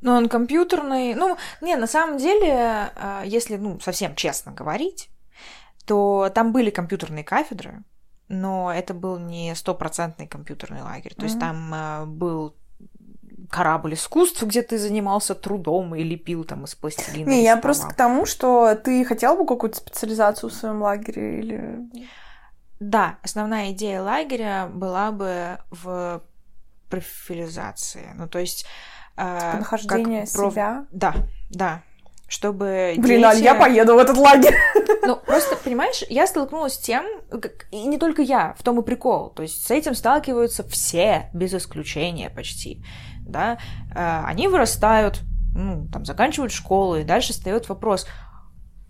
Но 0.00 0.16
он 0.16 0.28
компьютерный. 0.28 1.14
Ну, 1.14 1.36
не, 1.60 1.76
на 1.76 1.86
самом 1.86 2.18
деле, 2.18 2.90
а, 2.96 3.22
если, 3.24 3.56
ну, 3.56 3.80
совсем 3.80 4.14
честно 4.14 4.52
говорить, 4.52 5.10
то 5.86 6.30
там 6.34 6.52
были 6.52 6.70
компьютерные 6.70 7.24
кафедры, 7.24 7.82
но 8.28 8.72
это 8.72 8.94
был 8.94 9.18
не 9.18 9.54
стопроцентный 9.54 10.26
компьютерный 10.26 10.82
лагерь. 10.82 11.14
То 11.14 11.24
есть 11.24 11.36
Мгм. 11.36 11.40
там 11.40 11.70
а, 11.74 12.06
был 12.06 12.54
корабль 13.50 13.94
искусств, 13.94 14.42
где 14.42 14.62
ты 14.62 14.78
занимался 14.78 15.34
трудом 15.34 15.94
и 15.94 16.02
лепил 16.02 16.44
там 16.44 16.64
из 16.64 16.74
пластилина. 16.74 17.28
Не, 17.28 17.42
я 17.42 17.56
просто 17.56 17.88
к 17.88 17.94
тому, 17.94 18.26
что 18.26 18.74
ты 18.74 19.04
хотела 19.04 19.36
бы 19.36 19.46
какую-то 19.46 19.78
специализацию 19.78 20.50
в 20.50 20.54
своем 20.54 20.82
лагере 20.82 21.40
или... 21.40 21.78
Да, 22.80 23.18
основная 23.22 23.72
идея 23.72 24.02
лагеря 24.02 24.68
была 24.72 25.10
бы 25.10 25.58
в 25.70 26.22
профилизации. 26.88 28.10
Ну, 28.14 28.28
то 28.28 28.38
есть... 28.38 28.66
как 29.16 29.54
Нахождение 29.60 30.24
проф- 30.34 30.52
себя. 30.52 30.86
Да, 30.92 31.14
да. 31.50 31.82
Чтобы 32.28 32.94
Блин, 32.98 33.24
Аль, 33.24 33.36
дети- 33.36 33.44
я 33.44 33.54
поеду 33.54 33.94
в 33.94 33.98
этот 33.98 34.16
лагерь. 34.16 34.54
Ну, 35.02 35.16
просто, 35.16 35.56
понимаешь, 35.56 36.02
я 36.10 36.26
столкнулась 36.26 36.74
с 36.74 36.78
тем, 36.78 37.06
как- 37.30 37.66
и 37.70 37.86
не 37.86 37.96
только 37.96 38.20
я, 38.20 38.54
в 38.58 38.62
том 38.62 38.78
и 38.78 38.84
прикол. 38.84 39.30
То 39.30 39.42
есть 39.42 39.66
с 39.66 39.70
этим 39.70 39.94
сталкиваются 39.94 40.62
все, 40.68 41.30
без 41.32 41.54
исключения 41.54 42.28
почти. 42.28 42.84
Да? 43.22 43.56
Э, 43.94 44.22
Они 44.26 44.48
вырастают, 44.48 45.22
ну, 45.54 45.88
там, 45.90 46.04
заканчивают 46.04 46.52
школу, 46.52 46.96
и 46.96 47.04
дальше 47.04 47.32
встает 47.32 47.70
вопрос, 47.70 48.06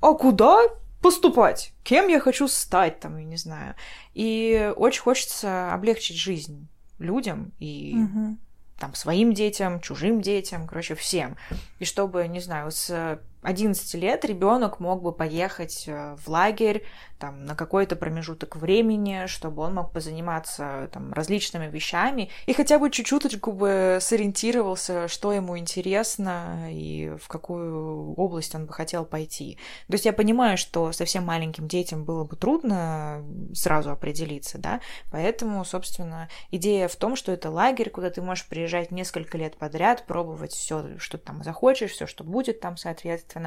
а 0.01 0.12
куда 0.14 0.59
поступать? 1.01 1.72
Кем 1.84 2.09
я 2.09 2.20
хочу 2.20 2.49
стать, 2.49 3.01
там, 3.01 3.16
я 3.18 3.24
не 3.24 3.36
знаю. 3.36 3.74
И 4.14 4.72
очень 4.76 5.03
хочется 5.03 5.72
облегчить 5.72 6.16
жизнь 6.16 6.68
людям 6.99 7.53
и 7.59 7.92
Мгм. 7.94 8.38
там, 8.78 8.94
своим 8.94 9.32
детям, 9.32 9.80
чужим 9.80 10.20
детям, 10.20 10.66
короче, 10.66 10.94
всем. 10.94 11.36
И 11.78 11.84
чтобы, 11.84 12.26
не 12.28 12.40
знаю, 12.40 12.70
с 12.70 13.18
11 13.43 13.95
лет 13.95 14.24
ребенок 14.24 14.80
мог 14.80 15.03
бы 15.03 15.12
поехать 15.12 15.84
э, 15.86 16.16
в 16.16 16.28
лагерь 16.28 16.84
там, 17.18 17.45
на 17.45 17.55
какой-то 17.55 17.97
промежуток 17.97 18.57
времени, 18.57 19.26
чтобы 19.26 19.62
он 19.62 19.74
мог 19.74 19.93
позаниматься 19.93 20.89
там, 20.93 21.12
различными 21.12 21.68
вещами 21.68 22.30
и 22.47 22.53
хотя 22.53 22.78
бы 22.78 22.91
чуть-чуточку 22.91 23.53
бы 23.53 23.99
сориентировался, 24.01 25.09
что 25.09 25.32
ему 25.32 25.59
интересно 25.59 26.68
и 26.70 27.12
в 27.20 27.28
какую 27.28 28.14
область 28.14 28.55
он 28.55 28.66
бы 28.66 28.72
хотел 28.72 29.05
пойти. 29.05 29.59
То 29.89 29.95
есть 29.95 30.05
я 30.05 30.12
понимаю, 30.12 30.57
что 30.57 30.93
совсем 30.93 31.24
маленьким 31.24 31.68
детям 31.68 32.05
было 32.05 32.24
бы 32.24 32.36
трудно 32.36 33.24
сразу 33.53 33.91
определиться, 33.91 34.59
да, 34.59 34.80
поэтому, 35.11 35.64
собственно, 35.64 36.28
идея 36.51 36.89
в 36.89 36.97
том, 36.97 37.16
что 37.16 37.32
это 37.32 37.51
лагерь, 37.51 37.91
куда 37.91 38.11
ты 38.11 38.22
можешь 38.22 38.47
приезжать 38.47 38.91
несколько 38.91 39.39
лет 39.39 39.57
подряд, 39.57 40.07
пробовать 40.07 40.53
все, 40.53 40.99
что 40.99 41.18
там 41.18 41.43
захочешь, 41.43 41.93
все, 41.93 42.07
что 42.07 42.24
будет 42.24 42.61
там, 42.61 42.76
соответственно, 42.76 43.38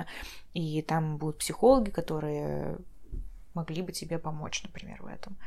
и 0.54 0.82
там 0.82 1.18
будут 1.18 1.40
психологи, 1.40 1.90
которые 1.90 2.78
могли 3.54 3.82
бы 3.82 3.92
тебе 3.92 4.18
помочь, 4.18 4.64
например, 4.64 5.02
в 5.02 5.08
этом. 5.08 5.38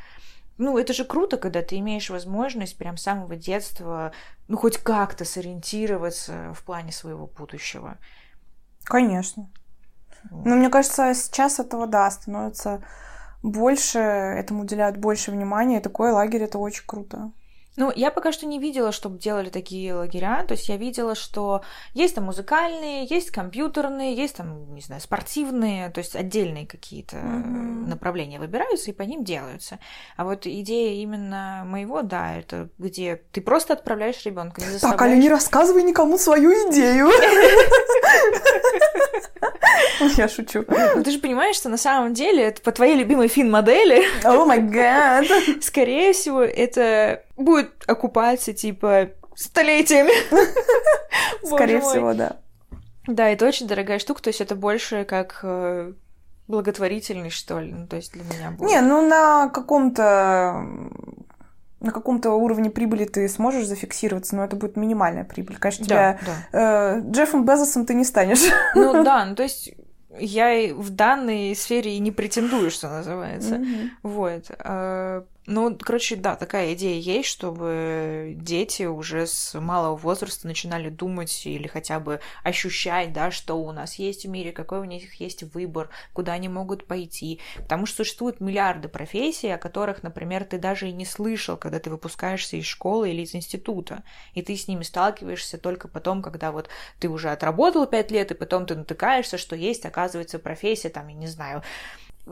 Ну, 0.57 0.79
это 0.79 0.93
же 0.93 1.05
круто, 1.05 1.37
когда 1.37 1.63
ты 1.63 1.79
имеешь 1.79 2.11
возможность 2.11 2.79
прям 2.79 2.97
с 2.97 3.03
самого 3.03 3.35
детства, 3.35 4.13
ну, 4.47 4.57
хоть 4.57 4.79
как-то 4.79 5.25
сориентироваться 5.25 6.53
в 6.55 6.63
плане 6.63 6.93
своего 6.93 7.27
будущего. 7.27 7.99
Конечно. 8.85 9.51
Вот. 10.31 10.47
Ну, 10.47 10.55
мне 10.57 10.69
кажется, 10.69 11.13
сейчас 11.15 11.59
этого, 11.59 11.87
да, 11.87 12.09
становится 12.11 12.85
больше, 13.43 13.99
этому 13.99 14.63
уделяют 14.63 14.97
больше 14.97 15.33
внимания, 15.33 15.79
и 15.79 15.83
такой 15.83 16.13
лагерь 16.13 16.45
это 16.45 16.59
очень 16.59 16.85
круто. 16.87 17.33
Ну, 17.77 17.93
я 17.95 18.11
пока 18.13 18.31
что 18.31 18.47
не 18.47 18.59
видела, 18.61 18.93
чтобы 18.93 19.19
делали 19.19 19.51
такие 19.51 19.95
лагеря. 19.95 20.45
То 20.47 20.53
есть 20.53 20.69
я 20.69 20.77
видела, 20.77 21.15
что 21.15 21.63
есть 21.93 22.15
там 22.15 22.25
музыкальные, 22.25 23.05
есть 23.07 23.31
компьютерные, 23.31 24.15
есть 24.15 24.37
там, 24.37 24.73
не 24.75 24.81
знаю, 24.81 25.01
спортивные, 25.01 25.91
то 25.91 25.99
есть 25.99 26.15
отдельные 26.15 26.67
какие-то 26.67 27.17
Мгм. 27.17 27.89
направления 27.89 28.39
выбираются 28.39 28.91
и 28.91 28.95
по 28.95 29.03
ним 29.03 29.25
делаются. 29.25 29.79
А 30.17 30.25
вот 30.25 30.47
идея 30.47 30.95
именно 31.03 31.65
моего, 31.67 32.03
да, 32.03 32.37
это 32.37 32.69
где 32.79 33.17
ты 33.33 33.41
просто 33.41 33.73
отправляешь 33.73 34.25
ребенка, 34.25 34.63
Так. 34.81 35.01
Аля, 35.03 35.17
не 35.17 35.29
рассказывай 35.29 35.83
никому 35.83 36.17
свою 36.19 36.51
идею. 36.71 37.09
Я 40.17 40.29
шучу. 40.29 40.65
Ну, 40.69 41.03
ты 41.03 41.11
же 41.11 41.19
понимаешь, 41.19 41.57
что 41.57 41.69
на 41.69 41.77
самом 41.77 42.15
деле 42.15 42.45
это 42.45 42.61
по 42.63 42.73
твоей 42.73 42.97
любимой 42.97 43.29
фин-модели, 43.29 44.05
О 44.25 44.45
май 44.45 44.61
гад. 44.61 45.27
скорее 45.63 46.13
всего, 46.13 46.43
это 46.43 47.23
будет 47.37 47.71
окупаться, 47.87 48.53
типа, 48.53 49.11
столетиями. 49.35 50.13
Скорее 51.45 51.81
всего, 51.81 52.15
да. 52.15 52.37
Да, 53.07 53.29
это 53.29 53.47
очень 53.47 53.67
дорогая 53.67 53.99
штука, 53.99 54.23
то 54.23 54.29
есть 54.29 54.41
это 54.41 54.55
больше 54.55 55.05
как 55.05 55.41
э, 55.43 55.93
благотворительность, 56.49 57.37
что 57.37 57.61
ли, 57.61 57.73
ну, 57.73 57.87
то 57.87 57.97
есть 57.97 58.13
для 58.13 58.23
меня 58.23 58.51
будет. 58.51 58.71
Не, 58.71 58.81
ну 58.81 59.07
на 59.07 59.49
каком-то 59.51 60.67
на 61.85 61.93
каком-то 61.93 62.33
уровне 62.33 62.71
прибыли 62.71 63.05
ты 63.05 63.29
сможешь 63.29 63.67
зафиксироваться, 63.67 64.35
но 64.37 64.45
это 64.45 64.57
будет 64.57 64.77
минимальная 64.77 65.25
прибыль. 65.25 65.57
Конечно, 65.59 65.87
да, 65.87 66.15
тебя 66.15 66.19
да. 66.53 66.97
э, 66.97 67.11
Джеффом 67.11 67.45
Безосом 67.45 67.87
ты 67.87 67.95
не 67.95 68.05
станешь. 68.05 68.43
Ну 68.75 69.05
да, 69.05 69.25
ну 69.25 69.35
то 69.35 69.43
есть 69.43 69.75
я 70.19 70.53
и 70.53 70.73
в 70.73 70.91
данной 70.91 71.55
сфере 71.55 71.97
и 71.97 71.99
не 71.99 72.11
претендую, 72.11 72.71
что 72.71 72.89
называется. 72.89 73.57
Мгм. 73.57 73.91
Вот. 74.03 74.51
Ну, 75.47 75.77
короче, 75.79 76.17
да, 76.17 76.37
такая 76.37 76.73
идея 76.73 76.99
есть, 76.99 77.29
чтобы 77.29 78.35
дети 78.39 78.85
уже 78.85 79.27
с 79.27 79.59
малого 79.61 79.95
возраста 79.95 80.47
начинали 80.47 80.89
думать 80.89 81.45
или 81.45 81.67
хотя 81.67 82.01
бы 82.01 82.21
ощущать, 82.43 83.13
да, 83.13 83.31
что 83.31 83.57
у 83.57 83.71
нас 83.71 83.97
есть 83.97 84.25
в 84.25 84.31
мире, 84.31 84.53
какой 84.53 84.79
у 84.79 84.85
них 84.85 85.21
есть 85.21 85.43
выбор, 85.43 85.91
куда 86.15 86.33
они 86.33 86.49
могут 86.49 86.87
пойти. 86.87 87.41
Потому 87.57 87.85
что 87.85 87.99
существуют 87.99 88.41
миллиарды 88.41 88.89
профессий, 88.89 89.51
о 89.51 89.59
которых, 89.59 90.03
например, 90.03 90.45
ты 90.45 90.59
даже 90.59 90.89
и 90.89 90.93
не 90.93 91.05
слышал, 91.05 91.59
когда 91.59 91.79
ты 91.79 91.91
выпускаешься 91.91 92.57
из 92.57 92.65
школы 92.65 93.11
или 93.11 93.21
из 93.21 93.35
института. 93.35 94.03
И 94.33 94.41
ты 94.41 94.57
с 94.57 94.67
ними 94.67 94.83
сталкиваешься 94.83 95.59
только 95.59 95.89
потом, 95.89 96.23
когда 96.23 96.53
вот 96.53 96.71
ты 96.99 97.11
уже 97.11 97.31
отработал 97.31 97.87
пять 97.87 98.11
лет, 98.11 98.31
и 98.31 98.35
потом 98.35 98.65
ты 98.65 98.77
натыкаешься, 98.77 99.37
что 99.37 99.57
есть, 99.57 99.85
оказывается, 99.85 100.39
профессия, 100.39 100.89
там, 100.89 101.09
я 101.09 101.15
не 101.15 101.27
знаю, 101.27 101.63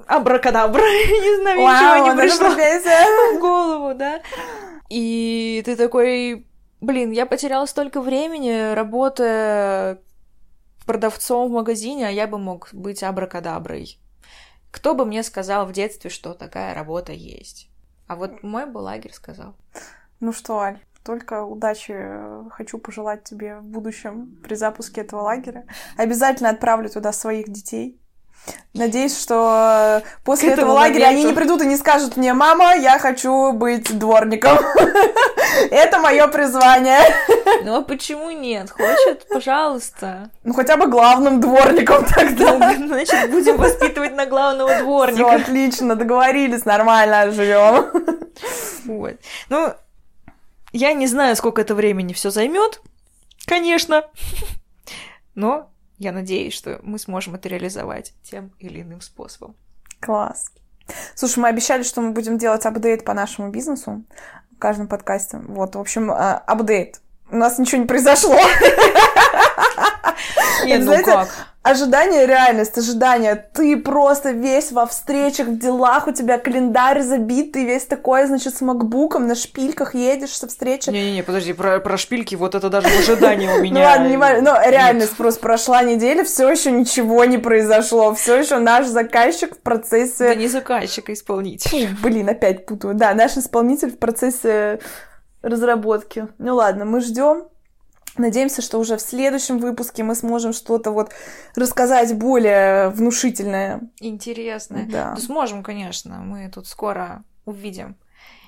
абракадабра, 0.07 0.81
не 0.83 1.41
знаю, 1.41 1.63
Вау, 1.63 1.73
ничего 1.73 2.15
не 2.15 2.21
пришло 2.21 2.49
в 3.37 3.41
голову, 3.41 3.95
да. 3.95 4.23
И 4.89 5.63
ты 5.65 5.77
такой, 5.77 6.47
блин, 6.81 7.11
я 7.11 7.27
потеряла 7.27 7.67
столько 7.67 8.01
времени, 8.01 8.75
работая 8.75 9.99
продавцом 10.85 11.49
в 11.49 11.55
магазине, 11.55 12.09
а 12.09 12.11
я 12.11 12.27
бы 12.27 12.39
мог 12.39 12.69
быть 12.73 13.03
абракадаброй. 13.03 13.99
Кто 14.71 14.95
бы 14.95 15.05
мне 15.05 15.23
сказал 15.23 15.67
в 15.67 15.73
детстве, 15.73 16.11
что 16.11 16.35
такая 16.35 16.75
работа 16.75 17.13
есть? 17.13 17.69
А 18.07 18.17
вот 18.17 18.43
мой 18.43 18.67
бы 18.67 18.79
лагерь 18.79 19.13
сказал. 19.13 19.55
Ну 20.21 20.33
что, 20.33 20.59
Аль, 20.61 20.81
только 21.05 21.45
удачи 21.45 21.95
хочу 22.51 22.79
пожелать 22.79 23.25
тебе 23.25 23.59
в 23.59 23.65
будущем 23.65 24.39
при 24.43 24.55
запуске 24.55 25.03
этого 25.03 25.23
лагеря. 25.23 25.67
Обязательно 25.97 26.51
отправлю 26.51 26.89
туда 26.89 27.13
своих 27.13 27.49
детей. 27.49 28.02
Надеюсь, 28.75 29.21
что 29.21 30.03
после 30.25 30.51
К 30.51 30.53
этого 30.55 30.73
лагеря 30.73 31.07
моменту... 31.07 31.21
они 31.21 31.25
не 31.25 31.33
придут 31.35 31.63
и 31.63 31.67
не 31.67 31.77
скажут 31.77 32.17
мне, 32.17 32.33
мама, 32.33 32.75
я 32.75 32.99
хочу 32.99 33.53
быть 33.53 33.99
дворником. 33.99 34.59
Это 35.71 35.99
мое 35.99 36.27
призвание. 36.29 37.01
Ну 37.65 37.77
а 37.77 37.83
почему 37.83 38.31
нет? 38.31 38.71
Хочет, 38.71 39.29
пожалуйста. 39.29 40.31
Ну 40.43 40.55
хотя 40.55 40.79
бы 40.79 40.87
главным 40.87 41.41
дворником 41.41 42.07
тогда. 42.07 42.77
Ну, 42.79 42.87
значит, 42.87 43.31
будем 43.31 43.59
воспитывать 43.59 44.15
на 44.17 44.25
главного 44.25 44.79
дворника. 44.79 45.23
Все 45.23 45.43
отлично, 45.43 45.95
договорились, 45.95 46.65
нормально 46.65 47.31
живем. 47.31 47.91
Вот. 48.87 49.15
Ну, 49.51 49.75
я 50.73 50.95
не 50.95 51.07
знаю, 51.07 51.37
сколько 51.37 51.61
это 51.61 51.75
времени 51.75 52.15
все 52.15 52.31
займет, 52.31 52.81
конечно. 53.47 54.05
Но 55.35 55.72
я 56.03 56.13
надеюсь, 56.13 56.53
что 56.53 56.81
мы 56.83 56.99
сможем 56.99 57.37
это 57.37 57.49
реализовать 57.49 58.13
тем 58.25 58.51
или 58.59 58.83
иным 58.83 59.01
способом. 59.01 59.55
Класс. 60.01 60.51
Слушай, 61.15 61.39
мы 61.39 61.49
обещали, 61.49 61.85
что 61.85 62.01
мы 62.01 62.11
будем 62.11 62.39
делать 62.39 62.67
апдейт 62.67 63.05
по 63.05 63.15
нашему 63.15 63.51
бизнесу 63.51 64.05
в 64.51 64.59
каждом 64.59 64.89
подкасте. 64.89 65.39
Вот, 65.39 65.77
в 65.77 65.79
общем, 65.79 66.11
а, 66.11 66.39
апдейт. 66.39 67.01
У 67.31 67.37
нас 67.37 67.59
ничего 67.59 67.81
не 67.81 67.87
произошло. 67.87 68.35
Нет, 70.65 70.83
ну 70.85 71.03
как? 71.05 71.29
Ожидание 71.63 72.27
реальность, 72.27 72.77
ожидание. 72.77 73.47
Ты 73.53 73.77
просто 73.77 74.31
весь 74.31 74.73
во 74.73 74.87
встречах, 74.87 75.49
в 75.49 75.59
делах, 75.59 76.09
у 76.09 76.13
тебя 76.13 76.39
календарь 76.39 77.03
забит, 77.03 77.53
ты 77.53 77.65
весь 77.65 77.85
такой, 77.85 78.27
значит, 78.27 78.57
с 78.57 78.61
макбуком 78.61 79.27
на 79.27 79.35
шпильках 79.35 79.95
едешь 79.95 80.37
со 80.37 80.49
встречи. 80.49 80.91
Не-не-не, 80.91 81.23
подожди, 81.23 81.53
про, 81.53 81.81
про 81.81 81.97
шпильки 81.97 82.35
вот 82.35 82.55
это 82.55 82.69
даже 82.69 82.89
в 82.89 82.99
ожидании 82.99 83.49
у 83.49 83.59
меня. 83.63 83.75
Ну 83.75 83.81
ладно, 83.81 84.09
не 84.09 84.17
важно, 84.17 84.53
но 84.53 84.71
реальность 84.71 85.17
просто 85.17 85.41
прошла 85.41 85.83
неделя, 85.83 86.25
все 86.25 86.51
еще 86.51 86.73
ничего 86.73 87.25
не 87.25 87.39
произошло, 87.39 88.15
все 88.15 88.37
еще 88.37 88.59
наш 88.59 88.87
заказчик 88.87 89.55
в 89.55 89.61
процессе... 89.61 90.29
Да 90.29 90.35
не 90.35 90.49
заказчик, 90.49 91.09
а 91.09 91.13
исполнитель. 91.13 91.89
Блин, 92.03 92.29
опять 92.29 92.67
путаю. 92.67 92.95
Да, 92.95 93.15
наш 93.15 93.37
исполнитель 93.37 93.91
в 93.91 93.99
процессе 93.99 94.81
разработки. 95.43 96.29
Ну 96.39 96.57
ладно, 96.57 96.85
мы 96.85 97.01
ждем. 97.01 97.45
Надеемся, 98.17 98.61
что 98.61 98.79
уже 98.79 98.97
в 98.97 99.01
следующем 99.01 99.59
выпуске 99.59 100.03
мы 100.03 100.15
сможем 100.15 100.53
что-то 100.53 100.91
вот 100.91 101.13
рассказать 101.57 102.15
более 102.17 102.91
внушительное. 102.91 103.81
Интересное. 104.01 104.87
Да. 104.87 105.13
Ну, 105.15 105.21
сможем, 105.21 105.63
конечно. 105.63 106.19
Мы 106.19 106.51
тут 106.51 106.67
скоро 106.67 107.25
увидим 107.47 107.97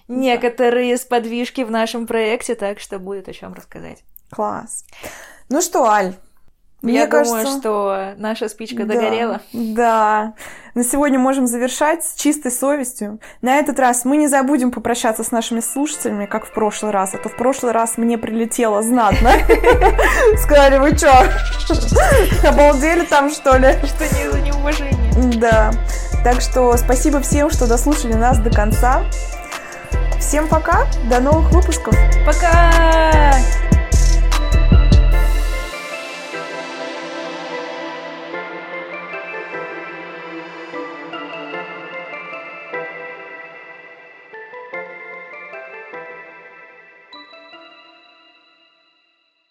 некоторые 0.06 0.96
сподвижки 0.98 1.62
в 1.62 1.70
нашем 1.70 2.06
проекте, 2.06 2.54
так 2.54 2.78
что 2.78 2.98
будет 2.98 3.28
о 3.28 3.32
чем 3.32 3.54
рассказать. 3.54 4.04
Класс. 4.30 4.84
Ну 5.48 5.62
что, 5.62 5.84
Аль, 5.84 6.14
мне 6.84 6.98
Я 7.00 7.06
кажется, 7.06 7.42
думаю, 7.42 7.58
что 7.60 8.14
наша 8.18 8.48
спичка 8.48 8.84
да, 8.84 8.94
догорела. 8.94 9.40
Да. 9.52 10.34
На 10.74 10.84
сегодня 10.84 11.18
можем 11.18 11.46
завершать 11.46 12.04
с 12.04 12.14
чистой 12.14 12.52
совестью. 12.52 13.20
На 13.40 13.56
этот 13.56 13.78
раз 13.78 14.04
мы 14.04 14.18
не 14.18 14.28
забудем 14.28 14.70
попрощаться 14.70 15.24
с 15.24 15.30
нашими 15.30 15.60
слушателями, 15.60 16.26
как 16.26 16.44
в 16.44 16.52
прошлый 16.52 16.92
раз. 16.92 17.14
А 17.14 17.18
то 17.18 17.30
в 17.30 17.36
прошлый 17.36 17.72
раз 17.72 17.96
мне 17.96 18.18
прилетело 18.18 18.82
знатно. 18.82 19.30
Сказали, 20.36 20.78
вы 20.78 20.94
чё? 20.94 21.12
Обалдели 22.46 23.06
там, 23.06 23.30
что 23.30 23.56
ли? 23.56 23.72
Что 23.86 24.04
не 24.04 24.30
за 24.30 24.40
неуважение. 24.40 25.40
Да. 25.40 25.72
Так 26.22 26.42
что 26.42 26.76
спасибо 26.76 27.20
всем, 27.20 27.50
что 27.50 27.66
дослушали 27.66 28.14
нас 28.14 28.38
до 28.38 28.50
конца. 28.50 29.04
Всем 30.18 30.48
пока, 30.48 30.86
до 31.08 31.20
новых 31.20 31.50
выпусков. 31.50 31.94
Пока! 32.26 33.32